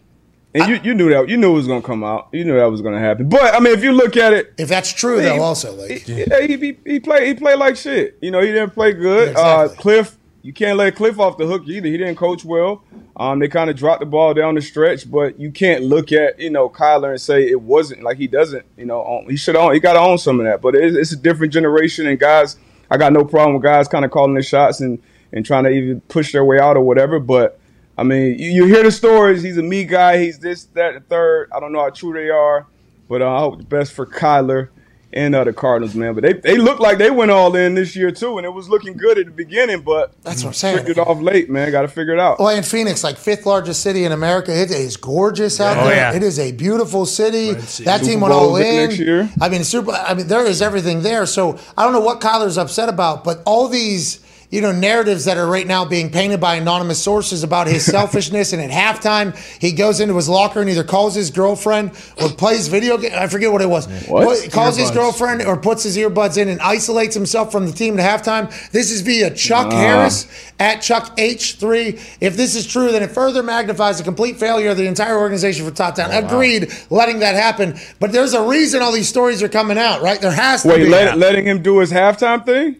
[0.53, 2.29] And you, you knew that you knew it was gonna come out.
[2.31, 3.27] You knew that was gonna happen.
[3.27, 6.03] But I mean, if you look at it, if that's true, He- they'll also like.
[6.03, 8.17] he, yeah, he, he, he played he played like shit.
[8.21, 9.33] You know, he didn't play good.
[9.35, 9.75] Yeah, exactly.
[9.77, 11.88] uh, Cliff, you can't let Cliff off the hook either.
[11.88, 12.84] He didn't coach well.
[13.17, 16.39] Um, they kind of dropped the ball down the stretch, but you can't look at
[16.39, 18.63] you know Kyler and say it wasn't like he doesn't.
[18.77, 19.73] You know, own, he should own.
[19.73, 20.61] He got to own some of that.
[20.61, 22.57] But it's, it's a different generation, and guys,
[22.91, 25.01] I got no problem with guys kind of calling their shots and
[25.31, 27.19] and trying to even push their way out or whatever.
[27.19, 27.59] But
[27.97, 29.41] I mean, you, you hear the stories.
[29.41, 30.19] He's a me guy.
[30.19, 31.49] He's this, that, and third.
[31.55, 32.67] I don't know how true they are,
[33.09, 34.69] but uh, I hope the best for Kyler
[35.14, 36.14] and uh, the Cardinals, man.
[36.14, 38.68] But they they look like they went all in this year too, and it was
[38.69, 39.82] looking good at the beginning.
[39.82, 40.76] But That's what I'm saying.
[40.77, 41.72] tricked it off late, man.
[41.72, 42.40] Got to figure it out.
[42.40, 45.95] Well, in Phoenix, like fifth largest city in America, it is gorgeous out Oh, there.
[45.95, 46.14] yeah.
[46.15, 47.53] It is a beautiful city.
[47.53, 48.76] That Super team went Bowl all in.
[48.88, 49.30] next year?
[49.40, 49.91] I mean, super.
[49.91, 51.26] I mean, there is everything there.
[51.26, 54.24] So I don't know what Kyler's upset about, but all these.
[54.51, 58.53] You know, narratives that are right now being painted by anonymous sources about his selfishness.
[58.53, 61.91] and at halftime, he goes into his locker and either calls his girlfriend
[62.22, 63.11] or plays video game.
[63.15, 63.88] I forget what it was.
[64.07, 64.51] What?
[64.51, 68.23] Calls his girlfriend or puts his earbuds in and isolates himself from the team at
[68.23, 68.49] halftime.
[68.72, 69.77] This is via Chuck Ah.
[69.77, 70.27] Harris
[70.59, 72.17] at Chuck H3.
[72.22, 75.65] If this is true, then it further magnifies the complete failure of the entire organization
[75.67, 76.11] for Top Down.
[76.11, 77.76] Agreed, letting that happen.
[77.99, 80.22] But there's a reason all these stories are coming out, right?
[80.22, 80.89] There has to Wait, be.
[80.89, 82.77] let, letting him do his halftime thing?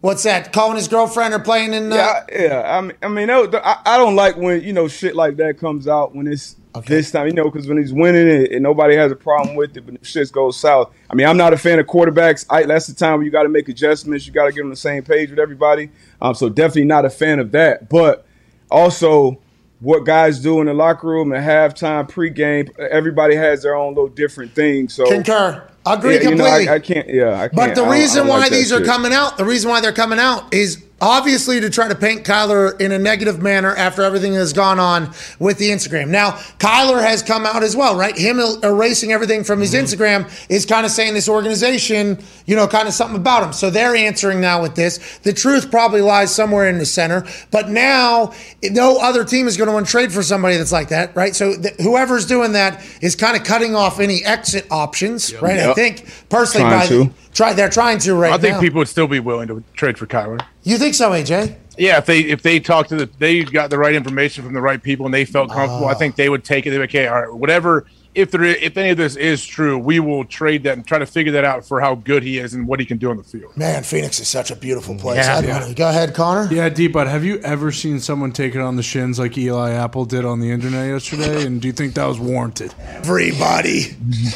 [0.00, 0.52] What's that?
[0.52, 1.92] Calling his girlfriend or playing in.
[1.92, 2.78] Uh, Yeah, yeah.
[2.78, 5.88] I mean, I mean, I, I don't like when you know shit like that comes
[5.88, 6.56] out when it's
[6.86, 9.76] this time, you know, because when he's winning it and nobody has a problem with
[9.76, 10.92] it, but if shit goes south.
[11.10, 12.46] I mean, I'm not a fan of quarterbacks.
[12.50, 14.26] I, that's the time where you got to make adjustments.
[14.26, 15.90] You got to get on the same page with everybody.
[16.20, 17.88] Um, so definitely not a fan of that.
[17.88, 18.26] But
[18.70, 19.40] also,
[19.80, 24.08] what guys do in the locker room at halftime, pregame, everybody has their own little
[24.08, 24.88] different thing.
[24.88, 25.68] So Concur.
[25.94, 26.68] Agree Yeah, you know, completely.
[26.68, 27.08] I, I can't.
[27.08, 27.54] Yeah, I can't.
[27.54, 28.86] But the reason why like these are shit.
[28.86, 32.80] coming out, the reason why they're coming out is obviously to try to paint Kyler
[32.80, 36.08] in a negative manner after everything has gone on with the Instagram.
[36.08, 38.16] Now, Kyler has come out as well, right?
[38.16, 42.66] Him er- erasing everything from his Instagram is kind of saying this organization, you know,
[42.66, 43.52] kind of something about him.
[43.52, 45.18] So they're answering now with this.
[45.18, 49.68] The truth probably lies somewhere in the center, but now no other team is going
[49.68, 51.34] to want to trade for somebody that's like that, right?
[51.34, 55.58] So th- whoever's doing that is kind of cutting off any exit options, right?
[55.58, 57.12] I think personally, Trying by to.
[57.32, 58.60] Try they're trying to right I think now.
[58.60, 60.40] people would still be willing to trade for Kyler.
[60.62, 61.56] you think so, AJ?
[61.78, 64.60] Yeah, if they if they talked to the they got the right information from the
[64.60, 65.94] right people and they felt comfortable, I ah.
[65.94, 66.70] think they would take it.
[66.70, 67.86] They'd be like, okay, all right, whatever.
[68.18, 71.06] If there if any of this is true, we will trade that and try to
[71.06, 73.22] figure that out for how good he is and what he can do on the
[73.22, 73.56] field.
[73.56, 75.24] Man, Phoenix is such a beautiful mm, place.
[75.24, 75.64] Yeah.
[75.64, 75.72] I.
[75.72, 76.52] Go ahead, Connor.
[76.52, 79.70] Yeah, D, but have you ever seen someone take it on the shins like Eli
[79.70, 81.46] Apple did on the internet yesterday?
[81.46, 82.74] And do you think that was warranted?
[82.80, 83.82] Everybody.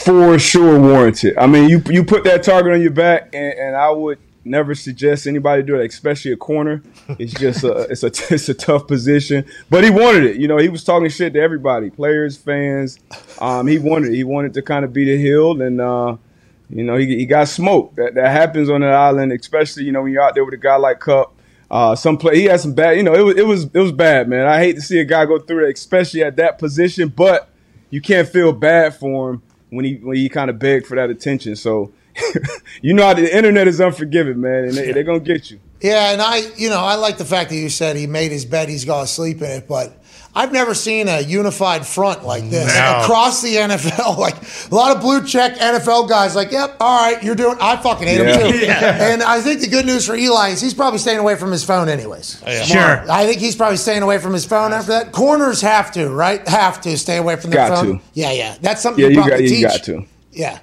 [0.05, 1.37] for sure warranted.
[1.37, 4.74] I mean, you you put that target on your back, and, and I would never
[4.74, 6.82] suggest anybody do it, especially a corner.
[7.19, 9.44] It's just a it's a it's a tough position.
[9.70, 10.36] But he wanted it.
[10.36, 12.98] You know, he was talking shit to everybody, players, fans.
[13.40, 14.16] Um, he wanted it.
[14.16, 16.16] He wanted to kind of be the hill, and uh,
[16.70, 17.97] you know, he, he got smoked.
[17.97, 20.59] That that happens on that island, especially you know when you're out there with a
[20.59, 21.35] guy like Kupp.
[21.70, 22.98] Uh, some play he had some bad.
[22.98, 24.47] You know, it was it was it was bad, man.
[24.47, 27.09] I hate to see a guy go through it, especially at that position.
[27.09, 27.48] But
[27.89, 31.09] you can't feel bad for him when he when he kind of begged for that
[31.09, 31.56] attention.
[31.56, 31.93] So
[32.82, 35.60] you know how the internet is unforgiving, man, and they, they're gonna get you.
[35.80, 38.44] Yeah, and I, you know, I like the fact that you said he made his
[38.44, 39.93] bed, he's going to sleep in it, but
[40.32, 43.01] I've never seen a unified front like this No.
[43.02, 44.16] across the NFL.
[44.22, 44.36] Like
[44.70, 47.56] a lot of blue check NFL guys, like, yep, all right, you're doing.
[47.60, 48.39] I fucking hate Yeah.
[48.39, 48.59] him too.
[48.59, 49.02] Yeah.
[49.12, 51.64] And I think the good news for Eli is he's probably staying away from his
[51.64, 52.40] phone anyways.
[52.47, 53.10] Oh, sure.
[53.10, 55.10] I think he's probably staying away from his phone after that.
[55.10, 56.47] Corners have to, right?
[56.47, 57.98] Have to stay away from their Got phone.
[57.98, 58.05] to.
[58.14, 58.56] Yeah, yeah.
[58.60, 59.59] That's something Yeah, you you probably got teach.
[59.59, 60.05] you got to.
[60.30, 60.59] Yeah.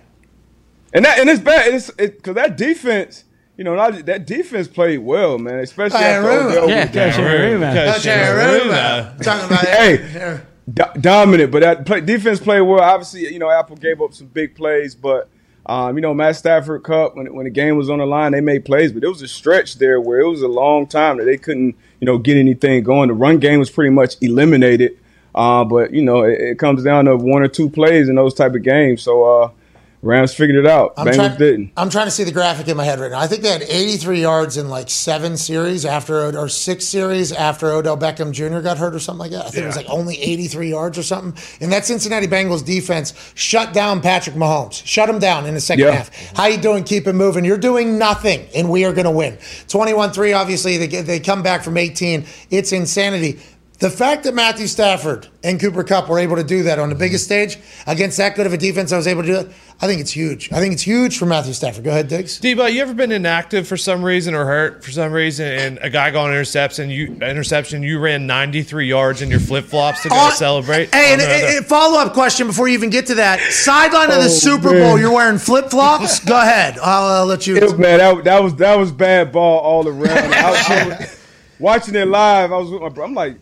[0.94, 1.74] And that and it's bad.
[1.74, 3.24] It's because that defense,
[3.58, 5.60] you know, not, that defense played well, man.
[5.60, 6.52] Especially Hey, after Aruba.
[6.52, 7.12] Odell Yeah, was down.
[7.12, 7.94] Coach Aruba.
[7.94, 9.24] Coach Aruba.
[9.24, 10.42] Talking about Hey.
[10.72, 12.80] Do- dominant, but that play, defense played well.
[12.80, 15.28] Obviously, you know, Apple gave up some big plays, but
[15.66, 18.42] um, you know, Matt Stafford Kupp when when the game was on the line, they
[18.42, 21.26] made plays, but it was a stretch there where it was a long time that
[21.26, 23.08] they couldn't, you know, get anything going.
[23.10, 24.98] The run game was pretty much eliminated.
[25.34, 28.34] Uh, but you know, it, it comes down to one or two plays in those
[28.36, 29.02] type of games.
[29.02, 29.52] So uh,
[30.02, 30.94] Rams figured it out.
[30.96, 31.72] I'm Bengals trying, didn't.
[31.76, 33.20] I'm trying to see the graphic in my head right now.
[33.20, 37.70] I think they had 83 yards in like seven series after, or six series after
[37.72, 38.62] Odell Beckham Jr.
[38.62, 39.46] got hurt or something like that.
[39.46, 41.34] I think it was like only 83 yards or something.
[41.60, 45.86] And that Cincinnati Bengals defense shut down Patrick Mahomes, shut him down in the second
[45.86, 45.92] Yeah.
[45.92, 46.34] half.
[46.38, 46.86] How you doing?
[46.86, 47.44] Keep it moving.
[47.44, 49.38] You're doing nothing, and we are going to win.
[49.68, 50.34] 21-3.
[50.34, 52.26] Obviously, they they come back from 18.
[52.50, 53.40] It's insanity.
[53.80, 56.96] The fact that Matthew Stafford and Cooper Kupp were able to do that on the
[56.96, 57.58] biggest stage
[57.88, 59.48] against that good of a defense, I was able to do it.
[59.82, 60.52] I think it's huge.
[60.52, 61.86] I think it's huge for Matthew Stafford.
[61.86, 62.42] Go ahead, Diggs.
[62.42, 65.90] Debo, you ever been inactive for some reason or hurt for some reason, and a
[65.90, 70.10] guy got an interception, you interception, you ran 93 yards in your flip flops to
[70.10, 70.94] go Uh, celebrate?
[70.94, 71.58] Hey, and, Oh, no, no.
[71.60, 73.40] and- follow up question before you even get to that.
[73.54, 74.82] Sideline of the Oh, Super man.
[74.82, 76.20] Bowl, you're wearing flip flops.
[76.26, 76.78] Go ahead.
[76.84, 77.56] I'll uh, let you.
[77.56, 80.34] It- man, that, that was that was bad ball all around.
[80.34, 81.18] I I was
[81.60, 82.52] watching it live.
[82.52, 83.06] I was with my bro.
[83.06, 83.38] I'm like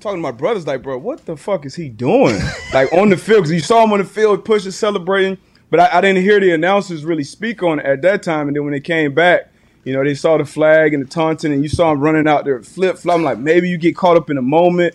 [0.00, 2.38] talking to my brothers, like, bro, what the fuck is he doing?
[2.74, 5.38] like on the field, because you saw him on the field pushing, celebrating,
[5.70, 8.48] but I, I didn't hear the announcers really speak on it at that time.
[8.48, 9.50] And then when they came back,
[9.84, 12.44] you know, they saw the flag and the taunting, and you saw him running out
[12.44, 13.16] there flip flop.
[13.16, 14.94] I'm like, maybe you get caught up in a moment.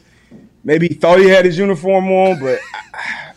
[0.63, 2.59] Maybe he thought he had his uniform on, but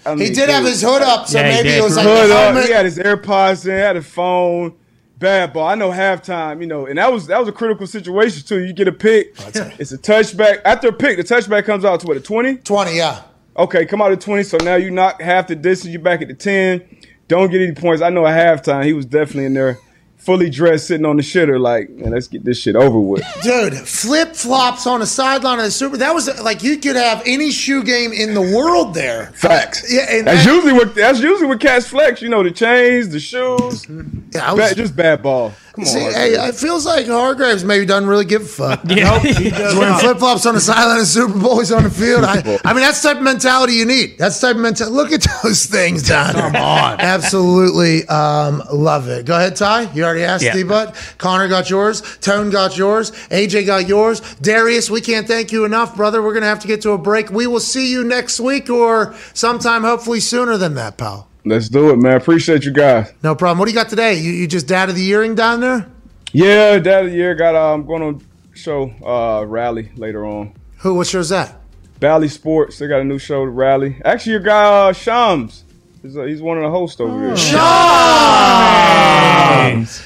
[0.07, 1.79] I, I he mean, did have his hood up, so Yeah, maybe did.
[1.79, 2.65] it was like Hood up.
[2.65, 4.75] He had his AirPods in, had a phone.
[5.19, 5.67] Bad ball.
[5.67, 8.63] I know halftime, you know, and that was that was a critical situation too.
[8.65, 9.35] You get a pick,
[9.79, 10.61] it's a touchback.
[10.65, 12.57] After a pick, the touchback comes out to what a twenty.
[12.57, 13.23] 20, yeah.
[13.57, 14.43] Okay, come out at twenty.
[14.43, 15.91] So now you knock half the distance.
[15.93, 16.83] You're back at the ten.
[17.29, 18.03] Don't get any points.
[18.03, 19.79] I know at halftime he was definitely in there,
[20.27, 23.25] fully dressed, sitting on the shitter, like, man, let's get this shit over with.
[23.43, 25.97] Dude, flip flops on the sideline of the Super.
[25.97, 29.27] That was like you could have any shoe game in the world there.
[29.37, 29.91] Facts.
[29.93, 32.21] Yeah, and that's that- usually what that's usually what cats flex.
[32.21, 34.21] You know, the chains, the shoes, mm-hmm.
[34.35, 35.53] Yeah, I was- bad, just bad ball.
[35.77, 36.17] Come See, Hargreaves.
[36.17, 38.81] hey, it feels like Hargreaves maybe doesn't really give a fuck.
[38.89, 39.19] Yeah.
[39.21, 41.59] He's wearing flip flops on the sideline of Super Bowl.
[41.59, 42.25] He's on the field.
[42.25, 44.17] I, I mean, that's the type of mentality you need.
[44.19, 44.97] That's the type of mentality.
[44.97, 46.43] Look at those things down there.
[46.51, 46.99] Come on.
[47.01, 49.27] Absolutely um, love it.
[49.27, 49.93] Go ahead, Ty.
[49.93, 50.55] You already asked Yeah.
[50.55, 50.95] D Butt.
[51.19, 52.01] Connor got yours.
[52.19, 53.11] Tone got yours.
[53.29, 54.21] AJ got yours.
[54.37, 56.23] Darius, we can't thank you enough, brother.
[56.23, 57.31] We're going to have to get to a break.
[57.31, 61.29] We will see you next week or sometime, hopefully sooner than that, pal.
[61.47, 62.17] Let's do it, man.
[62.17, 63.13] Appreciate you guys.
[63.23, 63.61] No problem.
[63.61, 64.15] What do you got today?
[64.15, 65.89] You, you just dad of the earring down there?
[66.33, 67.55] Yeah, dad of the year got.
[67.55, 70.53] Uh, I'm going on show uh, rally later on.
[70.79, 70.95] Who?
[70.95, 71.61] What show's that?
[72.01, 72.79] Bally Sports.
[72.81, 74.01] They got a new show to rally.
[74.05, 75.63] Actually, your guy uh, Shams.
[76.03, 77.37] He's, uh, he's one of the hosts over there.
[77.37, 77.57] Shams!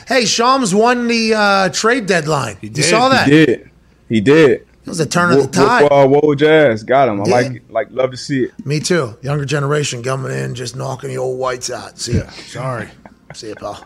[0.07, 2.59] Hey, Shams won the uh, trade deadline.
[2.61, 3.29] You saw that?
[3.29, 3.71] He did.
[4.11, 4.67] He did.
[4.91, 5.83] It was a turn of the tide.
[5.83, 7.21] whoop, uh, Whoa Jazz got him.
[7.23, 7.35] I Yeah.
[7.37, 7.71] like it.
[7.71, 8.67] Like love to see it.
[8.67, 9.17] Me too.
[9.23, 11.97] Younger generation coming in, just knocking the old whites out.
[12.01, 12.25] See ya.
[12.49, 12.89] Sorry.
[13.33, 13.85] See ya, pal.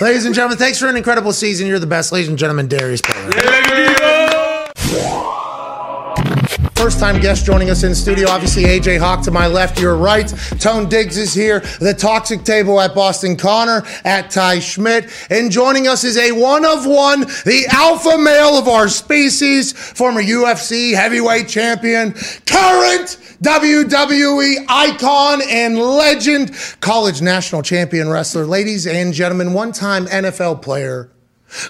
[0.00, 1.68] Ladies and gentlemen, thanks for an incredible season.
[1.68, 2.10] You're the best.
[2.10, 3.00] Ladies and gentlemen, Darius.
[6.82, 10.26] First time guest joining us in studio, obviously AJ Hawk to my left, your right.
[10.58, 11.60] Tone Diggs is here.
[11.78, 15.30] The Toxic Table at Boston Connor, at Ty Schmit.
[15.30, 20.20] And joining us is a one of one, the alpha male of our species, former
[20.20, 22.14] UFC heavyweight champion,
[22.46, 26.50] current WWE icon and legend,
[26.80, 28.44] college national champion wrestler.
[28.44, 31.12] Ladies and gentlemen, one time NFL player,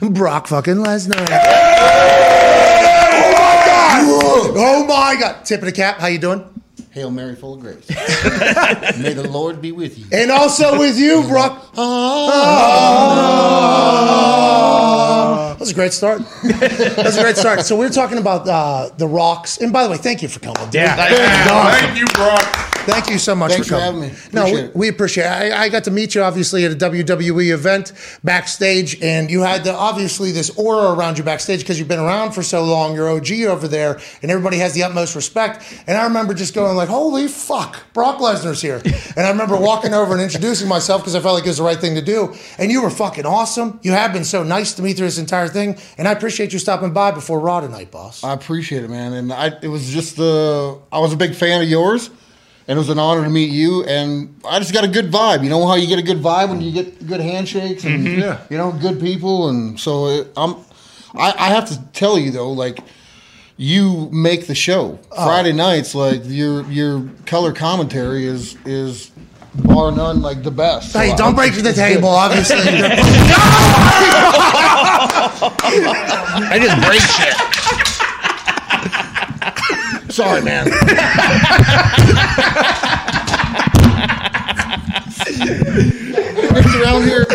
[0.00, 2.41] Brock fucking Lesnar.
[4.54, 5.44] Oh my God!
[5.44, 5.98] Tip of the cap.
[5.98, 6.61] How you doing?
[6.92, 7.88] Hail Mary, full of grace.
[8.98, 10.04] May the Lord be with you.
[10.12, 11.72] And also with you, Brock.
[15.48, 16.20] That was a great start.
[16.42, 17.60] That was a great start.
[17.60, 19.58] So we are talking about uh, the rocks.
[19.58, 20.62] And by the way, thank you for coming.
[20.66, 20.74] dude.
[20.74, 20.96] Yeah.
[20.96, 22.42] Thank you, Brock.
[22.84, 24.10] Thank you so much Thanks for for coming.
[24.10, 24.30] having me.
[24.32, 24.76] No, we, Appreciate it.
[24.76, 25.52] we appreciate it.
[25.52, 27.92] I, I got to meet you obviously at a WWE event
[28.24, 32.32] backstage, and you had the, obviously this aura around you backstage because you've been around
[32.32, 32.96] for so long.
[32.96, 35.62] You're OG over there, and everybody has the utmost respect.
[35.86, 38.80] And I remember just going like, "Holy fuck, Brock Lesnar's here!"
[39.16, 41.62] and I remember walking over and introducing myself because I felt like it was the
[41.64, 42.34] right thing to do.
[42.58, 43.78] And you were fucking awesome.
[43.82, 45.78] You have been so nice to me through this entire thing.
[45.98, 48.22] And I appreciate you stopping by before Raw tonight, boss.
[48.24, 49.12] I appreciate it, man.
[49.12, 52.10] And I, it was just the, I was a big fan of yours,
[52.68, 53.84] and it was an honor to meet you.
[53.84, 55.42] And I just got a good vibe.
[55.44, 58.20] You know how you get a good vibe when you get good handshakes and Mm-hmm.
[58.20, 58.40] Yeah.
[58.50, 59.48] you know good people.
[59.48, 60.56] And so it, I'm,
[61.14, 62.78] I, I have to tell you though, like
[63.62, 65.24] you make the show Oh.
[65.24, 65.94] Friday nights.
[65.94, 69.10] Like your your color commentary is is
[69.54, 70.92] bar none like the best.
[70.94, 72.16] Hey, I- don't break the table, good.
[72.16, 72.56] obviously.
[76.44, 77.36] I just break shit.
[80.12, 80.66] Sorry, man.
[86.52, 87.26] Mixed around here.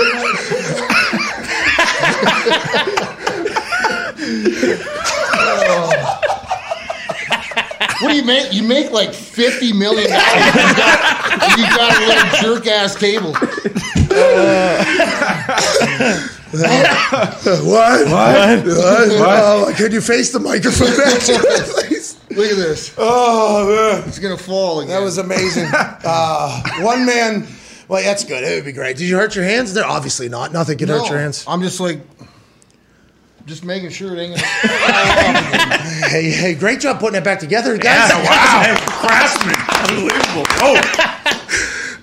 [8.02, 8.54] What do you make?
[8.54, 10.56] You make like fifty million dollars.
[11.58, 13.34] You got, a little jerk ass table.
[17.66, 18.08] what?
[18.08, 18.66] What?
[19.20, 22.20] Oh, can you face the microphone back to it, please?
[22.30, 22.94] Look at this.
[22.98, 23.68] Oh,
[24.00, 24.08] man.
[24.08, 24.92] It's gonna fall again.
[24.92, 25.68] That was amazing.
[26.10, 27.46] Uh, one man.
[27.88, 28.44] Well, that's good.
[28.44, 28.98] It would be great.
[28.98, 29.74] Did you hurt your hands?
[29.74, 30.54] They're obviously not.
[30.54, 31.44] Nothing can hurt your hands.
[31.48, 32.00] I'm just like,
[33.48, 34.48] just making sure it ain't gonna.
[36.08, 38.12] Hey, hey, great job putting it back together, guys.
[38.12, 38.76] wow.
[38.86, 39.56] Craftsman.
[39.90, 40.46] Unbelievable.
[40.62, 40.80] Oh,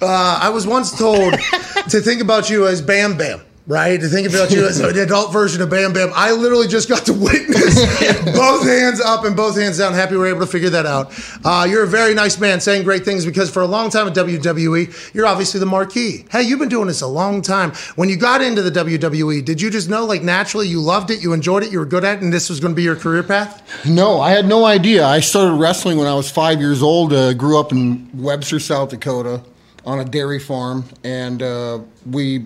[0.02, 3.40] Uh, I was once told to think about you as Bam Bam.
[3.66, 3.98] Right?
[3.98, 6.10] To think about you as an adult version of Bam Bam.
[6.14, 7.76] I literally just got to witness
[8.36, 9.94] both hands up and both hands down.
[9.94, 11.14] Happy we are able to figure that out.
[11.42, 14.12] Uh, you're a very nice man saying great things because for a long time at
[14.12, 16.26] WWE, you're obviously the marquee.
[16.30, 17.72] Hey, you've been doing this a long time.
[17.96, 21.22] When you got into the WWE, did you just know, like, naturally you loved it,
[21.22, 22.96] you enjoyed it, you were good at it, and this was going to be your
[22.96, 23.86] career path?
[23.86, 25.06] No, I had no idea.
[25.06, 27.14] I started wrestling when I was five years old.
[27.14, 29.40] Uh, grew up in Webster, South Dakota,
[29.86, 32.44] on a dairy farm, and uh, we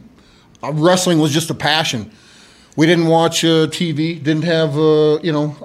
[0.62, 2.10] wrestling was just a passion.
[2.76, 4.22] We didn't watch uh, TV.
[4.22, 5.56] Didn't have uh, you know.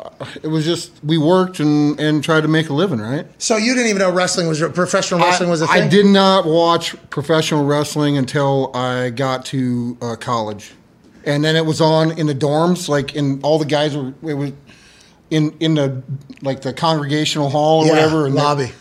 [0.41, 2.99] It was just we worked and and tried to make a living.
[2.99, 3.27] Right.
[3.37, 5.83] So you didn't even know wrestling was professional wrestling was a thing.
[5.83, 10.73] I did not watch professional wrestling until I got to uh, college,
[11.23, 12.89] and then it was on in the dorms.
[12.89, 14.51] Like, in all the guys were it was
[15.29, 16.01] in in the
[16.41, 18.25] like the congregational hall or Yeah, whatever.
[18.25, 18.71] And lobby.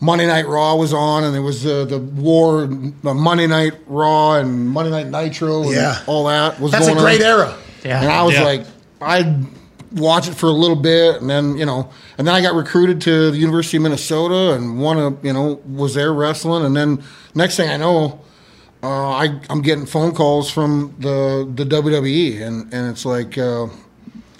[0.00, 4.34] Monday Night Raw was on, and there was uh, the War, uh, Monday Night Raw,
[4.34, 5.98] and Monday Night Nitro, and Yeah.
[6.06, 7.26] all that was That's a great on.
[7.26, 7.54] era.
[7.84, 8.02] Yeah.
[8.02, 8.44] And I was Yeah.
[8.44, 8.66] like,
[9.00, 9.46] I'd
[9.92, 13.00] watch it for a little bit, and then you know, and then I got recruited
[13.02, 17.02] to the University of Minnesota, and one of you know was there wrestling, and then
[17.34, 18.20] next thing I know,
[18.82, 23.66] uh, I I'm getting phone calls from the the WWE, and and it's like, uh,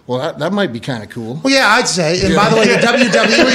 [0.06, 1.40] well, that that might be kind of cool.
[1.42, 2.24] Well, yeah, I'd say.
[2.24, 3.52] And by the way, the WWE,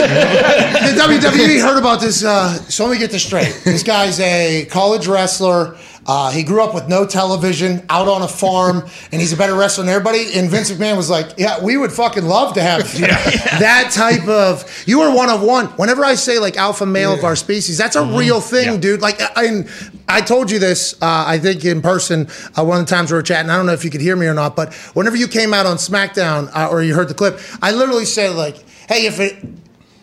[0.95, 2.23] the WWE heard about this.
[2.23, 3.61] Uh, so let me get this straight.
[3.63, 5.77] This guy's a college wrestler.
[6.07, 9.55] Uh, he grew up with no television, out on a farm, and he's a better
[9.55, 10.33] wrestler than everybody.
[10.35, 14.83] And Vince McMahon was like, "Yeah, we would fucking love to have that type of.
[14.87, 15.67] You were one of one.
[15.67, 19.01] Whenever I say like alpha male of our species, that's a real thing, dude.
[19.01, 19.63] Like, I,
[20.07, 20.93] I told you this.
[21.01, 23.49] Uh, I think in person uh, one of the times we were chatting.
[23.49, 25.65] I don't know if you could hear me or not, but whenever you came out
[25.65, 28.57] on SmackDown uh, or you heard the clip, I literally said like,
[28.87, 29.35] "Hey, if it."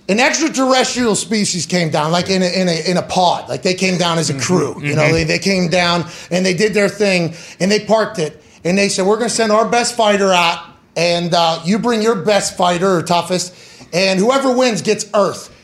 [0.09, 3.75] An extraterrestrial species came down, like in a, in a, in a pod, like they
[3.75, 4.81] came down as a crew.
[4.83, 8.43] You know, they, they came down and they did their thing and they parked it
[8.65, 10.65] and they said, We're going to send our best fighter out
[10.97, 13.55] and uh, you bring your best fighter or toughest,
[13.93, 15.55] and whoever wins gets Earth.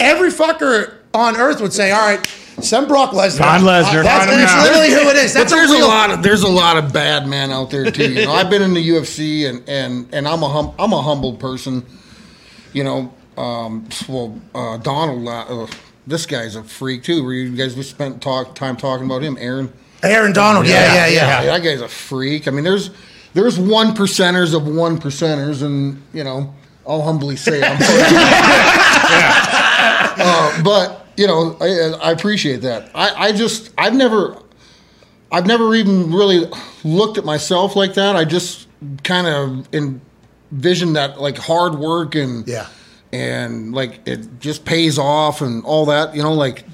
[0.00, 2.26] Every fucker on Earth would say, All right,
[2.60, 3.38] send Brock Lesnar.
[3.38, 4.02] Von Lesnar.
[4.02, 5.34] That's that's literally who it is.
[5.34, 7.90] That's but there's a a, lot of there's a lot of bad men out there
[7.90, 8.10] too.
[8.10, 11.02] You know, I've been in the UFC and and and I'm a hum, I'm a
[11.02, 11.84] humble person.
[12.72, 15.66] You know, um, well, uh, Donald, uh, uh,
[16.06, 17.24] this guy's a freak too.
[17.24, 19.72] Where you guys just spent talk time talking about him, Aaron.
[20.02, 20.66] Aaron Donald.
[20.66, 21.44] Yeah, yeah, yeah.
[21.44, 22.48] That guy's a freak.
[22.48, 22.90] I mean, there's
[23.34, 26.54] there's one percenters of one percenters, and you know,
[26.86, 27.78] I'll humbly say I'm.
[30.18, 32.90] uh, but you know, I, I appreciate that.
[32.94, 34.36] I, I just I've never
[35.30, 36.46] I've never even really
[36.82, 38.16] looked at myself like that.
[38.16, 38.66] I just
[39.04, 42.66] kind of envisioned that like hard work and Yeah.
[43.12, 46.14] And like it just pays off and all that.
[46.14, 46.64] You know, like.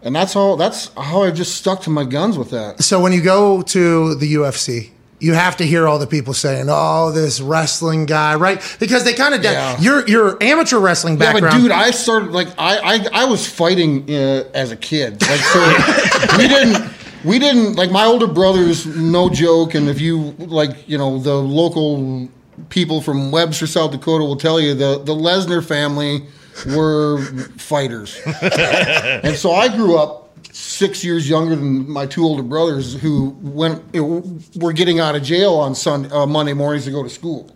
[0.00, 0.56] And that's all.
[0.56, 2.84] That's how I just stuck to my guns with that.
[2.84, 6.66] So when you go to the UFC, you have to hear all the people saying,
[6.68, 8.62] "Oh, this wrestling guy," right?
[8.78, 9.78] Because they kind of Yeah.
[9.80, 14.08] your your amateur wrestling Yeah, but dude, I started like I I, I was fighting
[14.08, 15.20] uh, as a kid.
[15.20, 16.90] Like so, we didn't
[17.24, 18.86] we didn't like my older brothers.
[18.86, 22.28] No joke, and if you like, you know, the local
[22.68, 26.26] people from Webster, South Dakota will tell you the the Lesnar family
[26.74, 27.22] were
[27.56, 33.30] fighters, and so I grew up six years younger than my two older brothers who
[33.40, 37.02] went you know, were getting out of jail on Sunday, uh, Monday mornings to go
[37.02, 37.54] to school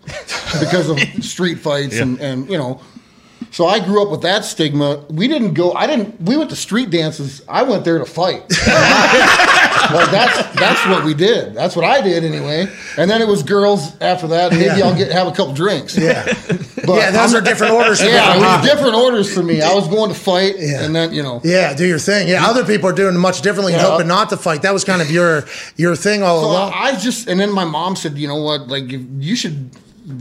[0.61, 2.81] because of street fights and, and you know.
[3.51, 5.05] So I grew up with that stigma.
[5.11, 5.73] We didn't go.
[5.73, 6.21] I didn't.
[6.23, 7.43] We went to street dances.
[7.49, 8.45] I went there to fight.
[9.91, 11.55] like that's that's what we did.
[11.55, 12.67] That's what I did anyway.
[12.97, 14.53] And then it was girls after that.
[14.53, 14.87] Maybe Yeah.
[14.87, 15.97] I'll get have a couple drinks.
[15.97, 16.25] Yeah.
[16.85, 18.43] But Yeah, those I'm- are different orders for Yeah, them.
[18.43, 19.63] it was different orders for me.
[19.63, 21.41] I was going to fight, and then you know.
[21.45, 22.27] Yeah, do your thing.
[22.27, 23.89] Yeah, other people are doing much differently, and Yeah.
[23.91, 24.63] hoping not to fight.
[24.63, 25.45] That was kind of your
[25.77, 26.73] your thing all So along.
[26.75, 29.71] I just, and then my mom said, you know what, like you should,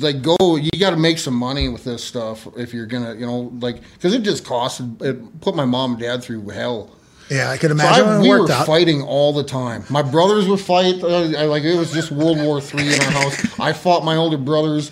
[0.02, 3.26] like go, you got to make some money with this stuff if you're gonna, you
[3.26, 6.92] know, like because it just cost, it put my mom and dad through hell.
[7.32, 8.06] Yeah, I could So imagine.
[8.08, 8.66] I, we worked were out.
[8.68, 9.84] fighting all the time.
[9.90, 11.02] My brothers would fight.
[11.04, 13.60] Uh, like it was just World War Three in our house.
[13.60, 14.92] I fought my older brothers.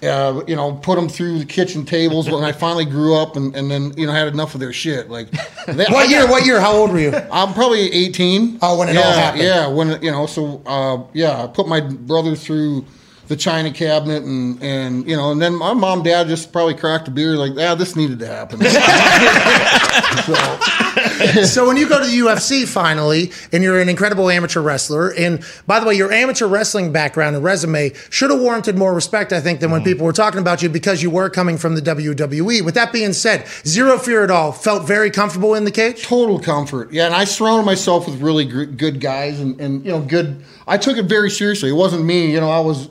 [0.00, 3.54] Uh, you know, put them through the kitchen tables when I finally grew up, and,
[3.56, 5.10] and then you know had enough of their shit.
[5.10, 5.28] Like,
[5.66, 6.26] they, What I year?
[6.28, 6.60] What year?
[6.60, 7.12] How old were you?
[7.32, 8.60] I'm probably 18.
[8.62, 9.42] Oh, when it yeah, all happened.
[9.42, 12.84] Yeah, when you know, so uh, yeah, I put my brother through
[13.28, 17.08] the china cabinet, and and you know, and then my mom, dad just probably cracked
[17.08, 18.60] a beer, like, yeah, this needed to happen.
[21.44, 25.42] so when you go to the UFC finally, and you're an incredible amateur wrestler, and
[25.66, 29.40] by the way, your amateur wrestling background and resume should have warranted more respect, I
[29.40, 29.90] think, than when mm-hmm.
[29.90, 32.64] people were talking about you because you were coming from the WWE.
[32.64, 34.52] With that being said, zero fear at all.
[34.52, 36.02] Felt very comfortable in the cage.
[36.02, 36.92] Total comfort.
[36.92, 40.42] Yeah, and I surrounded myself with really gr- good guys, and and you know, good.
[40.66, 41.70] I took it very seriously.
[41.70, 42.32] It wasn't me.
[42.32, 42.88] You know, I was.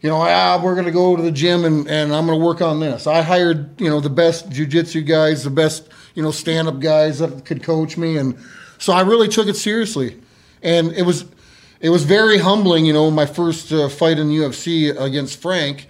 [0.00, 2.44] You know, ah, we're going to go to the gym and, and I'm going to
[2.44, 3.06] work on this.
[3.06, 7.18] I hired, you know, the best jujitsu guys, the best, you know, stand up guys
[7.18, 8.16] that could coach me.
[8.16, 8.38] And
[8.78, 10.18] so I really took it seriously.
[10.62, 11.26] And it was,
[11.80, 15.86] it was very humbling, you know, my first uh, fight in UFC against Frank,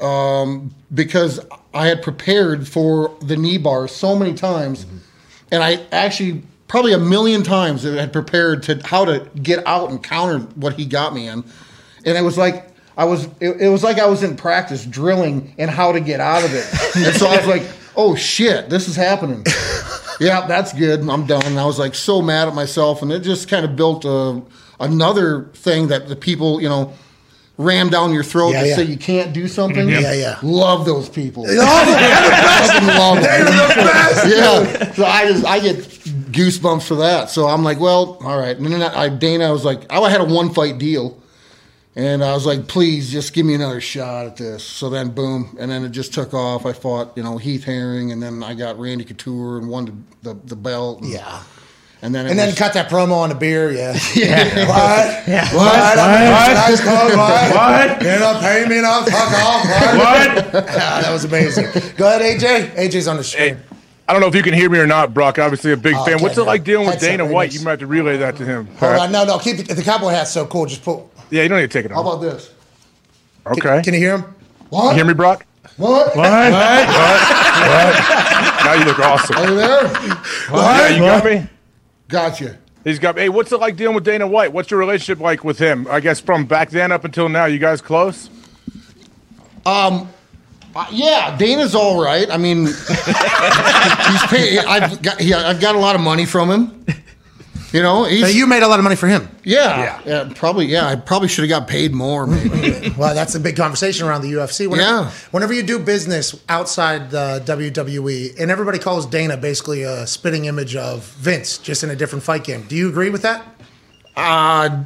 [0.00, 1.38] um, because
[1.74, 4.86] I had prepared for the knee bar so many times.
[5.50, 10.02] And I actually, probably a million times, had prepared to how to get out and
[10.02, 11.44] counter what he got me in.
[12.06, 15.54] And it was like, I was, it, it was like I was in practice drilling
[15.58, 16.66] and how to get out of it.
[17.06, 17.62] and so I was like,
[17.96, 19.44] oh shit, this is happening.
[20.20, 21.00] yeah, that's good.
[21.08, 21.44] I'm done.
[21.44, 23.02] And I was like so mad at myself.
[23.02, 24.42] And it just kind of built a,
[24.80, 26.92] another thing that the people, you know,
[27.56, 28.76] ram down your throat Yeah, to yeah.
[28.76, 29.86] say you can't do something.
[29.86, 30.02] Mm-hmm.
[30.02, 30.38] Yeah, yeah.
[30.42, 31.46] Love those people.
[31.48, 31.54] Oh,
[31.86, 32.86] they're the best.
[32.86, 33.22] Love.
[33.22, 34.26] They're the best.
[34.26, 34.92] Yeah.
[34.92, 37.30] So I just I get goosebumps for that.
[37.30, 38.56] So I'm like, well, all right.
[38.56, 41.20] And then I, Dana I was like, I had a one fight deal.
[41.96, 44.64] And I was like, please just give me another shot at this.
[44.64, 46.66] So then, boom, and then it just took off.
[46.66, 50.32] I fought, you know, Heath Herring, and then I got Randy Couture and won the,
[50.34, 51.02] the, the belt.
[51.02, 51.42] And, Yeah.
[52.02, 53.70] And then, And then was- cut that promo on the beer.
[53.70, 53.96] Yeah.
[54.14, 54.44] Yeah.
[54.68, 55.28] What?
[55.28, 55.44] Yeah.
[55.54, 55.64] What?
[55.72, 55.98] What?
[55.98, 56.54] I'm What?
[56.68, 57.54] Nice clothes, what?
[57.54, 58.02] What?
[58.02, 59.08] You're not paying me enough.
[59.08, 59.64] Fuck off.
[59.96, 60.64] What?
[60.76, 61.66] Ah, that was amazing.
[61.96, 62.74] Go ahead, AJ.
[62.76, 63.56] AJ's on the screen.
[64.06, 65.38] I don't know if you can hear me or not, Brock.
[65.38, 66.20] Obviously, a big Oh, fan.
[66.20, 67.24] What's it like dealing with Dana.
[67.24, 67.54] White?
[67.54, 68.66] You might have to relay that to him.
[68.76, 69.10] Hold on.
[69.12, 69.38] No, no.
[69.38, 70.66] Keep the, the cowboy hat's so cool.
[70.66, 71.00] Just put.
[71.30, 72.04] Yeah, you don't need to take it off.
[72.04, 72.50] How about this?
[73.46, 73.82] Okay.
[73.82, 74.34] Can you hear him?
[74.70, 74.90] What?
[74.90, 75.46] You hear me, Brock?
[75.76, 76.16] What?
[76.16, 76.16] What?
[76.16, 76.52] What?
[76.52, 76.84] What?
[78.64, 79.36] Now you look awesome.
[79.36, 79.88] Are you there?
[79.88, 80.62] What?
[80.62, 81.46] Yeah, you got me.
[82.08, 82.58] Gotcha.
[82.84, 83.16] He's got.
[83.16, 84.52] Hey, what's it like dealing with Dana White?
[84.52, 85.86] What's your relationship like with him?
[85.90, 88.28] I guess from back then up until now, you guys close?
[89.66, 90.08] Um,
[90.76, 92.30] uh, yeah, Dana's all right.
[92.30, 92.76] I mean, he's
[94.26, 94.58] paid.
[94.58, 96.86] I've got he, I've got a lot of money from him.
[97.74, 99.28] You know, he's, you made a lot of money for him.
[99.42, 100.66] yeah, yeah, probably.
[100.66, 102.24] Yeah, I probably should have got paid more.
[102.26, 102.94] Maybe.
[102.96, 104.68] Well, that's a big conversation around the UFC.
[104.68, 105.10] Whenever, Yeah.
[105.32, 110.76] Whenever you do business outside the WWE, and everybody calls Dana basically a spitting image
[110.76, 112.62] of Vince, just in a different fight game.
[112.68, 113.44] Do you agree with that?
[114.16, 114.84] Uh,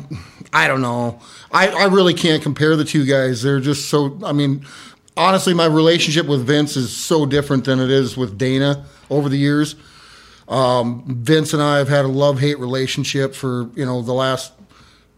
[0.55, 1.21] I don't know.
[1.53, 3.43] I, I really can't compare the two guys.
[3.43, 4.19] They're just so.
[4.25, 4.65] I mean,
[5.17, 9.37] honestly, my relationship with Vince is so different than it is with Dana over the
[9.37, 9.75] years.
[10.49, 14.53] Um, Vince and I have had a love hate relationship for you know the last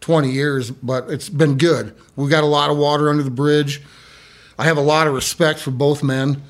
[0.00, 1.94] twenty years, but it's been good.
[2.16, 3.80] We got a lot of water under the bridge.
[4.58, 6.42] I have a lot of respect for both men.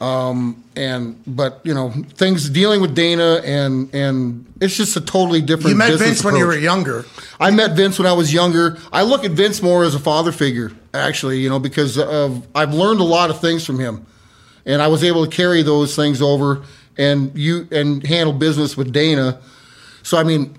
[0.00, 5.40] Um, and but you know things dealing with Dana and and it's just a totally
[5.40, 5.70] different.
[5.70, 7.04] You met Vince when you were younger.
[7.40, 8.78] I met Vince when I was younger.
[8.92, 12.74] I look at Vince more as a father figure, actually, you know, because of I've
[12.74, 14.06] learned a lot of things from him,
[14.64, 16.62] and I was able to carry those things over
[16.98, 19.40] and you and handle business with Dana.
[20.02, 20.58] So I mean,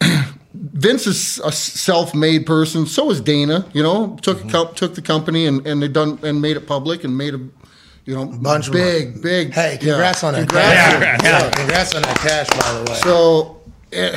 [0.54, 2.86] Vince is a self-made person.
[2.86, 3.66] So is Dana.
[3.74, 4.50] You know, took Mm-hmm.
[4.50, 7.38] co- took the company and and they done and made it public and made a
[8.04, 9.52] you know Bunch of big big.
[9.52, 10.48] Hey, congrats on that.
[10.48, 10.74] Congrats.
[10.76, 11.22] cash.
[11.24, 12.98] Yeah, congrats on that cash, by the way.
[12.98, 13.60] So.
[13.92, 14.16] eh,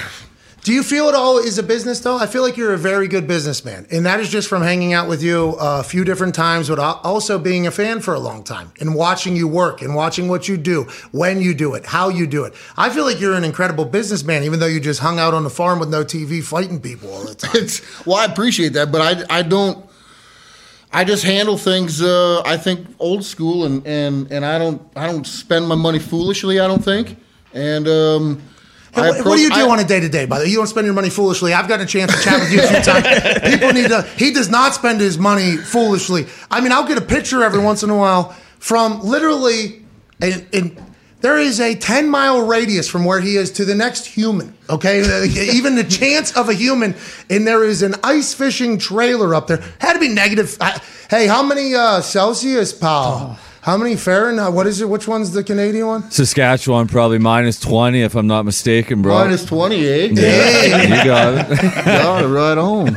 [0.69, 2.19] do you feel it all is a business though?
[2.19, 5.09] I feel like you're a very good businessman, and that is just from hanging out
[5.09, 8.71] with you a few different times, but also being a fan for a long time
[8.79, 12.27] and watching you work and watching what you do, when you do it, how you
[12.27, 12.53] do it.
[12.77, 15.49] I feel like you're an incredible businessman, even though you just hung out on the
[15.49, 17.49] farm with no TV, fighting people all the time.
[17.55, 19.83] It's well, I appreciate that, but I I don't.
[20.93, 21.99] I just handle things.
[21.99, 25.97] Uh, I think old school, and, and, and I don't I don't spend my money
[25.97, 26.59] foolishly.
[26.59, 27.17] I don't think,
[27.55, 28.43] and um,
[28.95, 30.25] I what, do you do I- on a day to day?
[30.25, 31.53] By the way, you don't spend your money foolishly.
[31.53, 33.53] I've gotten a chance to chat with you a few times.
[33.53, 34.01] People need to.
[34.17, 36.27] He does not spend his money foolishly.
[36.49, 39.83] I mean, I'll get a picture every once in a while from literally,
[40.21, 40.83] and, and
[41.21, 44.55] there is a ten mile radius from where he is to the next human.
[44.69, 44.99] Okay,
[45.55, 46.95] even the chance of a human,
[47.29, 49.63] and there is an ice fishing trailer up there.
[49.79, 50.57] Had to be negative.
[50.59, 53.39] I- Hey, how many uh, Celsius, pal?
[53.61, 54.53] How many Fahrenheit?
[54.53, 54.87] What is it?
[54.87, 56.11] Which one's the Canadian one?
[56.11, 59.13] Saskatchewan probably minus 20 if I'm not mistaken, bro.
[59.15, 60.13] Minus twenty eight.
[60.17, 61.59] Yeah, you got it.
[61.85, 62.95] Got it right on.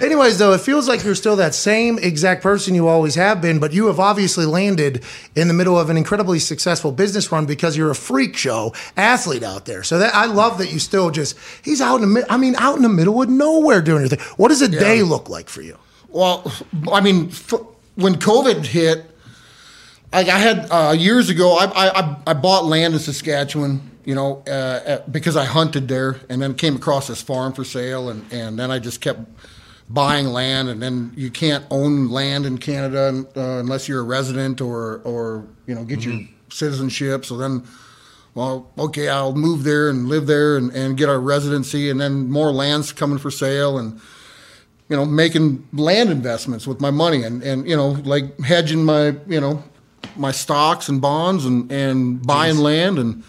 [0.02, 3.58] Anyways, though, it feels like you're still that same exact person you always have been,
[3.58, 5.04] but you have obviously landed
[5.36, 9.42] in the middle of an incredibly successful business run because you're a freak show athlete
[9.42, 9.82] out there.
[9.82, 12.76] So that I love that you still just he's out in the I mean out
[12.76, 14.20] in the middle of nowhere doing anything.
[14.38, 15.76] What does a day look like for you?
[16.08, 16.50] Well,
[16.90, 17.54] I mean, f-
[17.94, 19.04] when COVID hit,
[20.12, 24.42] like I had uh, years ago, I, I I- bought land in Saskatchewan, you know,
[24.46, 28.30] uh, uh, because I hunted there, and then came across this farm for sale, and
[28.32, 29.20] and then I just kept
[29.88, 34.60] buying land, and then you can't own land in Canada uh, unless you're a resident
[34.60, 36.20] or or you know get your
[36.50, 37.24] citizenship.
[37.24, 37.64] So then.
[38.34, 42.30] Well, okay, I'll move there and live there and, and get our residency, and then
[42.30, 44.00] more land's coming for sale, and
[44.92, 49.16] you know, making land investments with my money and, and you know, like hedging my,
[49.26, 49.64] you know,
[50.16, 53.24] my stocks and bonds and, and buying land and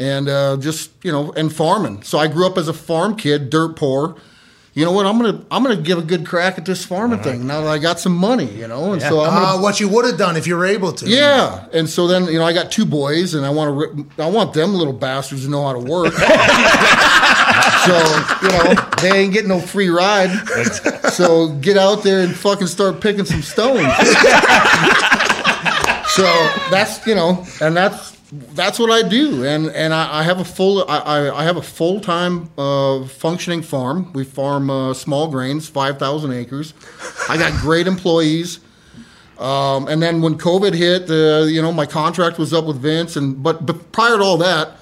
[0.00, 2.02] and uh, just, you know, and farming.
[2.02, 4.16] So I grew up as a farm kid, dirt poor.
[4.74, 5.06] You know what?
[5.06, 7.78] I'm gonna I'm gonna give a good crack at this farming thing now that I
[7.78, 8.92] got some money, you know.
[8.92, 11.06] And so I'm gonna Uh, what you would have done if you were able to.
[11.08, 14.28] yeah, and so then you know I got two boys, and I want to I
[14.28, 16.12] want them little bastards to know how to work.
[17.86, 17.96] so
[18.42, 20.30] you know they ain't getting no free ride.
[21.12, 23.80] So get out there and fucking start picking some stones.
[26.14, 26.24] so
[26.70, 30.44] that's you know, and that's that's what I do, and and I, I have a
[30.44, 34.12] full I, I, have a full time uh, functioning farm.
[34.12, 36.74] We farm uh, small grains, five thousand acres.
[37.28, 38.60] I got great employees.
[39.38, 43.16] Um, and then when COVID hit, uh, you know, my contract was up with Vince,
[43.16, 44.77] and but, but prior to all that,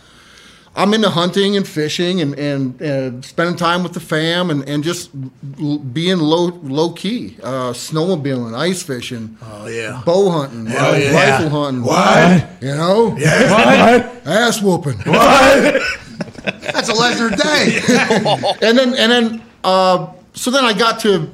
[0.79, 4.85] I'm into hunting and fishing and and uh, spending time with the fam and, and
[4.85, 5.11] just
[5.59, 10.03] l- being low low key, uh, snowmobiling, ice fishing, Oh yeah.
[10.05, 11.31] bow hunting, Hell uh, yeah.
[11.31, 12.63] rifle hunting, What?
[12.63, 13.51] you know, Yeah.
[13.51, 14.27] What?
[14.27, 17.81] ass whooping, That's a leisure day.
[18.63, 21.31] and then and then uh, so then I got to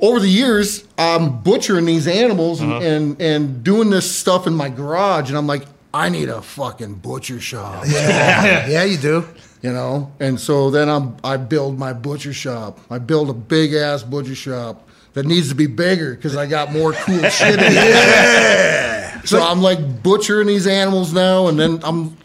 [0.00, 2.84] over the years I'm butchering these animals and, Uh-huh.
[2.84, 6.94] and and doing this stuff in my garage, and I'm like, I need a fucking
[6.96, 7.84] butcher shop.
[7.86, 8.66] Yeah.
[8.68, 9.26] yeah, you do.
[9.62, 12.78] You know, and so then I'm I build my butcher shop.
[12.88, 16.72] I build a big ass butcher shop that needs to be bigger because I got
[16.72, 17.72] more cool shit in it.
[17.72, 19.20] Yeah.
[19.22, 22.16] So I'm like butchering these animals now, and then I'm,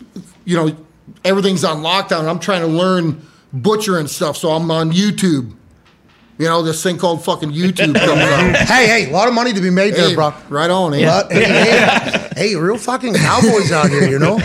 [0.46, 0.78] you know,
[1.26, 2.30] everything's on lockdown.
[2.30, 3.22] I'm trying to learn
[3.52, 5.54] butchering stuff, so I'm on YouTube.
[6.38, 8.56] You know, this thing called fucking YouTube comes out.
[8.68, 10.34] Hey, hey, a lot of money to be made there, bro.
[10.50, 11.06] Right on, eh?
[11.06, 14.40] But, hey, hey, hey, real fucking cowboys out here, you know?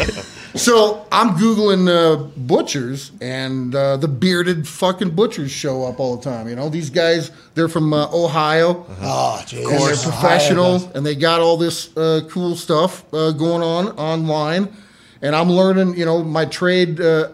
[0.54, 6.22] So I'm googling uh, butchers, and uh, the bearded fucking butchers show up all the
[6.28, 6.48] time.
[6.48, 8.84] You know, these guys they're from uh, Ohio.
[9.00, 9.58] Oh, jeez.
[9.58, 14.74] and they're professional, and they got all this uh, cool stuff uh, going on online.
[15.22, 17.28] And I'm learning, you know, my trade, uh,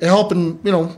[0.00, 0.96] helping, you know,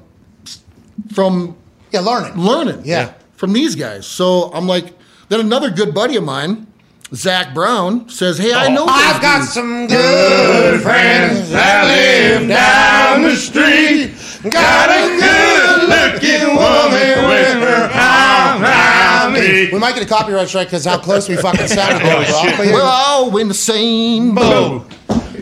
[1.13, 1.57] from
[1.93, 2.37] Yeah, learning.
[2.37, 3.11] learning, Yeah.
[3.37, 4.07] from these guys.
[4.07, 4.93] So I'm like,
[5.29, 6.67] then another good buddy of mine,
[7.15, 12.49] Zac Brown, says, "Hey, I oh, know I've got dudes." some good friends that live
[12.49, 14.13] down the street.
[14.49, 19.69] Got a good looking woman with her arm around me.
[19.73, 22.57] We might get a copyright strike because how close we fucking sounded there, oh, bro.
[22.57, 22.73] But.
[22.75, 24.91] We're all in the same boat.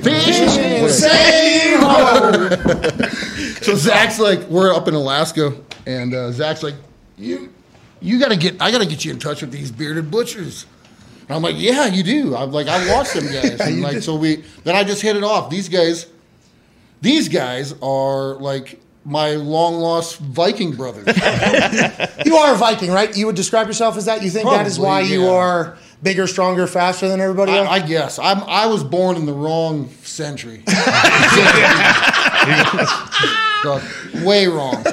[0.03, 3.13] Fishing in the same boat.
[3.63, 5.53] so Zac's like, we're up in Alaska,
[5.89, 6.75] and uh, Zac's like,
[7.17, 7.53] you,
[8.01, 10.67] you gotta get, I gotta get you in touch with these bearded butchers.
[11.23, 12.37] And I'm like, yeah, you do.
[12.37, 14.05] I'm like, I watch them guys, and like, did.
[14.05, 15.49] so we, then I just hit it off.
[15.49, 16.07] These guys,
[17.01, 21.07] these guys are like my long lost Viking brothers.
[22.27, 23.17] You are a Viking, right?
[23.17, 24.23] You would describe yourself as that?
[24.23, 27.69] You think that is Probably, why you are bigger, stronger, faster than everybody else?
[27.69, 28.43] I, I guess I'm.
[28.43, 30.63] I was born in the wrong century.
[33.63, 33.81] So,
[34.25, 34.85] way wrong.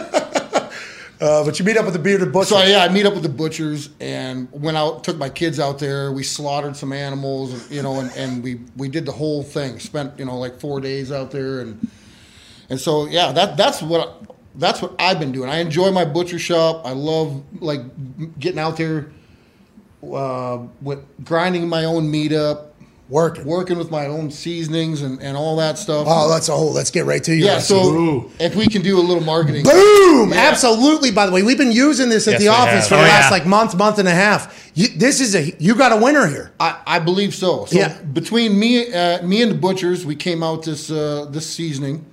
[1.21, 2.49] Uh, but you meet up with the bearded butcher.
[2.49, 5.79] So yeah, I meet up with the butchers and went out, took my kids out
[5.79, 6.11] there.
[6.11, 9.79] We slaughtered some animals, you know, and, and we we did the whole thing.
[9.79, 11.89] Spent you know like four days out there, and
[12.69, 14.23] and so yeah, that that's what
[14.55, 15.49] that's what I've been doing.
[15.49, 16.85] I enjoy my butcher shop.
[16.85, 17.81] I love like
[18.37, 19.09] getting out there,
[20.03, 22.74] uh, with grinding my own meat up.
[23.07, 26.07] Working, working with my own seasonings and, and all that stuff.
[26.09, 26.73] Oh, that's a whole.
[26.73, 27.45] Let's get right to you.
[27.45, 30.31] Yeah, so if we can do a little marketing, Boom!
[30.31, 30.37] Yeah.
[30.49, 31.11] Absolutely.
[31.11, 32.87] By the way, we've been using this at Yes, the office have.
[32.87, 33.29] for Oh, the last yeah.
[33.29, 34.71] like month, month and a half.
[34.73, 36.51] You, this is a you got a winner here.
[36.59, 37.65] I, I believe so.
[37.65, 38.01] So Yeah.
[38.01, 42.03] between me, uh, me and the butchers, we came out this uh, this seasoning,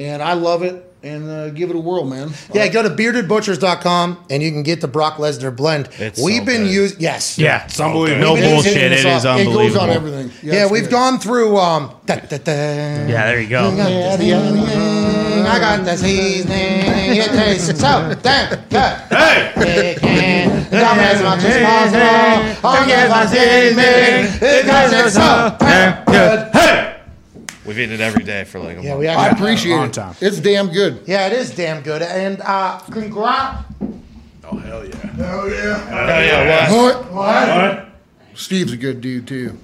[0.00, 0.84] and I love it.
[1.08, 2.30] And uh, give it a whirl, man.
[2.52, 5.88] Yeah, go to beardedbutchers.com and you can get the Brock Lesnar blend.
[5.98, 6.70] It's we've so been good.
[6.74, 7.38] using yes.
[7.38, 8.36] Yeah, it's unbelievable.
[8.36, 9.04] No bullshit, hitting it is.
[9.04, 9.90] It goes on Unbelievable.
[9.90, 10.30] everything.
[10.42, 10.90] Yeah, Yeah, we've good.
[10.90, 12.52] gone through um da, da, da.
[12.52, 13.68] Yeah, there you go.
[13.70, 17.16] I got the seasoning.
[17.16, 18.94] It tastes so damn good.
[19.08, 19.96] Hey!
[20.00, 22.68] It as much as possible.
[22.68, 24.28] I'll get my seasoning.
[24.42, 26.47] It tastes so damn good.
[27.68, 27.74] Hey!
[27.74, 28.84] We've eaten it every day for like a month.
[28.84, 29.00] Yeah, month.
[29.00, 29.92] we I actually appreciate it.
[29.92, 30.14] time.
[30.20, 31.02] It's damn good.
[31.06, 32.02] Yeah, it is damn good.
[32.02, 33.64] And uh congrats.
[34.50, 34.96] Oh hell yeah!
[34.96, 35.78] Hell yeah.
[35.86, 37.12] Hell yeah, What?
[37.12, 37.88] What?
[38.34, 39.58] Steve's a good dude too.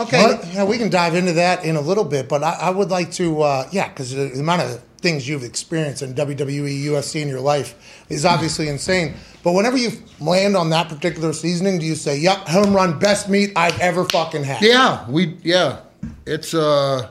[0.00, 2.90] Okay, yeah, we can dive into that in a little bit, but I, I would
[2.90, 7.28] like to, uh, yeah, because the amount of things you've experienced in WWE, UFC in
[7.28, 9.14] your life is obviously insane.
[9.42, 9.90] But whenever you
[10.20, 14.04] land on that particular seasoning, do you say, "Yup, home run, best meat I've ever
[14.04, 14.60] fucking had"?
[14.60, 15.80] Yeah, we yeah.
[16.26, 17.08] It's uh,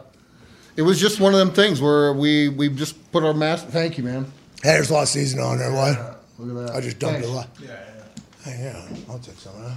[0.76, 3.68] it was just one of them things where we we just put our mask.
[3.68, 4.26] Thank you, man.
[4.64, 5.72] Hey, there's a lot of seasoning on there.
[5.72, 6.24] What?
[6.40, 6.76] Look at that.
[6.76, 7.28] I just dumped Thanks.
[7.30, 7.50] a lot.
[7.62, 8.52] Yeah, yeah.
[8.52, 9.76] Hey, yeah, I'll take some of that.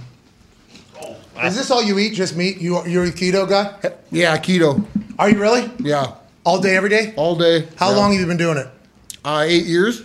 [1.45, 2.13] Is this all you eat?
[2.13, 2.57] Just meat?
[2.61, 3.73] You you're a keto guy?
[4.11, 4.85] Yeah, keto.
[5.19, 5.69] Are you really?
[5.79, 6.15] Yeah,
[6.45, 7.13] All day, every day?
[7.17, 7.67] all day.
[7.75, 7.95] How Yeah.
[7.97, 8.67] long have you been doing it?
[9.23, 10.03] Uh, eight years,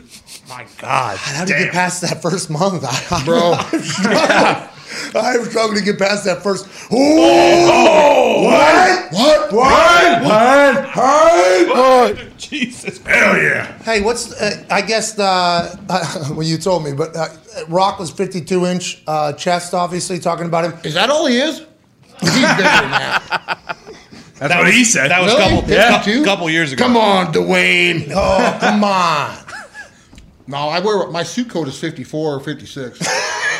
[0.49, 3.53] My God, how do you get past that first month, I, bro.
[5.15, 5.79] I'm struggling.
[5.79, 6.67] To get past that first.
[6.91, 9.13] Oh, what?
[9.13, 9.53] What?
[9.53, 10.23] What?
[10.25, 11.69] What?
[11.69, 12.37] What?
[12.39, 13.67] Jesus, hell yeah!
[13.83, 14.33] Hey, what's?
[14.33, 15.75] Uh, I guess the uh,
[16.31, 17.29] well, you told me, but uh,
[17.69, 19.75] Rock was 52 inch uh, chest.
[19.75, 20.73] Obviously, talking about him.
[20.85, 21.59] Is that all he is?
[22.21, 23.77] He's bigger than that.
[24.39, 25.11] That's what he said.
[25.11, 25.51] That was a Really?
[25.57, 25.89] couple, Yeah.
[26.03, 26.83] couple, couple years ago.
[26.85, 28.11] Come on, Dwayne.
[28.15, 29.37] Oh, come on.
[30.47, 32.99] No, I wear my suit coat is fifty four or fifty six.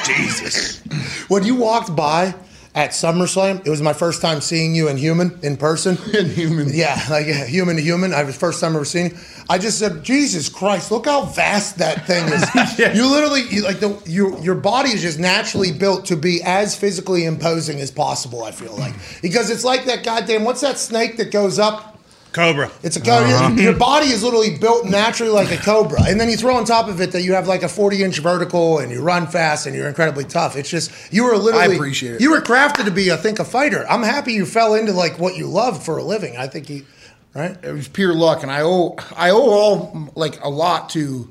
[0.05, 0.81] Jesus.
[1.29, 2.35] When you walked by
[2.75, 5.97] at SummerSlam, it was my first time seeing you in human, in person.
[6.15, 6.69] In human.
[6.73, 8.13] Yeah, like uh, human to human.
[8.13, 9.19] I was first time ever seeing you.
[9.49, 12.45] I just said, Jesus Christ, look how vast that thing is.
[12.97, 16.75] You literally, you, like the your your body is just naturally built to be as
[16.75, 18.43] physically imposing as possible.
[18.43, 22.00] I feel like because it's like that goddamn what's that snake that goes up.
[22.33, 22.71] Cobra.
[22.83, 23.29] It's a cobra.
[23.29, 23.55] Uh-huh.
[23.55, 26.89] Your body is literally built naturally like a cobra, and then you throw on top
[26.89, 29.89] of it that you have like a forty-inch vertical, and you run fast, and you're
[29.89, 30.55] incredibly tough.
[30.55, 31.75] It's just you were literally.
[31.75, 32.21] I appreciate it.
[32.21, 33.85] You were crafted to be, I think, a fighter.
[33.89, 36.37] I'm happy you fell into like what you love for a living.
[36.37, 36.87] I think you,
[37.35, 37.57] right?
[37.65, 41.29] It was pure luck, and I owe I owe all like a lot to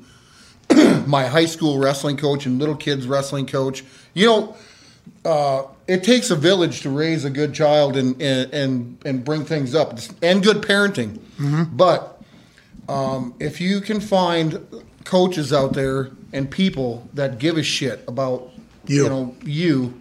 [1.06, 3.84] my high school wrestling coach and little kids wrestling coach.
[4.12, 4.56] You know,
[5.24, 9.44] uh, it takes a village to raise a good child and and and, and bring
[9.44, 11.18] things up, and good parenting.
[11.76, 12.20] But
[12.88, 14.60] um, if you can find
[15.04, 18.50] coaches out there and people that give a shit about
[18.86, 19.08] You.
[19.08, 19.94] know you,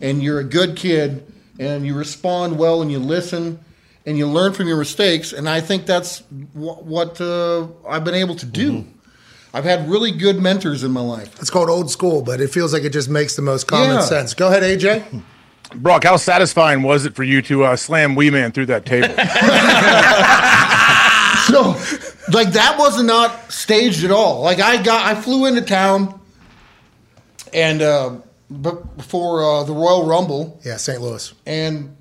[0.00, 1.26] and you're a good kid,
[1.58, 3.58] and you respond well, and you listen,
[4.06, 6.20] and you learn from your mistakes, and I think that's
[6.54, 8.84] wh- what uh, I've been able to do.
[9.54, 11.38] I've had really good mentors in my life.
[11.40, 14.00] It's called old school, but it feels like it just makes the most common Yeah.
[14.00, 14.34] sense.
[14.34, 15.04] Go ahead, AJ.
[15.76, 19.08] Brock, how satisfying was it for you to uh, slam Wee Man through that table?
[21.46, 21.62] so
[22.32, 26.18] like that was not staged at all like i got i flew into town
[27.52, 28.10] and uh
[28.50, 31.00] but before uh, the royal rumble Yeah, St.
[31.02, 31.34] Louis.
[31.44, 31.94] and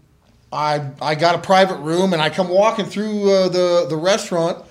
[0.54, 4.64] i i got a private room and i come walking through uh, the the restaurant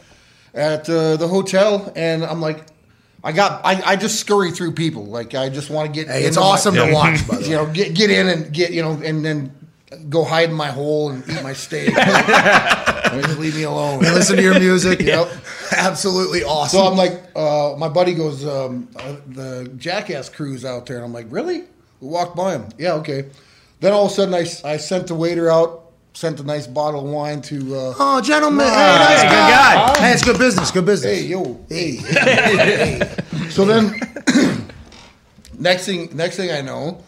[0.54, 2.64] at uh, the hotel and i'm like
[3.24, 3.64] I got.
[3.64, 5.06] I, I just scurry through people.
[5.06, 6.08] Like I just want to get.
[6.08, 8.52] Hey, it's into my- awesome to watch, by the You know, get get in and
[8.52, 9.52] get you know, and then
[10.08, 11.94] go hide in my hole and eat my steak.
[11.94, 14.04] just leave me alone.
[14.04, 15.00] And listen to your music.
[15.00, 15.28] Yep.
[15.76, 16.78] Absolutely awesome.
[16.80, 21.04] So I'm like, uh, my buddy goes, um, uh, the Jackass crew's out there, and
[21.04, 21.64] I'm like, really?
[22.00, 22.68] We walked by him.
[22.78, 23.26] Yeah, okay.
[23.80, 25.81] Then all of a sudden, I, I sent the waiter out,
[26.14, 27.74] sent a nice bottle of wine to.
[27.76, 28.66] Uh, Oh, gentlemen.
[28.66, 28.98] Hey, Nice.
[29.08, 29.46] nice Hey, guy.
[29.46, 30.06] good guy.
[30.06, 30.70] Hey, it's good business.
[30.70, 31.18] Good business.
[31.18, 31.96] Hey, yo, Hey.
[31.96, 33.16] hey.
[33.50, 33.98] so then,
[35.58, 37.02] next thing, next thing I know,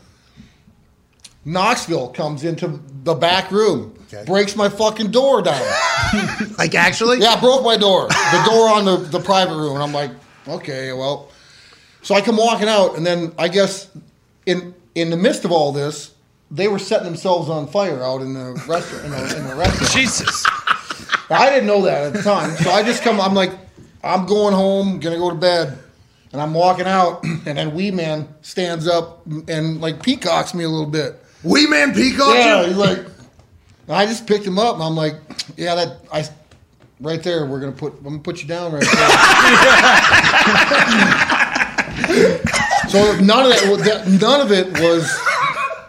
[1.44, 3.94] Knoxville comes into the back room.
[4.12, 4.24] Okay.
[4.24, 5.60] breaks my fucking door down.
[6.58, 7.18] Like actually?
[7.18, 8.06] Yeah, broke my door.
[8.08, 9.74] The door on the, the private room.
[9.74, 10.12] And I'm like,
[10.46, 11.30] okay, well.
[12.02, 13.90] So I come walking out, and then I guess
[14.46, 16.13] in in the midst of all this,
[16.54, 19.04] they were setting themselves on fire out in the restaurant.
[19.06, 19.90] In the, in the restaurant.
[19.92, 20.44] Jesus.
[21.28, 22.54] I didn't know that at the time.
[22.56, 23.50] So I just come, I'm like,
[24.04, 25.76] I'm going home, gonna go to bed.
[26.32, 30.68] And I'm walking out, and then Wee Man stands up and like peacocks me a
[30.68, 31.16] little bit.
[31.42, 32.68] Wee Man peacock Yeah, you?
[32.68, 35.14] he's like, and I just picked him up, and I'm like,
[35.56, 36.24] yeah, that I,
[37.00, 38.90] right there, we're gonna put, I'm gonna put you down right there.
[42.88, 45.10] so none of that, that, none of it was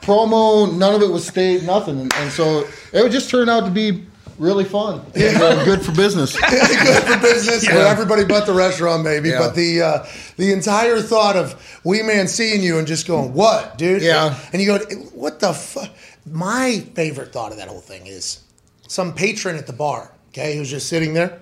[0.06, 3.66] promo, none of it was stage, nothing, and, and so it would just turn out
[3.66, 4.06] to be
[4.38, 6.38] really fun and uh, good for business.
[6.50, 9.30] good for business for everybody but the restaurant, maybe.
[9.30, 9.40] Yeah.
[9.40, 10.06] But the uh,
[10.38, 14.38] the entire thought of Wee Man seeing you and just going, "What, dude?" Yeah.
[14.54, 15.90] and you go, "What the fuck?"
[16.26, 18.44] My favorite thought of that whole thing is
[18.88, 21.40] some patron at the bar, okay, who's just sitting there.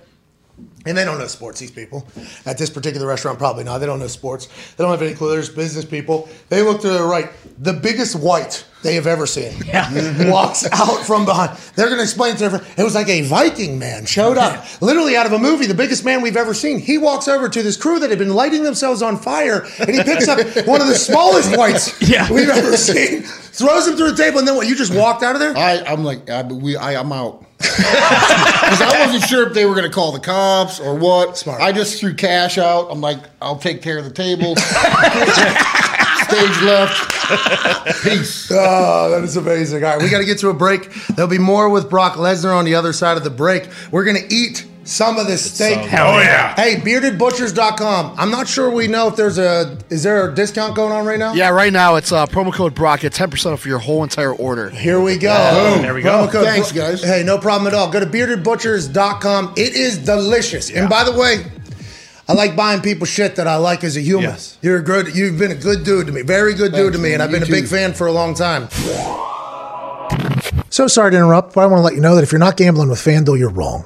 [0.85, 2.05] And they don't know sports, these people.
[2.45, 3.77] At this particular restaurant, probably not.
[3.77, 4.47] They don't know sports.
[4.75, 5.31] They don't have any clue.
[5.31, 6.27] There's business people.
[6.49, 7.29] They look to their right.
[7.59, 9.53] The biggest white they have ever seen
[10.29, 11.57] walks out from behind.
[11.75, 12.67] They're going to explain to everyone.
[12.77, 16.03] It was like a Viking man showed up, literally out of a movie, the biggest
[16.03, 16.79] man we've ever seen.
[16.79, 20.03] He walks over to this crew that had been lighting themselves on fire, and he
[20.03, 22.29] picks up one of the smallest whites Yeah.
[22.29, 24.67] we've ever seen, throws him through the table, and then what?
[24.67, 25.55] You just walked out of there?
[25.57, 27.45] I, I'm like, I, we, I, I'm out.
[27.63, 31.37] Because I wasn't sure if they were going to call the cops or what.
[31.37, 31.61] Smart.
[31.61, 32.89] I just threw cash out.
[32.91, 34.55] I'm like, I'll take care of the table.
[36.23, 38.03] Stage left.
[38.03, 38.51] Peace.
[38.51, 39.83] Oh, that is amazing.
[39.83, 40.93] All right, we got to get to a break.
[41.15, 43.67] There'll be more with Brock Lesnar on the other side of the break.
[43.91, 45.77] We're going to eat some of this steak.
[45.79, 46.55] Oh, yeah.
[46.55, 48.15] Hey, beardedbutchers.com.
[48.17, 51.19] I'm not sure we know if there's a is there a discount going on right
[51.19, 51.33] now?
[51.33, 53.01] Yeah, right now it's uh, promo code Brock.
[53.01, 54.69] Get 10% off your whole entire order.
[54.69, 55.33] Here we go.
[55.81, 56.27] There we go.
[56.27, 57.03] Promo code- Thanks, guys.
[57.03, 57.89] Hey, no problem at all.
[57.91, 59.53] Go to beardedbutchers.com.
[59.57, 60.69] It is delicious.
[60.69, 61.45] And by the way,
[62.27, 64.29] I like buying people shit that I like as a human.
[64.29, 64.57] Yes.
[64.61, 65.15] You're a good.
[65.15, 66.21] You've been a good dude to me.
[66.21, 67.13] Very good dude to me, man.
[67.15, 67.75] and I've You been a big too.
[67.75, 68.69] fan for a long time.
[70.69, 72.57] So sorry to interrupt, but I want to let you know that if you're not
[72.57, 73.85] gambling with FanDuel, you're wrong.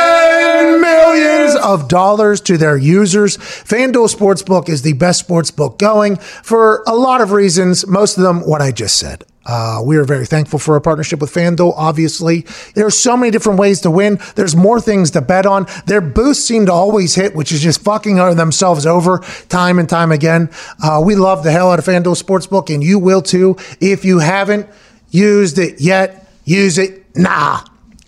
[0.61, 3.37] and millions of dollars to their users.
[3.37, 8.41] FanDuel Sportsbook is the best sportsbook going for a lot of reasons, most of them
[8.41, 9.25] what I just said.
[9.43, 11.73] Uh, we are very thankful for our partnership with FanDuel.
[11.75, 14.19] Obviously, there are so many different ways to win.
[14.35, 15.65] There's more things to bet on.
[15.87, 19.19] Their boosts seem to always hit, which is just fucking themselves over
[19.49, 20.51] time and time again.
[20.83, 23.57] Uh, we love the hell out of FanDuel Sportsbook, and you will too.
[23.79, 24.67] If you haven't
[25.09, 27.63] used it yet, use it now.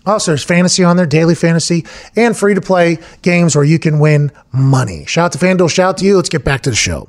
[0.06, 3.98] Also, there's fantasy on there, daily fantasy, and free to play games where you can
[3.98, 5.04] win money.
[5.06, 6.16] Shout out to FanDuel, shout out to you.
[6.16, 7.08] Let's get back to the show.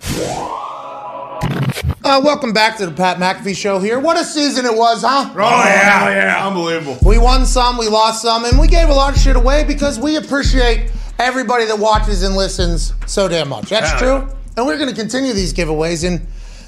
[2.03, 3.99] Uh, welcome back to the Pat McAfee Show here.
[3.99, 5.31] What a season it was, huh?
[5.33, 6.09] Oh, yeah.
[6.09, 6.47] yeah.
[6.47, 6.97] Unbelievable.
[7.03, 9.99] We won some, we lost some, and we gave a lot of shit away because
[9.99, 13.69] we appreciate everybody that watches and listens so damn much.
[13.69, 14.35] That's Hell true.
[14.55, 16.07] And we're going to continue these giveaways.
[16.07, 16.25] And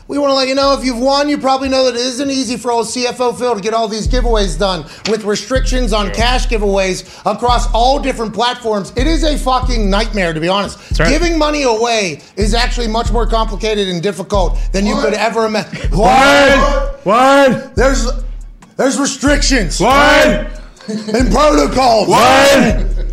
[0.07, 2.29] we want to let you know if you've won, you probably know that it isn't
[2.31, 6.47] easy for old CFO Phil to get all these giveaways done with restrictions on cash
[6.47, 8.93] giveaways across all different platforms.
[8.95, 10.99] It is a fucking nightmare, to be honest.
[10.99, 11.09] right.
[11.09, 15.91] Giving money away is actually much more complicated and difficult than you could ever imagine.
[15.91, 17.05] What?
[17.05, 17.75] What?
[17.75, 18.07] There's
[18.77, 20.61] there's restrictions What?
[20.87, 23.06] and protocols What?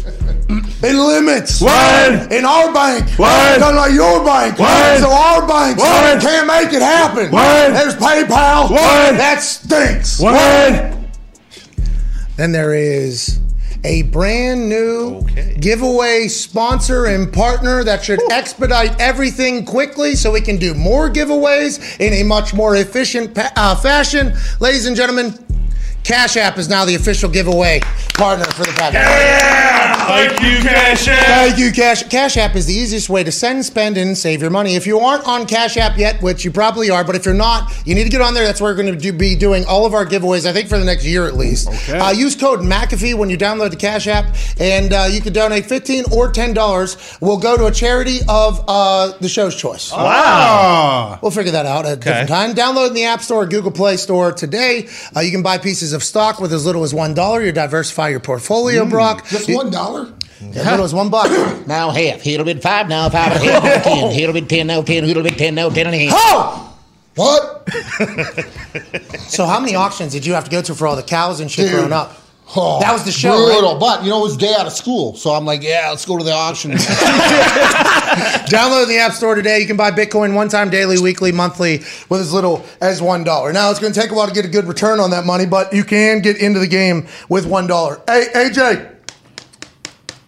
[0.48, 2.32] And limits What?
[2.32, 3.08] in our bank.
[3.18, 3.60] What?
[3.60, 4.58] Not like your bank.
[4.58, 5.00] What?
[5.00, 6.20] So our bank What?
[6.20, 7.30] can't make it happen.
[7.30, 7.72] What?
[7.72, 8.70] There's PayPal.
[8.70, 9.16] What?
[9.16, 10.20] That stinks.
[10.20, 10.94] What?
[12.36, 13.38] Then there is
[13.84, 15.22] a brand new
[15.60, 22.00] giveaway sponsor and partner that should expedite everything quickly so we can do more giveaways
[22.00, 24.32] in a much more efficient pa- uh, fashion.
[24.58, 25.38] Ladies and gentlemen,
[26.04, 27.80] Cash App is now the official giveaway
[28.12, 29.08] partner for the podcast.
[30.04, 31.24] Thank you, Cash App.
[31.24, 32.02] Thank you, Cash.
[32.04, 34.74] Cash App is the easiest way to send, spend, and save your money.
[34.74, 37.72] If you aren't on Cash App yet, which you probably are, but if you're not,
[37.86, 38.44] you need to get on there.
[38.44, 40.44] That's where we're going to do, be doing all of our giveaways.
[40.44, 41.68] I think for the next year at least.
[41.68, 41.98] Okay.
[41.98, 45.64] Uh, use code McAfee when you download the Cash App, and uh, you can donate
[45.64, 47.16] fifteen or ten dollars.
[47.22, 49.90] We'll go to a charity of uh, the show's choice.
[49.90, 51.18] Wow.
[51.22, 52.54] We'll figure that out at a different time.
[52.54, 54.86] Download in the App Store, or Google Play Store today.
[55.16, 57.42] Uh, you can buy pieces of stock with as little as one dollar.
[57.42, 58.90] You diversify your portfolio, hmm.
[58.90, 59.26] Brock.
[59.28, 60.12] Just one dollar?
[60.40, 61.30] As little as one buck.
[61.66, 62.20] Now half.
[62.20, 64.04] Here'll be five now, five and a half, now ten.
[64.04, 64.10] Oh.
[64.10, 65.04] Here'll be ten, now ten.
[65.04, 66.14] Here'll be ten, now ten and a half.
[66.14, 66.78] Oh!
[67.14, 67.68] What?
[69.28, 71.50] So how many auctions did you have to go to for all the cows and
[71.50, 71.74] shit Dude.
[71.74, 72.16] growing up?
[72.56, 73.72] Oh, That was the show, Brutal.
[73.72, 73.80] right?
[73.80, 75.14] But, you know, it was day out of school.
[75.16, 76.70] So I'm like, yeah, let's go to the auction.
[78.46, 79.60] Download the App Store today.
[79.60, 81.78] You can buy Bitcoin one time, daily, weekly, monthly
[82.08, 83.52] with as little as one dollar.
[83.52, 85.46] Now it's going to take a while to get a good return on that money,
[85.46, 88.00] but you can get into the game with one dollar.
[88.06, 88.93] Hey, AJ,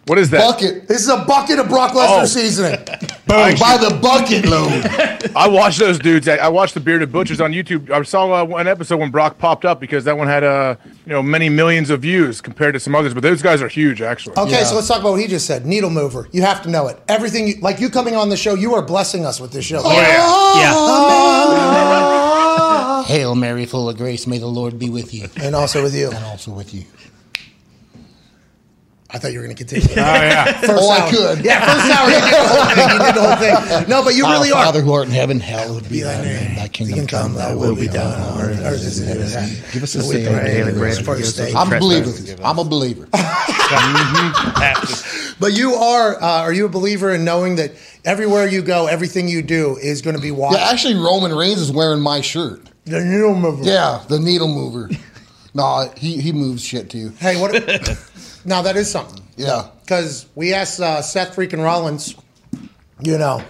[0.06, 0.38] What is that?
[0.38, 0.86] bucket.
[0.86, 2.26] this is a bucket of Brock Lesnar Oh.
[2.26, 2.78] seasoning.
[3.26, 4.84] By the bucket load.
[5.36, 6.28] I watched those dudes.
[6.28, 7.90] I, I watched the Bearded Butchers on YouTube.
[7.90, 11.12] I saw uh, one episode when Brock popped up because that one had uh, you
[11.12, 13.14] know many millions of views compared to some others.
[13.14, 14.36] But those guys are huge, actually.
[14.38, 15.66] Okay, so let's talk about what he just said.
[15.66, 16.28] Needle mover.
[16.30, 17.00] You have to know it.
[17.08, 19.80] Everything, you, like you coming on the show, you are blessing us with this show.
[19.84, 19.90] Oh,
[23.08, 25.26] Hail Mary, full of grace, may the Lord be with you.
[25.42, 26.12] And also with you.
[26.12, 26.84] And also with you.
[29.08, 29.86] I thought you were going to continue.
[29.96, 30.52] Oh yeah.
[30.60, 31.44] First Oh, I could.
[31.44, 32.08] Yeah, first hour.
[32.10, 32.90] You did the whole thing.
[32.90, 33.36] You did the whole
[33.80, 33.88] thing.
[33.88, 34.64] No, but you Our really are.
[34.64, 36.56] Father who art in heaven, hallowed be thy name.
[36.56, 39.64] Thy kingdom come, thy will be done on earth as it is in heaven.
[39.72, 40.96] Give us this day our daily bread.
[40.96, 42.10] and forgive us our I'm a believer.
[42.42, 43.06] I'm a believer.
[45.38, 47.72] But you are, uh, are you a believer in knowing that
[48.04, 50.58] everywhere you go, everything you do is going to be watched?
[50.58, 52.62] Yeah, actually, Roman Reigns is wearing my shirt.
[52.84, 53.62] the needle mover.
[53.62, 54.88] Yeah, the needle mover.
[55.54, 57.10] no, he, he moves shit too.
[57.18, 57.52] Hey, what?
[58.46, 59.22] Now that is something.
[59.36, 59.68] Yeah.
[59.82, 62.14] Because we asked uh, Seth freaking Rollins,
[63.00, 63.42] you know,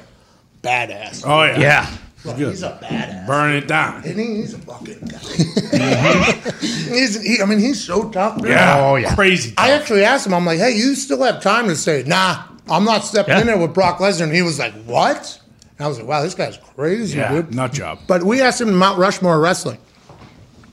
[0.62, 1.22] badass.
[1.26, 1.58] Oh yeah.
[1.60, 1.96] Yeah.
[2.24, 3.26] Look, he's a badass.
[3.26, 4.02] Burn it down.
[4.04, 5.18] And he, he's a fucking guy.
[6.60, 8.42] he's, he, I mean, he's so tough.
[8.42, 8.50] man.
[8.50, 8.80] Yeah.
[8.80, 9.14] Oh, yeah.
[9.14, 9.54] Crazy.
[9.56, 12.84] I actually asked him, I'm like, hey, you still have time to say, nah, I'm
[12.84, 13.40] not stepping Yeah.
[13.42, 14.24] in there with Brock Lesnar.
[14.24, 15.40] And he was like, what?
[15.78, 17.30] And I was like, wow, this guy's crazy, yeah.
[17.30, 17.54] dude.
[17.54, 18.00] Nut job.
[18.08, 19.78] But we asked him Mount Rushmore wrestling.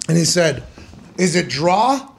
[0.10, 0.64] And he said,
[1.20, 2.10] is it draw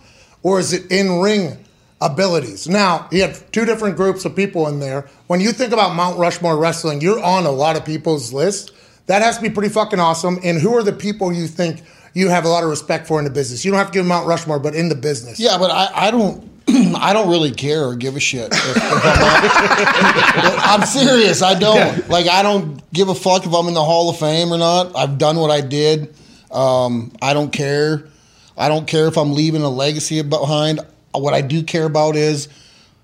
[0.44, 1.58] or is it in ring
[2.04, 2.68] abilities?
[2.68, 5.08] Now, he had two different groups of people in there.
[5.26, 8.72] When you think about Mount Rushmore wrestling, you're on a lot of people's list.
[9.06, 10.38] That has to be pretty fucking awesome.
[10.44, 11.82] And who are the people you think
[12.12, 13.64] you have a lot of respect for in the business?
[13.64, 15.40] You don't have to give Mount Rushmore, but in the business.
[15.40, 16.50] Yeah, but I, I don't.
[16.68, 18.50] I don't really care or give a shit.
[18.50, 21.42] If, if I'm, I'm serious.
[21.42, 22.08] I don't.
[22.08, 24.96] Like, I don't give a fuck if I'm in the Hall of Fame or not.
[24.96, 26.14] I've done what I did.
[26.50, 28.08] Um, I don't care.
[28.56, 30.80] I don't care if I'm leaving a legacy behind.
[31.14, 32.48] What I do care about is,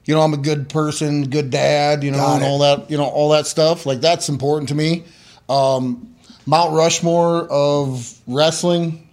[0.04, 2.46] you know, I'm a good person, good dad, you know, Got and it.
[2.46, 3.86] all that, you know, all that stuff.
[3.86, 5.04] Like that's important to me.
[5.48, 6.14] Um,
[6.46, 9.06] Mount Rushmore of wrestling.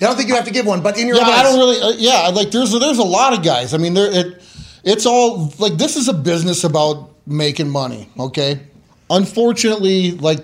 [0.00, 1.58] I don't think you have to give one, but in your Yeah, but I don't
[1.58, 1.80] really.
[1.80, 3.74] Uh, yeah, like there's there's a lot of guys.
[3.74, 4.42] I mean, there it
[4.82, 8.08] it's all like this is a business about making money.
[8.18, 8.60] Okay,
[9.10, 10.38] unfortunately, like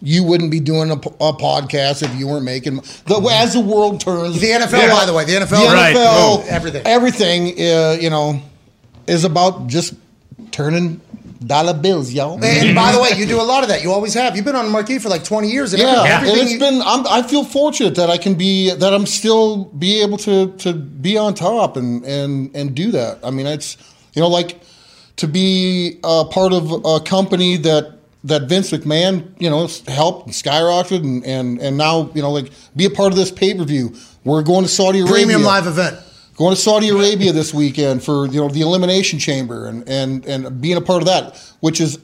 [0.00, 2.76] you wouldn't be doing a podcast if you weren't making
[3.06, 4.40] the as the world turns.
[4.40, 5.94] The NFL, by the way, the NFL, the Right.
[5.96, 6.82] NFL, Oh, everything.
[6.86, 8.40] everything, uh, you know,
[9.06, 9.94] is about just
[10.52, 11.00] turning
[11.44, 12.42] dollar bills, y'all.
[12.44, 13.82] And by the way, you do a lot of that.
[13.82, 14.34] You always have.
[14.36, 15.72] You've been on Marquee for like 20 years.
[15.72, 16.82] And Yeah, every- and it's you- been.
[16.82, 20.72] I'm, I feel fortunate that I can be that I'm still be able to to
[20.74, 23.18] be on top and and and do that.
[23.24, 23.76] I mean, it's
[24.14, 24.60] you know like
[25.16, 30.34] to be a part of a company that that Vince McMahon you know helped and
[30.34, 33.64] skyrocketed and and and now you know like be a part of this pay per
[33.64, 33.94] view.
[34.24, 35.14] We're going to Saudi Arabia.
[35.14, 35.98] premium live event.
[36.36, 40.60] Going to Saudi Arabia this weekend for you know the Elimination Chamber and and and
[40.60, 41.98] being a part of that, which is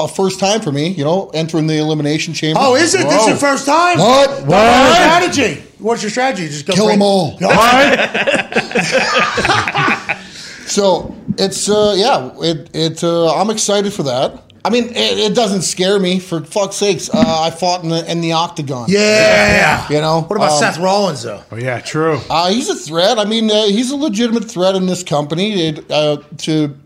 [0.00, 0.88] a first time for me.
[0.88, 2.60] You know, entering the Elimination Chamber.
[2.62, 3.06] Oh, is it?
[3.08, 3.98] This is your first time?
[3.98, 4.46] What?
[4.46, 5.62] What's your strategy?
[5.78, 6.48] What's your strategy?
[6.48, 6.98] Just go Kill crazy.
[6.98, 7.38] them all.
[7.40, 7.48] No.
[10.66, 14.42] So it's uh, yeah, it it uh, I'm excited for that.
[14.64, 16.20] I mean, it, it doesn't scare me.
[16.20, 18.86] For fuck's sakes, uh, I fought in the in the octagon.
[18.88, 18.98] Yeah.
[19.00, 20.22] yeah, you know.
[20.22, 21.42] What about um, Seth Rollins, though?
[21.50, 22.20] Oh yeah, true.
[22.30, 23.18] Uh, he's a threat.
[23.18, 25.68] I mean, uh, he's a legitimate threat in this company.
[25.68, 26.78] It, uh, to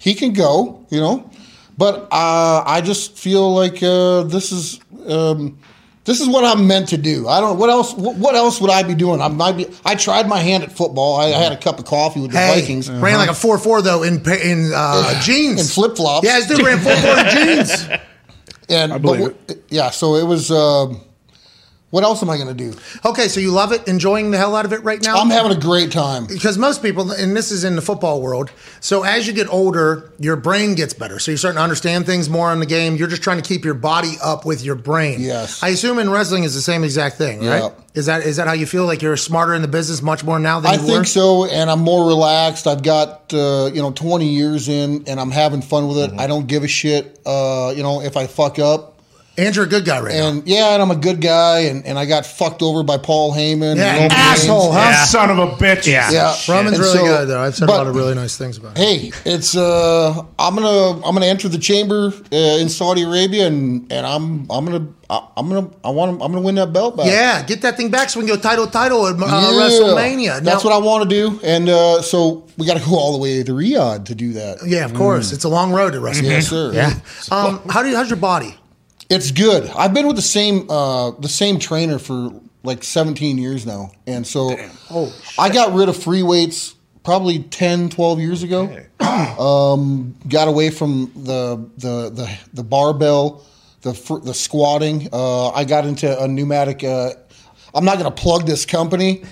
[0.00, 1.28] he can go, you know,
[1.76, 5.58] but uh, I just feel like uh, this is um,
[6.06, 7.28] this is what I'm meant to do.
[7.28, 7.58] I don't.
[7.58, 7.92] What else?
[7.94, 9.20] What, what else would I be doing?
[9.20, 9.66] I might be.
[9.84, 11.16] I tried my hand at football.
[11.16, 12.88] I, I had a cup of coffee with the Hey, Vikings.
[12.90, 15.60] ran like a 4 4, though, in in uh, jeans.
[15.60, 16.24] and flip flops.
[16.26, 17.26] Yeah, this dude ran 4 4 in
[17.56, 17.88] jeans.
[18.68, 20.50] And I but believe w- yeah, so it was.
[20.50, 21.00] um
[21.90, 22.76] what else am I going to do?
[23.04, 25.16] Okay, so you love it, enjoying the hell out of it right now?
[25.16, 26.26] I'm having a great time.
[26.26, 28.50] Because most people, and this is in the football world,
[28.80, 31.20] so as you get older, your brain gets better.
[31.20, 32.96] So you're starting to understand things more in the game.
[32.96, 35.20] You're just trying to keep your body up with your brain.
[35.20, 35.62] Yes.
[35.62, 37.62] I assume in wrestling is the same exact thing, right?
[37.62, 37.70] Yeah.
[37.94, 38.84] Is that is that how you feel?
[38.84, 40.72] Like you're smarter in the business much more now than?
[40.72, 41.04] I you think were?
[41.04, 42.66] so, and I'm more relaxed.
[42.66, 46.18] I've got uh, you know 20 years in, and I'm having fun with it.
[46.18, 47.18] I don't give a shit.
[47.24, 48.95] Uh, you know, if I fuck up,
[49.38, 51.98] And you're a good guy right and, yeah, and I'm a good guy, and, and
[51.98, 53.76] I got fucked over by Paul Heyman.
[53.76, 54.84] Yeah, and Roman asshole, Reigns.
[54.84, 55.04] huh?
[55.06, 55.86] Son of a bitch.
[55.86, 56.10] Yeah.
[56.10, 57.40] Yeah, Roman's And really so- good though.
[57.42, 58.84] I've said a lot of really nice things about him.
[58.84, 63.92] Hey, it's uh, I'm gonna I'm gonna enter the chamber uh, in Saudi Arabia, and
[63.92, 67.06] and I'm I'm gonna I- I'm gonna I want I'm gonna win that belt back.
[67.06, 69.68] Yeah, get that thing back so we can go title title at uh, Yeah.
[69.68, 70.40] WrestleMania.
[70.40, 73.18] That's what I want to do, and uh, so we got to go all the
[73.18, 74.66] way to Riyadh to do that.
[74.66, 75.32] Yeah, of course.
[75.32, 76.22] It's a long road to WrestleMania.
[76.22, 76.72] Yes, sir.
[76.72, 76.94] Yeah.
[77.30, 78.56] Um, how do you, how's your body?
[79.08, 79.68] It's good.
[79.70, 82.32] I've been with the same uh, the same trainer for
[82.64, 84.56] like 17 years now, and so
[85.38, 86.74] I got rid of free weights
[87.04, 88.68] probably 10, 12 years ago.
[89.00, 93.44] um, got away from the the the, the barbell,
[93.82, 93.92] the
[94.24, 95.08] the squatting.
[95.12, 96.82] Uh, I got into a pneumatic.
[96.82, 97.10] Uh,
[97.74, 99.22] I'm not going to plug this company.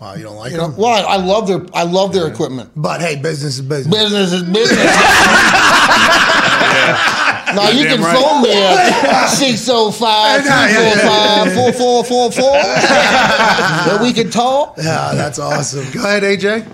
[0.00, 0.76] Wow, you don't like You know, them?
[0.76, 2.70] well, I, I love their I love their equipment.
[2.76, 3.96] But hey, business is business.
[3.96, 4.78] Business is business.
[7.54, 8.16] Now you can right.
[8.16, 14.76] phone me at 605 345 4444 that we can talk.
[14.76, 15.90] Yeah, that's awesome.
[15.92, 16.66] Go ahead, AJ.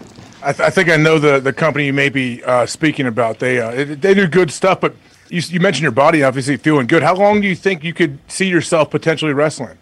[0.43, 3.39] I, th- I think I know the, the company you may be uh, speaking about.
[3.39, 4.95] They uh, it- they do good stuff, but
[5.31, 7.03] you, you mentioned your body obviously feeling good.
[7.03, 9.79] How long do you think you could see yourself potentially wrestling?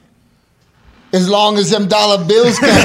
[1.13, 2.71] As long as them dollar bills come.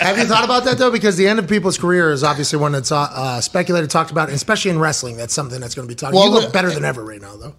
[0.00, 0.90] Have you thought about that though?
[0.90, 4.28] Because the end of people's career is obviously one that's uh, uh, speculated, talked about,
[4.28, 5.16] and especially in wrestling.
[5.16, 6.14] That's something that's going to be talked.
[6.14, 7.54] Well, you look better than ever right now, though.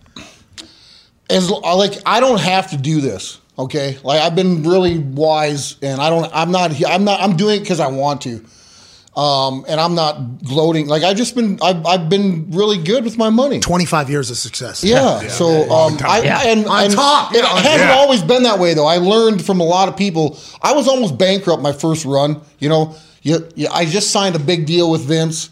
[1.30, 3.40] As like I don't have to do this.
[3.60, 6.30] Okay, like I've been really wise, and I don't.
[6.34, 6.72] I'm not.
[6.86, 7.22] I'm not.
[7.22, 8.46] I'm doing it because I want to.
[9.18, 10.86] Um, and I'm not gloating.
[10.88, 11.58] Like I've just been.
[11.60, 13.60] I've, I've been really good with my money.
[13.60, 14.84] Twenty-five years of success.
[14.84, 15.28] Yeah.
[15.28, 16.42] So um, I, Yeah.
[16.46, 17.96] and, On and top, It hasn't Yeah.
[17.96, 18.86] always been that way though.
[18.86, 20.38] I learned from a lot of people.
[20.62, 22.42] I was almost bankrupt my first run.
[22.60, 25.50] You know, you, you, I just signed a big deal with Vince.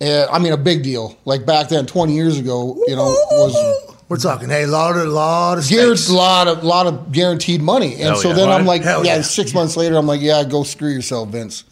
[0.00, 1.18] Uh, I mean, a big deal.
[1.24, 2.76] Like back then, twenty years ago.
[2.86, 4.48] You know, was We're talking.
[4.50, 6.10] Hey, lot of lot of guaranteed, stakes.
[6.10, 7.94] lot of lot of guaranteed money.
[7.94, 8.34] And Hell so yeah.
[8.36, 9.20] then I'm like, yeah, yeah.
[9.22, 11.64] Six months later, I'm like, yeah, go screw yourself, Vince.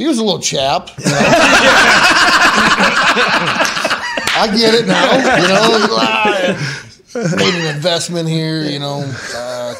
[0.00, 0.88] He was a little chap.
[0.96, 1.10] you know.
[4.32, 5.12] I get it now.
[5.12, 8.62] You know, ah, made an investment here.
[8.64, 9.02] You know,
[9.36, 9.74] uh,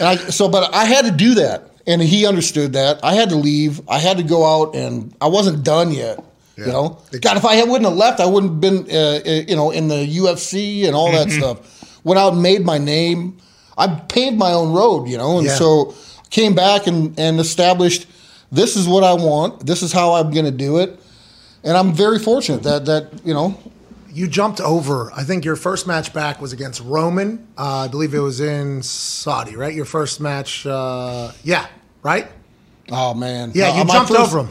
[0.00, 3.00] and I so, but I had to do that, and he understood that.
[3.04, 3.86] I had to leave.
[3.90, 6.24] I had to go out, and I wasn't done yet.
[6.56, 9.54] You know, God, if I wouldn't have left, I wouldn't have been, uh, uh, you
[9.54, 12.02] know, in the UFC and all that stuff.
[12.02, 13.36] Went out and made my name.
[13.76, 15.56] I paved my own road, you know, and Yeah.
[15.56, 15.94] so
[16.30, 18.06] came back and, and established
[18.52, 19.66] this is what I want.
[19.66, 20.98] This is how I'm going to do it,
[21.64, 23.58] and I'm very fortunate that that you know
[24.12, 25.12] You jumped over.
[25.14, 27.46] I think your first match back was against Roman.
[27.58, 29.74] Uh, I believe it was in Saudi, right?
[29.74, 30.64] Your first match.
[30.66, 31.66] Uh, yeah,
[32.02, 32.26] right.
[32.90, 34.48] Oh man, Yeah, Uh, you jumped first- over him.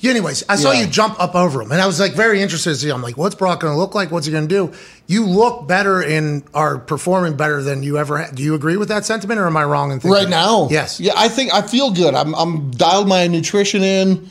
[0.00, 0.80] Yeah, anyways, I saw Yeah.
[0.82, 2.90] you jump up over him, and I was like very interested to see.
[2.90, 4.10] I'm like, what's Brock going to look like?
[4.10, 4.72] What's he going to do?
[5.06, 8.18] You look better and are performing better than you ever.
[8.18, 8.34] had.
[8.34, 10.68] Do you agree with that sentiment, or am I wrong in thinking right now.
[10.70, 10.98] Yes.
[11.00, 12.14] Yeah, I think I feel good.
[12.14, 14.28] I'm I'm dialed my nutrition in.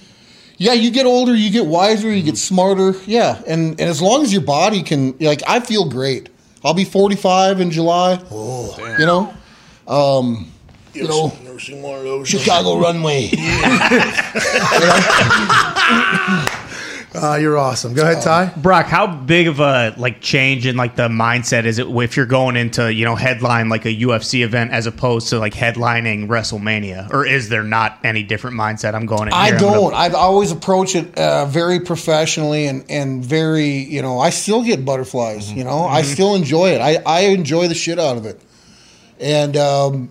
[0.60, 2.94] Yeah, you get older, you get wiser, you get smarter.
[3.06, 6.30] Yeah, and and as long as your body can, like, I feel great.
[6.66, 8.20] I'll be 45 in July.
[8.32, 9.32] Oh, you know,
[9.88, 10.52] um,
[10.94, 13.30] you know, Chicago runway.
[17.16, 17.96] Uh, you're awesome.
[17.96, 18.54] Go ahead, Ty.
[18.58, 22.28] Brock, how big of a like change in like the mindset is it if you're
[22.28, 27.10] going into you know headline like a UFC event as opposed to like headlining WrestleMania,
[27.12, 28.94] or is there not any different mindset?
[28.94, 29.30] I'm going.
[29.30, 29.94] In I here, I'm gonna- don't.
[29.96, 34.86] I've always approached it uh, very professionally and, and very, you know, I still get
[34.86, 36.14] butterflies, you know, I Mhm.
[36.14, 36.82] still enjoy it.
[36.82, 38.40] I, I enjoy the shit out of it.
[39.20, 40.10] And um,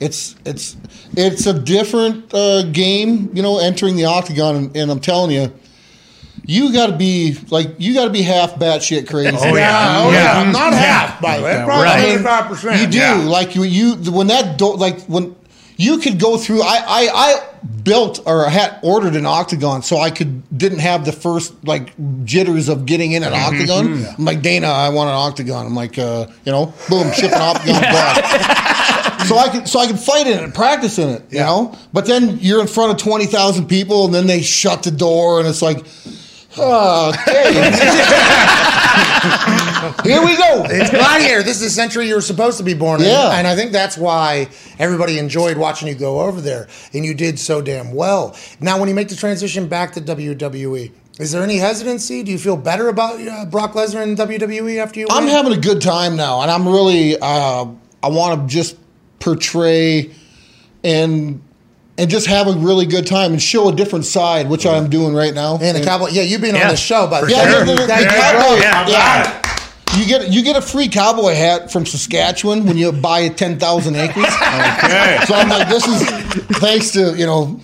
[0.00, 0.76] it's it's
[1.16, 4.56] it's a different uh, game, you know, entering the octagon.
[4.56, 5.52] And, and I'm telling you,
[6.44, 9.36] you got to be like you got to be half batshit crazy.
[9.38, 10.02] Oh, yeah.
[10.04, 10.32] Oh, yeah.
[10.40, 11.62] I'm not half, by the way.
[11.64, 12.18] Probably Right.
[12.18, 12.80] 25%.
[12.80, 13.14] You do Yeah.
[13.16, 15.36] like you you when that do, like when
[15.76, 16.62] you could go through.
[16.62, 17.46] I I, I
[17.82, 21.92] built or had ordered an octagon so I could didn't have the first like
[22.24, 23.54] jitters of getting in an Mm-hmm.
[23.54, 23.86] octagon.
[23.98, 24.18] Mhm.
[24.18, 25.66] I'm like Dana, I want an octagon.
[25.66, 27.82] I'm like, uh, you know, boom, ship an octagon.
[29.30, 31.72] So I can so I could fight in it and practice in it, you know.
[31.92, 35.38] But then you're in front of twenty thousand people, and then they shut the door,
[35.38, 35.84] and it's like, okay,
[40.02, 40.64] here we go.
[40.66, 41.44] It's Gladiator.
[41.44, 43.06] This is the century you were supposed to be born in.
[43.06, 43.38] Yeah.
[43.38, 44.48] And I think that's why
[44.80, 46.66] everybody enjoyed watching you go over there.
[46.92, 48.36] And you did so damn well.
[48.58, 50.90] Now, when you make the transition back to WWE,
[51.20, 52.24] is there any hesitancy?
[52.24, 55.60] Do you feel better about uh, Brock Lesnar in WWE after you I'm having a
[55.60, 57.66] good time now, and I'm really uh,
[58.02, 58.76] I want to just
[59.20, 60.10] portray
[60.82, 61.40] and
[61.98, 65.12] and just have a really good time and show a different side, which I'm doing
[65.14, 65.58] right now.
[65.60, 66.70] And the cowboy, yeah, you being on Yeah.
[66.70, 67.50] the show, by the Yeah, way.
[67.60, 69.36] the- the- the That- cowboy- yeah, yeah.
[69.98, 73.96] You get you get a free cowboy hat from Saskatchewan when you buy ten thousand
[73.96, 74.24] acres.
[74.24, 75.18] Okay.
[75.26, 76.02] So I'm like, this is
[76.60, 77.58] thanks to you know,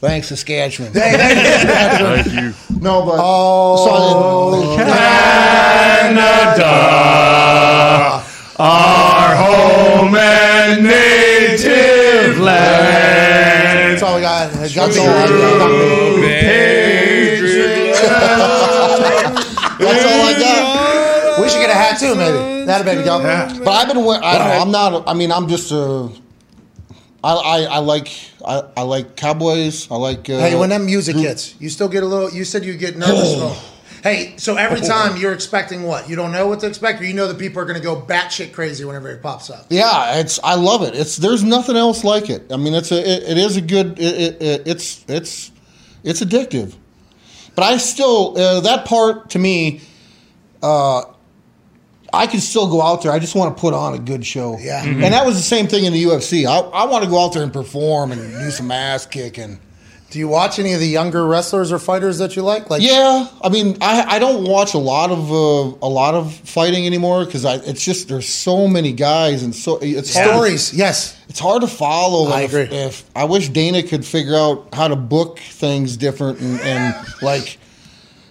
[0.00, 0.92] thanks Saskatchewan.
[0.92, 2.52] Thank you.
[2.80, 6.64] No, but Oh, so Canada,
[8.58, 9.07] our
[9.48, 13.92] home and native land.
[13.92, 14.50] That's all we got.
[14.52, 15.28] That's all I got.
[19.78, 21.40] That's all I got.
[21.40, 22.64] We should get a hat too, maybe.
[22.66, 23.18] That a baby go.
[23.64, 24.04] But I've been.
[24.04, 24.60] wear- I don't know.
[24.88, 25.08] I'm not.
[25.08, 26.10] I mean, I'm just a.
[27.24, 28.08] I, I, I like
[28.46, 29.90] I, I like cowboys.
[29.90, 30.28] I like.
[30.30, 32.30] Uh, Hey, when that music hits, you still get a little.
[32.30, 33.64] You said you get nervous.
[34.02, 36.08] Hey, so every time you're expecting what?
[36.08, 38.00] You don't know what to expect, or you know that people are going to go
[38.00, 39.66] batshit crazy whenever it pops up.
[39.70, 40.94] Yeah, it's I love it.
[40.94, 42.52] It's there's nothing else like it.
[42.52, 43.98] I mean, it's a it, it is a good.
[43.98, 45.50] It, it, it, it's it's
[46.04, 46.74] it's addictive.
[47.54, 49.80] But I still uh, that part to me.
[50.62, 51.02] Uh,
[52.12, 53.12] I can still go out there.
[53.12, 54.56] I just want to put on a good show.
[54.58, 54.82] Yeah.
[54.82, 56.46] and that was the same thing in the UFC.
[56.46, 59.60] I, I want to go out there and perform and do some ass kicking.
[60.10, 62.70] Do you watch any of the younger wrestlers or fighters that you like?
[62.70, 66.32] Like, yeah, I mean, I, I don't watch a lot of uh, a lot of
[66.32, 71.20] fighting anymore because it's just there's so many guys and so it's to- Stories, yes,
[71.28, 72.30] it's hard to follow.
[72.30, 72.76] I if, agree.
[72.76, 77.58] If I wish Dana could figure out how to book things different and, and like,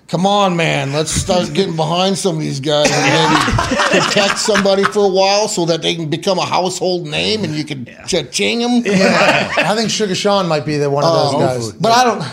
[0.08, 4.84] come on, man, let's start getting behind some of these guys and maybe protect somebody
[4.86, 8.60] for a while so that they can become a household name and you can cha-ching
[8.60, 8.84] them.
[8.86, 9.52] Yeah.
[9.58, 11.72] I think Sugar Sean might be the one of those Oh, guys.
[11.74, 12.24] But I don't,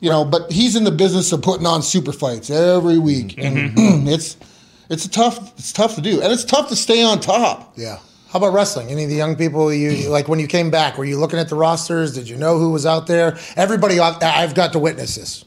[0.00, 3.78] you know, but he's in the business of putting on super fights every week, mm-hmm.
[3.78, 4.36] and it's
[4.90, 7.72] it's a tough it's tough to do, and it's tough to stay on top.
[7.76, 7.98] Yeah.
[8.28, 8.88] How about wrestling?
[8.88, 10.98] Any of the young people you like when you came back?
[10.98, 12.14] Were you looking at the rosters?
[12.14, 13.38] Did you know who was out there?
[13.56, 15.44] Everybody, I've I've got to witness this,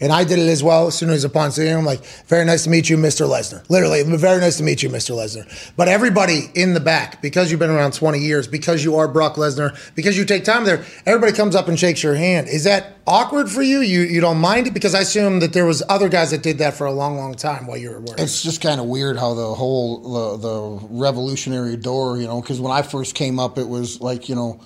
[0.00, 0.88] and I did it as well.
[0.88, 3.26] As soon as upon seeing him, like, very nice to meet you, Mr.
[3.28, 3.68] Lesnar.
[3.70, 5.14] Literally, very nice to meet you, Mr.
[5.14, 5.46] Lesnar.
[5.76, 9.36] But everybody in the back, because you've been around twenty years, because you are Brock
[9.36, 12.48] Lesnar, because you take time there, everybody comes up and shakes your hand.
[12.48, 13.80] Is that awkward for you?
[13.80, 16.58] You you don't mind it because I assume that there was other guys that did
[16.58, 18.24] that for a long, long time while you were working.
[18.24, 22.60] It's just kind of weird how the whole the, the revolutionary door, you know, because
[22.60, 24.60] when I first came up, it was like you know,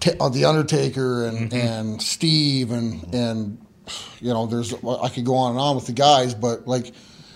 [0.00, 3.58] t- uh, the Undertaker and and Steve and and
[4.20, 6.92] you know, there's I could go on and on with the guys, but like,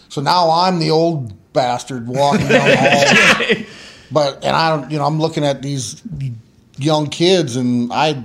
[0.09, 3.65] so now I'm the old bastard walking down the hall.
[4.13, 6.03] But and I don't, you know, I'm looking at these
[6.77, 8.23] young kids, and I,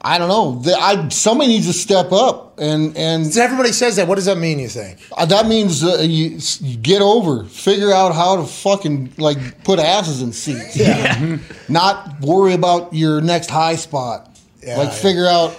[0.00, 0.58] I don't know.
[0.62, 4.08] The- I somebody needs to step up, and and everybody says that.
[4.08, 4.58] What does that mean?
[4.58, 9.12] You think uh, that means uh, you, you get over, figure out how to fucking
[9.18, 11.36] like put asses in seats, Yeah.
[11.68, 14.30] not worry about your next high spot.
[14.62, 14.94] Yeah, like yeah.
[14.94, 15.54] figure out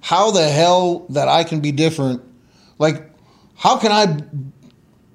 [0.00, 2.22] how the hell that I can be different.
[2.78, 3.10] Like,
[3.56, 4.22] how can I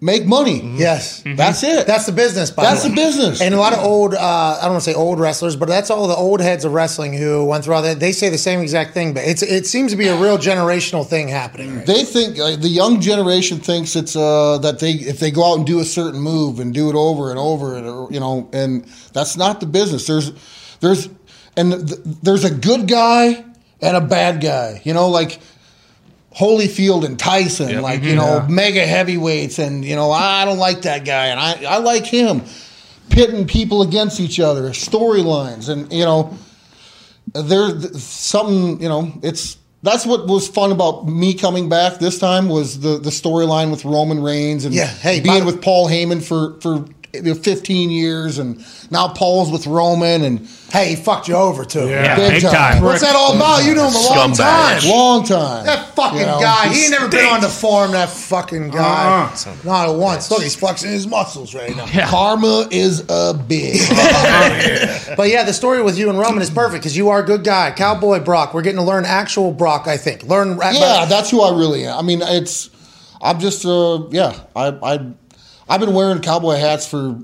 [0.02, 0.60] make money?
[0.76, 1.88] Yes, that's it.
[1.88, 2.52] That's the business.
[2.52, 3.08] By That's the, the way.
[3.08, 3.42] business.
[3.42, 5.90] And a lot of old, uh, I don't want to say old wrestlers, but that's
[5.90, 8.02] all the old heads of wrestling who went through all that.
[8.02, 11.08] They say the same exact thing, but it's it seems to be a real generational
[11.08, 11.78] thing happening.
[11.78, 11.86] Right?
[11.86, 15.58] They think uh, the young generation thinks it's uh, that they if they go out
[15.60, 18.50] and do a certain move and do it over and over and uh, you know
[18.52, 18.84] and
[19.14, 20.06] that's not the business.
[20.06, 20.34] There's
[20.82, 21.08] there's
[21.56, 23.46] and th- there's a good guy
[23.84, 24.82] and a bad guy.
[24.84, 25.40] You know, like
[26.36, 27.82] Holyfield and Tyson, Yep.
[27.84, 28.06] like Mhm.
[28.10, 28.46] you know Yeah.
[28.50, 32.42] mega heavyweights, and you know I don't like that guy and I I like him.
[33.10, 36.34] Pitting people against each other, storylines, and you know
[37.34, 42.48] there's something you know it's that's what was fun about me coming back this time
[42.50, 46.56] was the the storyline with Roman Reigns and Yeah, hey, being with Paul Heyman for
[46.62, 51.88] for 15 years and now Paul's with Roman and hey he fucked you over too
[51.88, 52.82] yeah, big, time.
[52.82, 53.64] What's that all about?
[53.64, 54.80] You know him a long Scumbag.
[54.82, 54.90] time.
[54.90, 56.70] long time That fucking You know, guy.
[56.70, 59.30] he He ain't never been on the farm, That fucking guy.
[59.32, 59.56] Uh-uh.
[59.64, 60.32] Not once.
[60.32, 61.86] Look, he's flexing his muscles right now.
[62.10, 63.86] karma is a bitch
[65.16, 67.44] But yeah, the story with you and Roman is perfect because you are a good
[67.44, 67.72] guy.
[67.72, 68.56] Cowboy Brock.
[68.56, 70.24] We're getting to learn actual Brock, I think.
[70.24, 70.58] Learn.
[70.58, 72.72] yeah that's who I really am I mean it's
[73.22, 75.12] I'm just uh yeah I I
[75.68, 77.20] I've been wearing cowboy hats for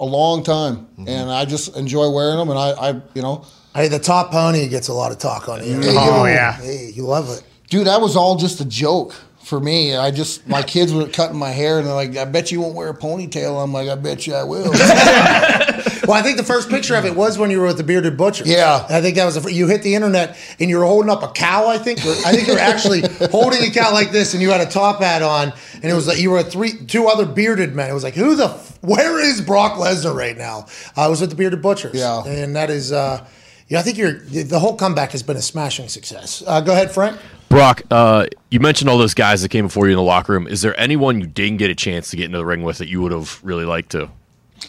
[0.00, 3.44] a long time and I just enjoy wearing them and I I you know
[3.74, 5.80] Hey, the top pony gets a lot of talk on you.
[5.82, 6.52] Oh, yeah.
[6.52, 7.42] Hey, you love it.
[7.70, 9.96] Dude, that was all just a joke for me.
[9.96, 12.74] I just my kids were cutting my hair and they're like, "I bet you won't
[12.74, 14.72] wear a ponytail." I'm like, "I bet you I will."
[16.12, 18.18] Well, I think the first picture of it was when you were with the bearded
[18.18, 18.44] butcher.
[18.46, 18.84] Yeah.
[18.90, 21.28] I think that was the, you hit the internet and you were holding up a
[21.28, 21.68] cow.
[21.68, 22.00] I think.
[22.04, 24.70] Or I think you were actually holding a cow like this, and you had a
[24.70, 27.88] top hat on, and it was like you were three, two other bearded men.
[27.88, 30.66] It was like, who the, f- where is Brock Lesnar right now?
[30.98, 31.94] I was with the bearded butchers.
[31.94, 32.22] Yeah.
[32.26, 32.92] and that is.
[32.92, 33.26] uh
[33.68, 36.42] Yeah, I think you're the whole comeback has been a smashing success.
[36.46, 37.18] Uh, go ahead, Frank.
[37.48, 40.46] Brock, uh, you mentioned all those guys that came before you in the locker room.
[40.46, 42.88] Is there anyone you didn't get a chance to get into the ring with that
[42.88, 44.10] you would have really liked to?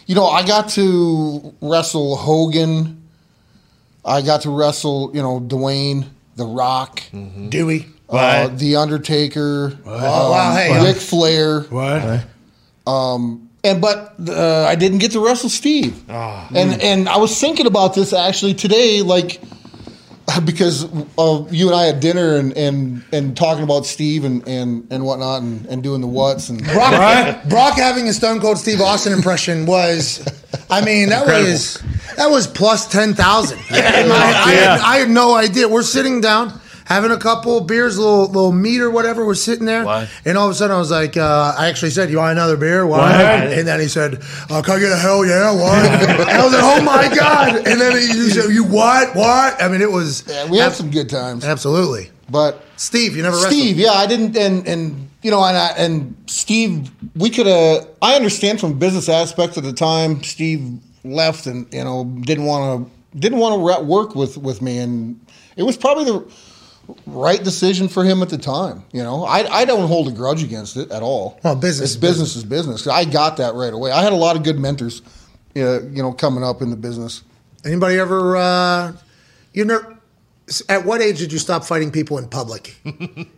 [0.06, 3.02] You know, I got to wrestle Hogan.
[4.04, 6.06] I got to wrestle, you know, Dwayne,
[6.36, 7.02] The Rock,
[7.48, 11.60] Dewey, uh, The Undertaker, Oh, wow, hey, Ric Flair.
[11.62, 12.26] What?
[12.86, 16.04] Um, and but uh, I didn't get to wrestle Steve.
[16.10, 16.48] Ah.
[16.54, 19.40] And and I was thinking about this actually today, like
[20.44, 20.84] because
[21.18, 25.04] uh, you and I had dinner and, and, and talking about Steve and, and, and
[25.04, 29.12] whatnot and, and doing the whats and Brock, Brock having a Stone Cold Steve Austin
[29.12, 30.26] impression was,
[30.70, 31.50] I mean, that Incredible.
[31.52, 31.82] was
[32.16, 33.58] that was plus ten thousand.
[33.70, 35.68] I, I, had- I had no idea.
[35.68, 36.60] We're sitting down.
[36.84, 39.84] Having a couple beers, a little little meat or whatever, we're sitting there,
[40.24, 42.56] and all of a sudden I was like, uh, I actually said, "You want another
[42.56, 43.00] beer?" What?
[43.00, 43.12] What?
[43.14, 45.84] And then he said, uh, "Can I get a hell yeah?" What?
[45.84, 49.14] and I was like, "Oh my god!" And then he said, "You what?
[49.16, 50.24] What?" I mean, it was.
[50.28, 51.44] Yeah, we had some good times.
[51.44, 52.10] Absolutely.
[52.28, 53.52] But Steve, you never wrestled.
[53.54, 57.88] Steve, yeah, I didn't, and and you know, and I, and Steve, we could have.
[58.02, 62.88] I understand from business aspect at the time, Steve left and you know didn't want
[62.88, 65.20] to didn't want to work with with me, and
[65.56, 66.24] it was probably the
[67.06, 68.84] right decision for him at the time.
[68.92, 71.38] You know, I I don't hold a grudge against it at all.
[71.42, 72.86] Well, business It's is business is business.
[72.86, 73.90] I got that right away.
[73.90, 75.02] I had a lot of good mentors,
[75.56, 77.22] uh, you know, coming up in the business.
[77.64, 78.36] Anybody ever?
[78.36, 78.92] Uh,
[79.52, 79.80] you know,
[80.68, 82.76] at what age did you stop fighting people in public?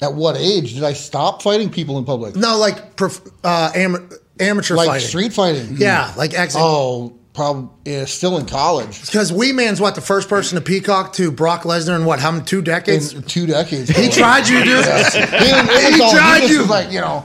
[0.00, 2.36] At what age did I stop fighting people in public?
[2.36, 5.08] No, like prof, uh, am, amateur like fighting.
[5.08, 5.76] street fighting.
[5.78, 6.62] Yeah, like actually.
[6.64, 9.00] Oh, probably yeah, still in college.
[9.06, 12.18] Because Wee Man's what the first person to peacock to Brock Lesnar in what?
[12.18, 12.44] How many?
[12.44, 13.12] Two decades?
[13.12, 13.90] In two decades.
[13.90, 14.84] He tried you, dude.
[14.84, 15.04] Yeah.
[15.10, 16.58] He, didn't- it he all- he tried just you.
[16.60, 17.24] was like you know.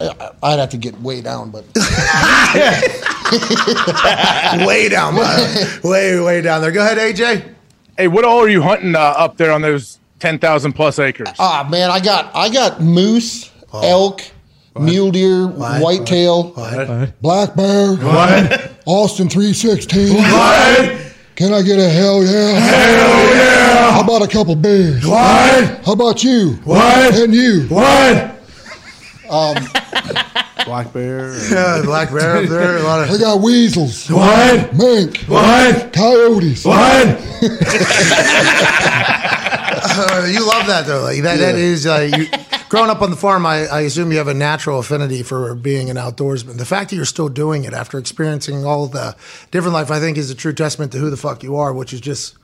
[0.00, 1.64] I- I'd have to get way down, but
[4.66, 5.80] way down, man.
[5.84, 6.72] way way down there.
[6.72, 7.54] Go ahead, AJ.
[7.96, 11.28] Hey, what all are you hunting uh, up there on those ten thousand plus acres?
[11.38, 13.80] ah man, I got I got moose, Oh.
[13.88, 14.22] elk,
[14.78, 16.52] mule deer, whitetail,
[17.20, 18.70] black bear, What?
[18.86, 20.14] Austin three sixteen.
[20.16, 20.96] What?
[21.36, 22.58] Can I get a hell yeah?
[22.58, 23.90] Hell yeah!
[23.92, 25.06] How about a couple beers?
[25.06, 25.84] What?
[25.86, 26.58] How about you?
[26.64, 27.14] What?
[27.14, 27.66] And you?
[27.68, 28.36] What?
[29.30, 29.56] Um,
[30.66, 31.32] Black bear.
[31.50, 32.76] Yeah, black bear up there.
[32.78, 33.10] A lot of.
[33.14, 34.08] I got weasels.
[34.10, 34.74] What?
[34.74, 35.18] Mink.
[35.26, 35.92] What?
[35.92, 36.64] Coyotes.
[36.64, 37.18] What?
[39.92, 41.02] Uh, you love that though.
[41.02, 41.60] Like that, that Yeah.
[41.60, 42.26] is uh, you,
[42.70, 43.44] growing up on the farm.
[43.44, 46.56] I, I assume you have a natural affinity for being an outdoorsman.
[46.56, 49.14] The fact that you're still doing it after experiencing all the
[49.50, 51.92] different life, I think, is a true testament to who the fuck you are, which
[51.92, 52.36] is just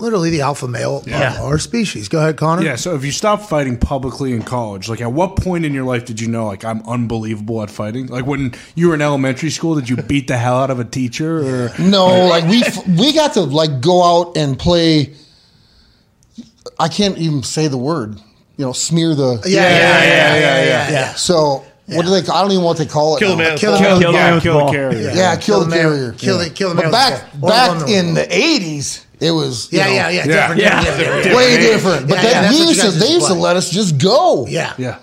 [0.00, 1.38] literally the alpha male Yeah.
[1.38, 2.08] of our species.
[2.08, 2.62] Go ahead, Connor.
[2.62, 5.84] Yeah, so if you stopped fighting publicly in college, like at what point in your
[5.84, 8.06] life did you know like I'm unbelievable at fighting?
[8.06, 10.84] Like when you were in elementary school, did you beat the hell out of a
[10.84, 12.62] teacher or No, like we
[12.96, 15.14] we got to like go out and play.
[16.78, 18.20] I can't even say the word.
[18.58, 19.40] You know, smear the.
[19.46, 20.90] Yeah, yeah, yeah, yeah, yeah, yeah.
[20.90, 21.14] yeah.
[21.14, 22.18] So what do they?
[22.30, 23.20] I don't even know what they call it.
[23.20, 23.42] Kill the now.
[23.44, 24.12] man with Kill the the ball.
[24.12, 24.98] man yeah, kill the carrier?
[25.00, 26.12] Yeah, Yeah, kill, the carrier.
[26.12, 27.50] kill the- kill the But back ball.
[27.50, 30.24] Back run in the eighties, it was you Yeah, know, yeah, yeah, Yeah.
[30.26, 30.80] different, Yeah.
[30.82, 31.36] different, different, different.
[31.36, 32.08] way different.
[32.08, 33.70] But Yeah, then yeah, that's we what you used to, they used to let us
[33.70, 34.46] just go.
[34.48, 34.96] Yeah, Yeah.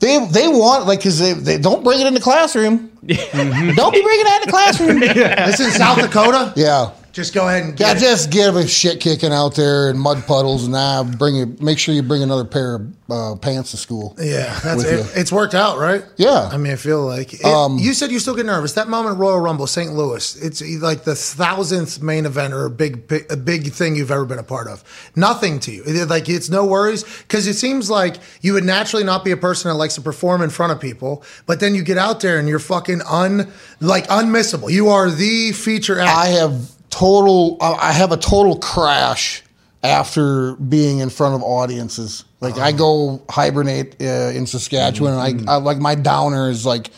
[0.00, 2.90] They they want like because they, they don't bring it in the classroom.
[3.08, 5.00] don't be bringing that in the classroom.
[5.48, 6.52] This in South Dakota.
[6.54, 6.90] Yeah.
[7.18, 8.00] Just go ahead and Yeah, get it.
[8.00, 11.60] just give a shit kicking out there and mud puddles, and now bring it.
[11.60, 14.14] Make sure you bring another pair of uh, pants to school.
[14.20, 14.98] Yeah, that's it.
[15.00, 15.04] you.
[15.20, 16.04] It's worked out, right?
[16.16, 16.48] Yeah.
[16.52, 18.74] I mean, I feel like it, Um, you said you still get nervous.
[18.74, 19.92] That moment at Royal Rumble, St.
[19.94, 20.36] Louis.
[20.36, 24.24] It's like the thousandth main event or a big, big, a big thing you've ever
[24.26, 24.84] been a part of.
[25.16, 25.82] Nothing to you.
[25.86, 29.36] It- like it's no worries because it seems like you would naturally not be a
[29.36, 32.38] person that likes to perform in front of people, but then you get out there
[32.38, 33.50] and you're fucking un,
[33.80, 34.70] like unmissable.
[34.70, 36.10] You are the feature act.
[36.16, 37.56] I have total.
[37.60, 39.42] I have a total crash
[39.82, 42.24] after being in front of audiences.
[42.40, 46.90] Like I go hibernate uh, in Saskatchewan, and I, I like my downer is like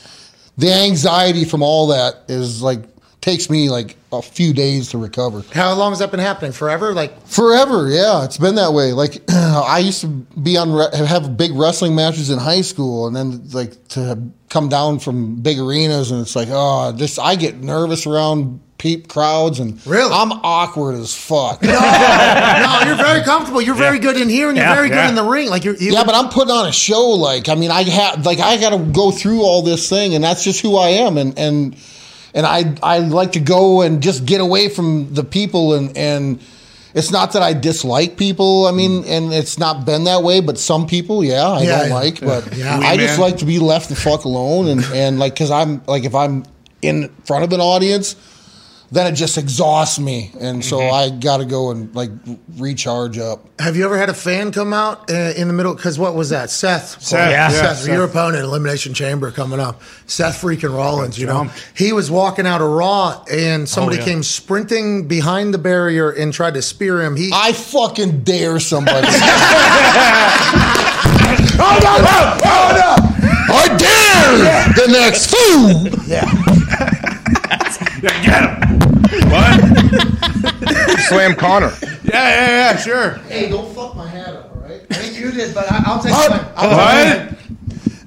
[0.58, 2.80] the anxiety from all that is like
[3.20, 5.44] takes me like a few days to recover.
[5.52, 6.52] How long has that been happening?
[6.52, 6.94] Forever?
[6.94, 8.92] Like Forever, yeah, it's been that way.
[8.92, 13.14] Like I used to be on re- have big wrestling matches in high school, and
[13.14, 17.56] then like to come down from big arenas, and it's like, oh, this I get
[17.56, 20.10] nervous around peep crowds, and Really?
[20.10, 21.62] I'm awkward as fuck.
[21.62, 23.60] no, no, you're very comfortable.
[23.60, 25.08] You're very good in here, and you're Yeah, very good yeah.
[25.10, 25.48] in the ring.
[25.50, 27.10] Like you're, you, yeah, but I'm putting on a show.
[27.10, 30.24] Like, I mean, I have like I got to go through all this thing, and
[30.24, 31.76] that's just who I am, and and
[32.34, 36.40] and I I like to go and just get away from the people, and and
[36.94, 38.66] it's not that I dislike people.
[38.66, 39.08] I mean, mm.
[39.10, 41.94] and it's not been that way, but some people, yeah, I Yeah, don't yeah.
[41.94, 42.20] like.
[42.20, 42.80] But Yeah.
[42.82, 43.30] I Wee just man.
[43.30, 46.44] like to be left the fuck alone, and and like because I'm like if I'm
[46.80, 48.16] in front of an audience.
[48.92, 50.94] Then it just exhausts me, and so Mm-hmm.
[50.94, 52.10] I got to go and like
[52.56, 53.46] recharge up.
[53.60, 55.74] Have you ever had a fan come out uh, in the middle?
[55.74, 56.50] Because what was that?
[56.50, 57.00] Seth.
[57.02, 57.48] Seth, yeah.
[57.48, 57.88] Seth, Seth.
[57.88, 59.82] your opponent, Elimination Chamber coming up.
[60.06, 61.50] Seth freaking Rollins, you know.
[61.76, 64.04] He was walking out of Raw and somebody yeah.
[64.04, 67.14] came sprinting behind the barrier and tried to spear him.
[67.14, 69.06] He I fucking dare somebody.
[71.62, 71.96] Oh no!
[72.00, 72.96] Oh, oh no!
[73.54, 75.90] I dare the next fool.
[81.08, 81.72] Slam Connor.
[81.82, 83.10] Yeah, yeah, yeah, sure.
[83.28, 84.82] Hey, don't fuck my hat up, all right?
[84.90, 86.30] I think you did, but I, I'll take What?
[86.30, 86.52] mine.
[86.56, 87.36] I'll take What?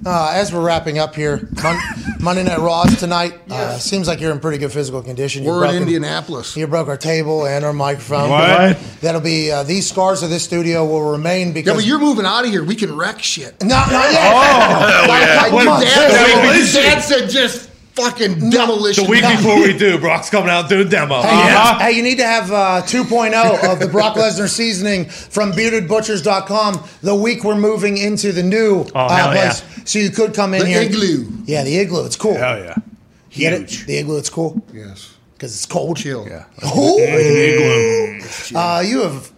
[0.06, 1.80] Uh, as we're wrapping up here, Mon-
[2.20, 3.40] Monday Night Raws tonight.
[3.50, 5.44] Uh, seems like you're in pretty good physical condition.
[5.44, 6.58] You We're in Indianapolis.
[6.58, 8.30] You broke our table and our microphone.
[8.30, 8.78] What?
[9.00, 12.26] That'll be uh, these scars of this studio will remain because Yeah, but you're moving
[12.26, 12.66] out of here.
[12.66, 13.64] We can wreck shit.
[13.64, 14.34] not, not yet.
[14.34, 15.86] Oh, Not a couple Your months.
[15.96, 16.82] dad, said, Demolition.
[16.82, 19.04] dad said just fucking demolition.
[19.06, 21.22] The week before we do, Brock's coming out doing demo.
[21.22, 21.80] Hey, Uh-huh.
[21.80, 27.16] hey, you need to have uh, 2.0 of the Brock Lesnar seasoning from beardedbutchers.com the
[27.16, 29.64] week we're moving into the new uh, hell place.
[29.86, 30.80] So you could come in The here.
[30.80, 31.28] The igloo.
[31.46, 32.06] Yeah, the igloo.
[32.06, 32.36] It's cool.
[32.38, 32.76] Hell yeah.
[33.32, 33.60] You Get it?
[33.70, 33.86] Huge.
[33.88, 34.18] The igloo.
[34.18, 35.14] It's cool Yes.
[35.34, 35.98] because it's cold.
[35.98, 36.26] Chill.
[36.28, 36.46] Yeah.
[36.76, 37.00] Ooh.
[38.56, 39.32] Uh, you have,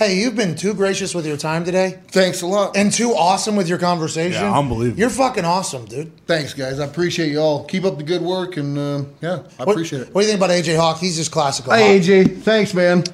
[0.00, 2.76] hey, you've been too gracious with your time today Thanks a lot.
[2.76, 4.42] and too awesome with your conversation.
[4.42, 4.98] Yeah, unbelievable.
[4.98, 6.10] You're fucking awesome, dude.
[6.26, 6.80] Thanks, guys.
[6.80, 7.64] I appreciate you all.
[7.66, 10.14] Keep up the good work, and uh, yeah, I What, appreciate it.
[10.14, 10.98] What do you think about AJ Hawk?
[10.98, 11.72] He's just classical.
[11.74, 12.42] Hey, AJ.
[12.42, 13.04] Thanks, man.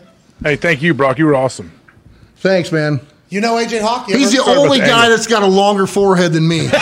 [0.43, 1.19] Hey, thank you, Brock.
[1.19, 1.73] You were awesome.
[2.37, 3.01] Thanks, man.
[3.29, 4.09] You know AJ Hawk?
[4.09, 5.11] You He's the ever- about only the guy angle.
[5.17, 6.69] that's got a longer forehead than me.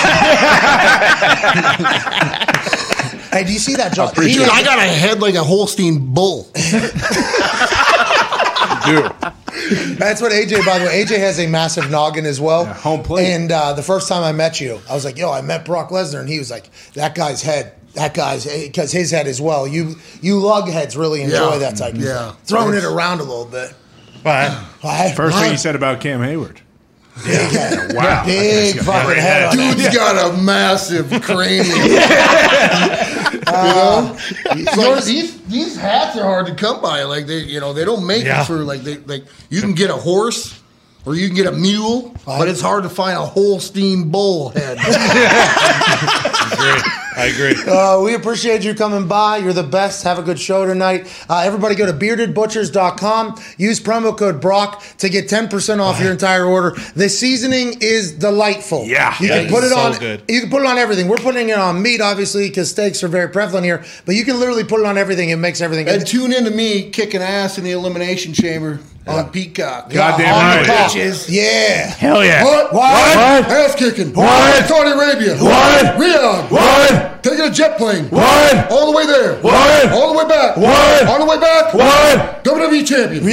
[3.35, 4.15] Hey, do you see that, John?
[4.15, 6.47] Dude, I got a head like a Holstein bull.
[8.87, 9.99] Dude.
[9.99, 10.65] That's what AJ.
[10.67, 12.65] By the way, AJ has a massive noggin as well.
[12.65, 13.33] Yeah, home plate.
[13.33, 15.91] And uh, the first time I met you, I was like, "Yo, I met Brock
[15.91, 19.67] Lesnar," and he was like, "That guy's head." That guy's because his head as well.
[19.69, 21.59] You you lug heads really enjoy Yeah.
[21.59, 22.33] that type of Yeah.
[22.45, 23.73] throwing it around a little bit.
[24.25, 24.51] But
[24.83, 25.15] Right?
[25.15, 25.53] First thing Right?
[25.53, 26.57] you said about Cam Heyward.
[27.25, 27.93] Big head.
[27.95, 28.25] Wow.
[28.27, 29.45] Big fucking head.
[29.45, 29.77] on that.
[29.77, 31.69] Dude's got a massive cranium.
[33.47, 34.19] Uh,
[34.57, 37.03] you know, It's these these hats are hard to come by.
[37.05, 38.43] Like they, you know, they don't make Yeah.
[38.43, 40.61] it for like they like you can get a horse
[41.07, 44.79] or you can get a mule, but it's hard to find a Holstein bull head.
[47.17, 47.55] I agree.
[47.75, 49.39] Uh, we appreciate you coming by.
[49.39, 50.05] You're the best.
[50.05, 51.07] Have a good show tonight.
[51.29, 53.41] Uh, everybody go to beardedbutchers.com.
[53.59, 56.77] Use promo code Brock to get 10% off your entire order.
[56.95, 58.85] The seasoning is delightful.
[58.85, 59.15] Yeah.
[59.21, 60.23] You can put it so on good.
[60.29, 61.09] You can put it on everything.
[61.09, 64.39] We're putting it on meat obviously cuz steaks are very prevalent here, but you can
[64.39, 65.31] literally put it on everything.
[65.31, 69.91] It makes everything and tune into me kicking ass in the elimination chamber on Peacock.
[69.91, 70.89] Goddamn on the right.
[70.91, 71.27] Bitches.
[71.29, 71.87] Yeah.
[71.91, 72.45] Hell yeah.
[72.45, 72.73] What?
[72.73, 73.17] What?
[73.17, 74.13] Ass kicking.
[74.15, 74.67] What?
[74.67, 75.37] Saudi Arabia.
[75.37, 75.85] What?
[75.97, 76.51] Riyadh.
[76.51, 77.04] What?
[77.23, 78.07] Taking a jet plane.
[78.11, 78.71] What?
[78.71, 79.37] All the way there.
[79.41, 79.93] What?
[79.93, 80.57] All the way back.
[80.57, 81.07] What?
[81.07, 81.75] All the way back.
[81.75, 82.45] What?
[82.45, 83.25] WWE champion.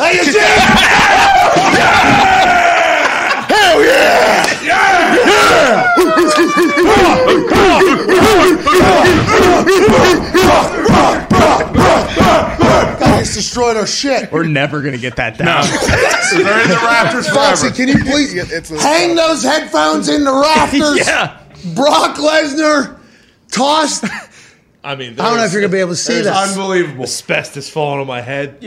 [0.00, 0.38] Hey, you see?
[3.50, 4.40] Hell yeah!
[13.10, 14.30] Guys destroyed our shit.
[14.32, 15.64] We're never gonna get that down.
[16.44, 17.76] They're in the rafters Foxy, forever.
[17.76, 20.98] can you please it's a- hang those headphones in the rafters?
[21.06, 21.38] yeah.
[21.74, 22.98] Brock Lesnar
[23.50, 24.04] tossed.
[24.82, 26.24] I mean, I don't know if you're gonna be able to see this.
[26.24, 26.48] That.
[26.50, 27.02] unbelievable.
[27.04, 28.60] asbestos falling on my head.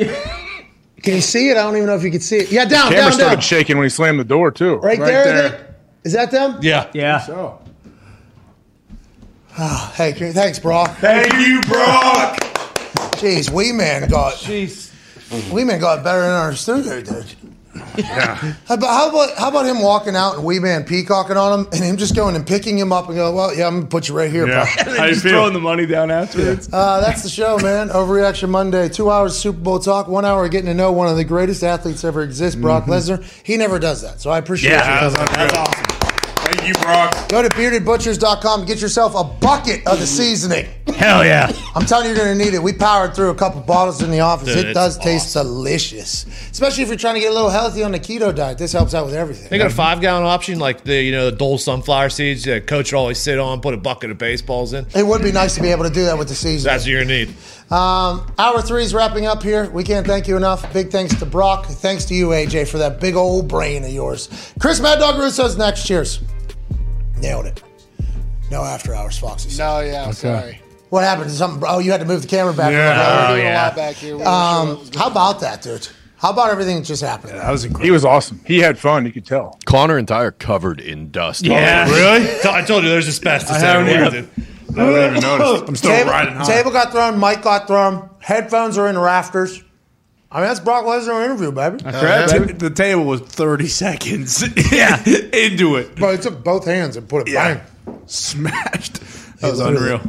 [1.02, 1.58] Can you see it?
[1.58, 2.52] I don't even know if you can see it.
[2.52, 3.42] Yeah, down, Camera down, started down.
[3.42, 4.76] shaking when he slammed the door too.
[4.76, 5.24] Right, Right there.
[5.26, 5.50] there.
[5.50, 5.76] there.
[6.04, 6.60] Is that them?
[6.62, 6.90] Yeah.
[6.94, 7.20] Yeah.
[7.20, 7.60] So.
[9.96, 10.98] Hey, can- thanks, Brock.
[10.98, 12.38] Thank you, Brock.
[13.18, 14.92] Jeez, Wee Man got Jeez.
[15.52, 17.26] Wee Man got better in our studio, dude.
[17.98, 18.36] Yeah.
[18.68, 21.66] How about, how about how about him walking out and Wee Man peacocking on him,
[21.74, 24.08] and him just going and picking him up and go, well, yeah, I'm gonna put
[24.10, 24.68] you right here, Yeah.
[24.84, 24.94] bro.
[24.96, 25.32] How you Just feel?
[25.32, 26.70] throwing the money down afterwards.
[26.72, 27.90] Uh, that's the show, man.
[27.90, 28.90] Overreaction Monday.
[28.90, 30.08] Two hours of Super Bowl talk.
[30.08, 33.24] One hour of getting to know one of the greatest athletes ever exist, Brock Lesnar.
[33.44, 35.10] He never does that, so I appreciate Yeah, you.
[35.10, 35.50] that's coming.
[35.52, 35.93] unreal.
[36.64, 37.28] Thank you, Brock.
[37.28, 40.66] Go to beardedbutchers.com and get yourself a bucket of the seasoning.
[40.96, 41.52] Hell yeah.
[41.76, 42.64] I'm telling you, you're going to need it.
[42.64, 44.48] We powered through a couple bottles in the office.
[44.48, 47.84] Dude, it it's does taste delicious, especially if you're trying to get a little healthy
[47.84, 48.58] on the keto diet.
[48.58, 49.50] This helps out with everything.
[49.50, 52.66] They got a five gallon option, like the you know the Dole sunflower seeds that
[52.66, 54.86] coach would always sit on, put a bucket of baseballs in.
[54.96, 56.72] It would be nice to be able to do that with the seasoning.
[56.72, 57.30] That's what you're gonna need.
[57.70, 59.70] Um, hour three is wrapping up here.
[59.70, 60.72] We can't thank you enough.
[60.72, 61.66] Big thanks to Brock.
[61.66, 64.30] Thanks to you, AJ, for that big old brain of yours.
[64.60, 65.86] Chris Mad Dog Russo's next.
[65.86, 66.22] Cheers.
[67.24, 67.64] Nailed it.
[68.52, 69.58] No after hours, Foxy.
[69.58, 70.60] No, yeah, I'm sorry.
[70.90, 71.32] What happened?
[71.32, 71.64] Something?
[71.66, 72.72] Oh, you had to move the camera back.
[72.74, 73.32] Yeah.
[73.32, 73.74] We're yeah.
[73.74, 74.18] back here.
[74.18, 75.88] We weren't sure what Um, was going how about that, dude?
[76.18, 77.34] How about everything that just happened?
[77.34, 77.86] That was incredible.
[77.86, 78.42] He was awesome.
[78.46, 79.06] He had fun.
[79.06, 79.58] You could tell.
[79.66, 81.46] Connor and Ty are covered in dust.
[81.46, 81.86] Yeah.
[81.90, 82.28] Really?
[82.44, 84.78] I told you there's asbestos I haven't everywhere, even- dude.
[84.78, 85.70] I didn't even notice.
[85.70, 86.46] I'm still table, riding high.
[86.46, 87.18] Table got thrown.
[87.20, 88.10] Mike got thrown.
[88.20, 89.63] Headphones are in the rafters.
[90.34, 91.78] I mean, that's Brock Lesnar interview, baby.
[91.86, 94.98] Uh, T- the table was 30 seconds yeah.
[95.06, 95.96] into it.
[96.00, 97.62] But it took both hands and put it Yeah.
[97.86, 97.98] bang.
[98.08, 98.96] Smashed.
[99.42, 100.02] That was unreal.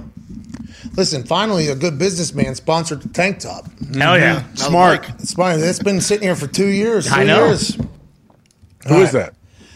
[0.96, 3.66] Listen, finally, a good businessman sponsored the tank top.
[3.94, 4.40] Hell yeah.
[4.40, 4.56] Mm-hmm.
[4.56, 5.08] Smart.
[5.18, 5.58] It's fine.
[5.60, 7.06] It's been sitting here for two years.
[7.10, 7.46] I three know.
[7.46, 7.76] Years.
[8.88, 9.34] Who is that?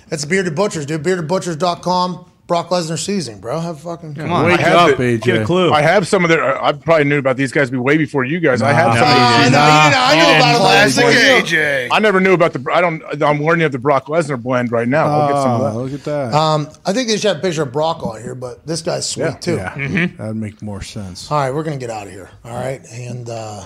[0.09, 1.03] That's Bearded Butchers, dude.
[1.03, 2.28] BeardedButchers.com.
[2.49, 3.61] Brock Lesnar season, bro.
[3.61, 4.47] Have fucking Come on.
[4.47, 5.23] Wake I have up, the- AJ.
[5.23, 5.71] Get a clue.
[5.71, 6.43] I have some of their.
[6.61, 8.63] I probably knew about these guys way before you guys.
[8.63, 8.95] I have Nah.
[8.95, 9.53] some of I these.
[9.53, 10.95] know, know, I know about it.
[10.95, 11.05] Classic.
[11.05, 11.89] AJ.
[11.93, 12.65] I never knew about the.
[12.73, 13.03] I don't.
[13.23, 15.07] I'm learning of the Brock Lesnar blend right now.
[15.07, 15.75] I'll get some of Oh, that.
[15.79, 16.35] look at that.
[16.35, 19.07] Um, I think they should have a picture of Brock on here, but this guy's
[19.09, 19.31] sweet Yeah.
[19.35, 19.57] too.
[19.57, 21.31] yeah, that'd make more sense.
[21.31, 22.31] All right, we're gonna get out of here.
[22.47, 23.65] All right, and uh,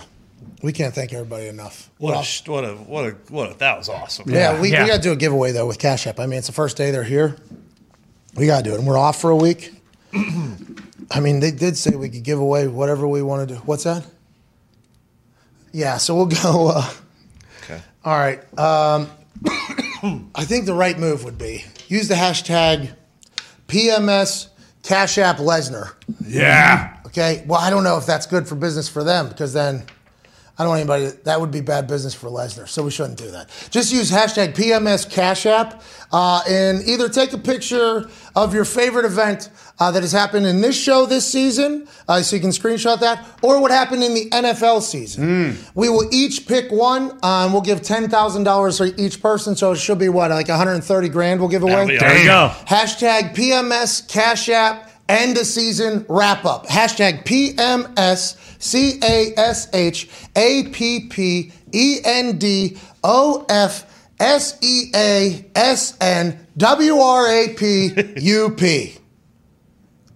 [0.60, 1.88] we can't thank everybody enough.
[1.98, 4.28] What a, what a, what a, what a, that was awesome.
[4.28, 4.82] yeah, we, Yeah.
[4.82, 6.18] we got to do a giveaway though with Cash App.
[6.18, 7.36] I mean, it's the first day they're here.
[8.34, 9.72] We got to do it, and we're off for a week.
[11.10, 13.60] I mean, they did say we could give away whatever we want to do.
[13.62, 14.06] What's that?
[15.72, 16.68] Yeah, so we'll go.
[16.74, 16.90] Uh,
[17.64, 17.80] Okay.
[18.04, 18.40] all right.
[18.58, 19.08] Um,
[20.34, 22.90] I think the right move would be use the hashtag
[23.68, 24.48] PMS
[24.82, 25.92] Cash App Lesnar.
[26.26, 26.96] Yeah.
[27.06, 27.44] Okay.
[27.46, 29.84] Well, I don't know if that's good for business for them because then
[30.62, 31.18] I don't want anybody.
[31.24, 33.48] That would be bad business for Lesnar, so we shouldn't do that.
[33.70, 35.82] Just use hashtag PMS Cash App
[36.12, 39.50] uh, and either take a picture of your favorite event
[39.80, 43.26] uh, that has happened in this show this season, uh, so you can screenshot that,
[43.42, 45.56] or what happened in the NFL season.
[45.74, 49.56] We will each pick one, uh, and we'll give ten thousand dollars for each person.
[49.56, 51.40] So it should be what, like one hundred and thirty grand.
[51.40, 51.96] We'll give away.
[51.98, 52.52] There you go.
[52.66, 56.66] Hashtag PMS Cash App end of season wrap up.
[56.66, 63.86] Hashtag PMS C A S H A P P E N D O F
[64.18, 68.94] S E A S N W R A P U P.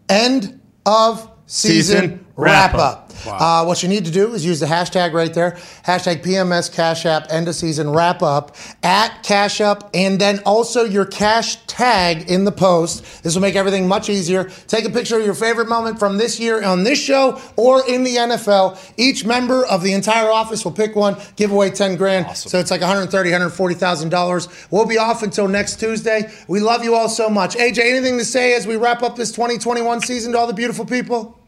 [0.09, 3.41] End of season, Season wrap wrap up.
[3.41, 5.53] Uh, what you need to do is use the hashtag right there,
[5.85, 10.85] hashtag PMS Cash App end of season wrap up at Cash App, and then also
[10.85, 13.23] your cash tag in the post.
[13.23, 14.45] This will make everything much easier.
[14.67, 18.05] Take a picture of your favorite moment from this year on this show or in
[18.05, 18.79] the NFL.
[18.97, 22.37] Each member of the entire office will pick one, give away 10 grand.
[22.37, 24.49] So it's like 130, 140,000 dollars.
[24.71, 26.31] We'll be off until next Tuesday.
[26.49, 27.55] We love you all so much.
[27.57, 30.85] AJ, anything to say as we wrap up this 2021 season to all the beautiful
[30.85, 31.39] people?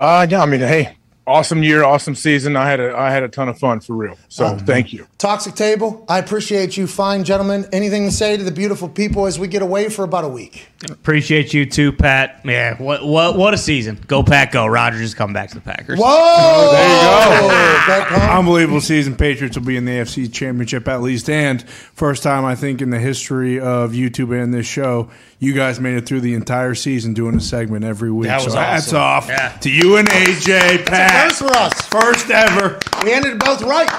[0.00, 0.42] Uh, yeah.
[0.42, 0.96] I mean, hey,
[1.26, 2.56] awesome year, awesome season.
[2.56, 4.16] I had a I had a ton of fun for real.
[4.28, 4.58] So uh-huh.
[4.64, 5.06] thank you.
[5.18, 7.66] Toxic Table, I appreciate you, fine gentlemen.
[7.72, 10.68] Anything to say to the beautiful people as we get away for about a week?
[10.90, 12.40] Appreciate you too, Pat.
[12.44, 13.98] Yeah, what what what a season.
[14.06, 14.66] Go Pack, go.
[14.66, 15.98] Rodgers is coming back to the Packers.
[15.98, 16.70] Whoa!
[16.70, 19.16] There you That Unbelievable season.
[19.16, 22.90] Patriots will be in the AFC Championship at least, and first time I think in
[22.90, 27.14] the history of YouTube and this show, you guys made it through the entire season
[27.14, 28.28] doing a segment every week.
[28.28, 29.48] That was so hats off Yeah.
[29.60, 31.09] to you and AJ, Pat.
[31.10, 31.86] First for us.
[31.88, 32.78] First ever.
[33.04, 33.90] We ended both right.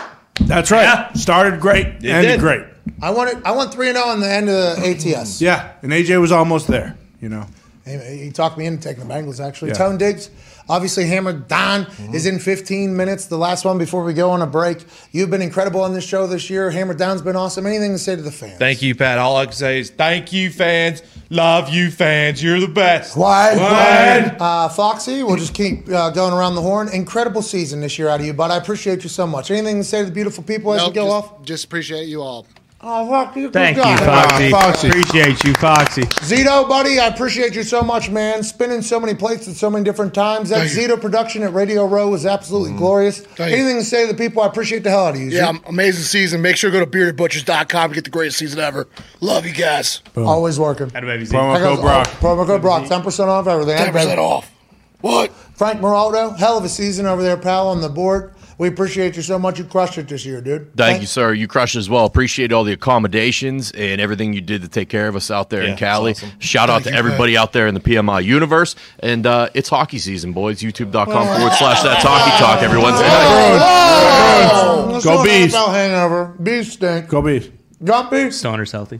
[0.41, 0.83] That's right.
[0.83, 1.13] Yeah.
[1.13, 2.39] Started great, ended did.
[2.39, 2.63] great.
[3.01, 3.43] I wanted.
[3.45, 5.41] I won three and oh zero on the end of the ATS.
[5.41, 6.97] Yeah, and AJ was almost there.
[7.19, 7.47] You know.
[7.85, 9.45] He, he talked me into taking the Bengals.
[9.45, 9.75] Actually, Yeah.
[9.77, 10.29] Tone Diggs,
[10.69, 11.47] obviously hammered.
[11.47, 13.25] Don is in 15 minutes.
[13.25, 14.85] The last one before we go on a break.
[15.11, 16.71] You've been incredible on this show this year.
[16.71, 17.65] Hammer Don's been awesome.
[17.65, 18.57] Anything to say to the fans?
[18.59, 19.17] Thank you, Pat.
[19.17, 21.01] All I can say is thank you, fans.
[21.29, 22.43] Love you, fans.
[22.43, 23.15] You're the best.
[23.15, 24.31] Wide, Wide.
[24.31, 24.37] wide.
[24.41, 26.89] Uh, Foxy, we'll just keep uh, going around the horn.
[26.89, 29.49] Incredible season this year out of you, but I appreciate you so much.
[29.51, 31.43] Anything to say to the beautiful people as Nope, we go just, off?
[31.43, 32.45] just appreciate you all.
[32.83, 33.51] Oh, fuck you.
[33.51, 33.99] Thank you, God.
[33.99, 34.51] Foxy.
[34.51, 34.87] Ah, Foxy.
[34.87, 36.01] Appreciate you, Foxy.
[36.01, 38.41] Zito, buddy, I appreciate you so much, man.
[38.41, 40.49] Spinning so many plates at so many different times.
[40.49, 40.87] That Thank you.
[40.87, 42.79] Zito production at Radio Row was absolutely mm-hmm.
[42.79, 43.19] glorious.
[43.19, 43.57] Thank you.
[43.57, 44.41] Anything to say to the people?
[44.41, 45.29] I appreciate the hell out of you.
[45.29, 45.59] Yeah, Z.
[45.67, 46.41] amazing season.
[46.41, 48.87] Make sure to go to beardedbutchers.com to get the greatest season ever.
[49.19, 50.01] Love you guys.
[50.17, 50.89] always working.
[50.89, 51.35] Had a baby Z.
[51.35, 52.07] Promo That goes- code Brock.
[52.09, 52.87] oh, promo code Brock.
[52.87, 53.77] Ten percent off everything.
[53.77, 54.51] 10% off.
[55.01, 55.31] What?
[55.55, 58.33] Frank Moraldo, hell of a season over there, pal, on the board.
[58.61, 59.57] We appreciate you so much.
[59.57, 60.77] You crushed it this year, dude.
[60.77, 61.33] Thank you, sir.
[61.33, 62.05] You crushed as well.
[62.05, 65.63] Appreciate all the accommodations and everything you did to take care of us out there
[65.63, 66.11] Yeah, in Cali.
[66.11, 66.29] awesome.
[66.37, 68.75] Shout out to you, everybody out there in the PMI universe.
[68.99, 70.59] And uh, it's hockey season, boys.
[70.61, 75.01] YouTube.com forward slash that's hockey talk every Wednesday night.
[75.03, 75.55] Go Bees.
[75.55, 76.25] NFL hangover.
[76.43, 77.07] Bees stink.
[77.07, 77.49] Go Bees.
[77.83, 78.99] Gumpy, Stoner's healthy.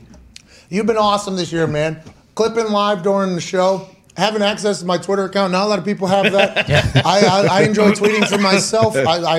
[0.70, 2.02] you've been awesome this year, man.
[2.34, 3.88] Clipping live during the show.
[4.16, 5.52] Having access to my Twitter account.
[5.52, 6.68] Not a lot of people have that.
[7.06, 8.94] I, I, I enjoy tweeting for myself.
[8.94, 9.38] I,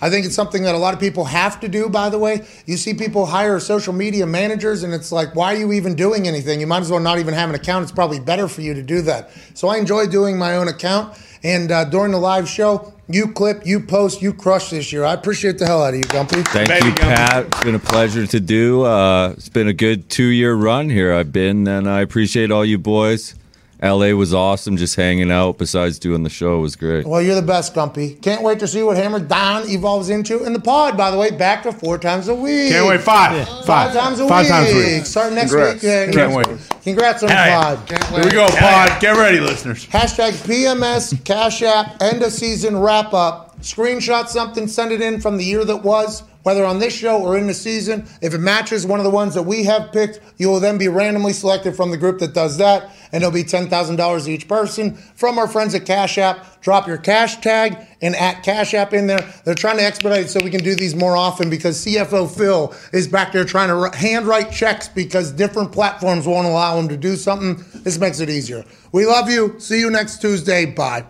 [0.00, 2.46] I think it's something that a lot of people have to do, by the way.
[2.66, 6.28] You see people hire social media managers, and it's like, why are you even doing
[6.28, 6.60] anything?
[6.60, 7.82] You might as well not even have an account.
[7.82, 9.30] It's probably better for you to do that.
[9.54, 11.18] So I enjoy doing my own account.
[11.44, 15.04] And uh, during the live show, you clip, you post, you crush this year.
[15.04, 16.46] I appreciate the hell out of you, Gumpy.
[16.48, 17.16] Thank Baby you, Gumpy.
[17.16, 17.46] Pat.
[17.46, 18.84] It's been a pleasure to do.
[18.84, 22.64] Uh, it's been a good two year run here I've been, and I appreciate all
[22.64, 23.34] you boys.
[23.82, 24.76] LA was awesome.
[24.76, 25.58] Just hanging out.
[25.58, 27.04] Besides doing the show, was great.
[27.06, 28.20] Well, you're the best, Gumpy.
[28.22, 30.44] Can't wait to see what Hammer Don evolves into.
[30.44, 32.70] And the pod, by the way, back to four times a week.
[32.70, 33.00] Can't wait.
[33.00, 33.48] Five.
[33.48, 33.92] Five, Five.
[33.92, 34.50] times a Five week.
[34.52, 35.06] times a week.
[35.06, 35.82] Starting next Congrats.
[35.82, 35.92] week.
[36.08, 36.58] uh, Can't wait.
[36.84, 37.74] Congrats on the Hell yeah.
[37.74, 38.10] pod.
[38.14, 39.00] Here we go, pod.
[39.00, 39.86] Get ready, listeners.
[39.86, 43.60] Hashtag PMS Cash App end of season wrap up.
[43.62, 47.36] Screenshot something, send it in from the year that was, whether on this show or
[47.36, 48.06] in the season.
[48.20, 50.88] If it matches one of the ones that we have picked, you will then be
[50.88, 55.38] randomly selected from the group that does that, and it'll be $10,000 each person from
[55.38, 56.60] our friends at Cash App.
[56.62, 59.28] Drop your cash tag and at Cash App in there.
[59.44, 63.08] They're trying to expedite so we can do these more often because CFO Phil is
[63.08, 67.16] back there trying to ri- handwrite checks because different platforms won't allow him to do
[67.16, 67.64] something.
[67.82, 68.64] This makes it easier.
[68.92, 69.58] We love you.
[69.58, 70.66] See you next Tuesday.
[70.66, 71.04] Bye.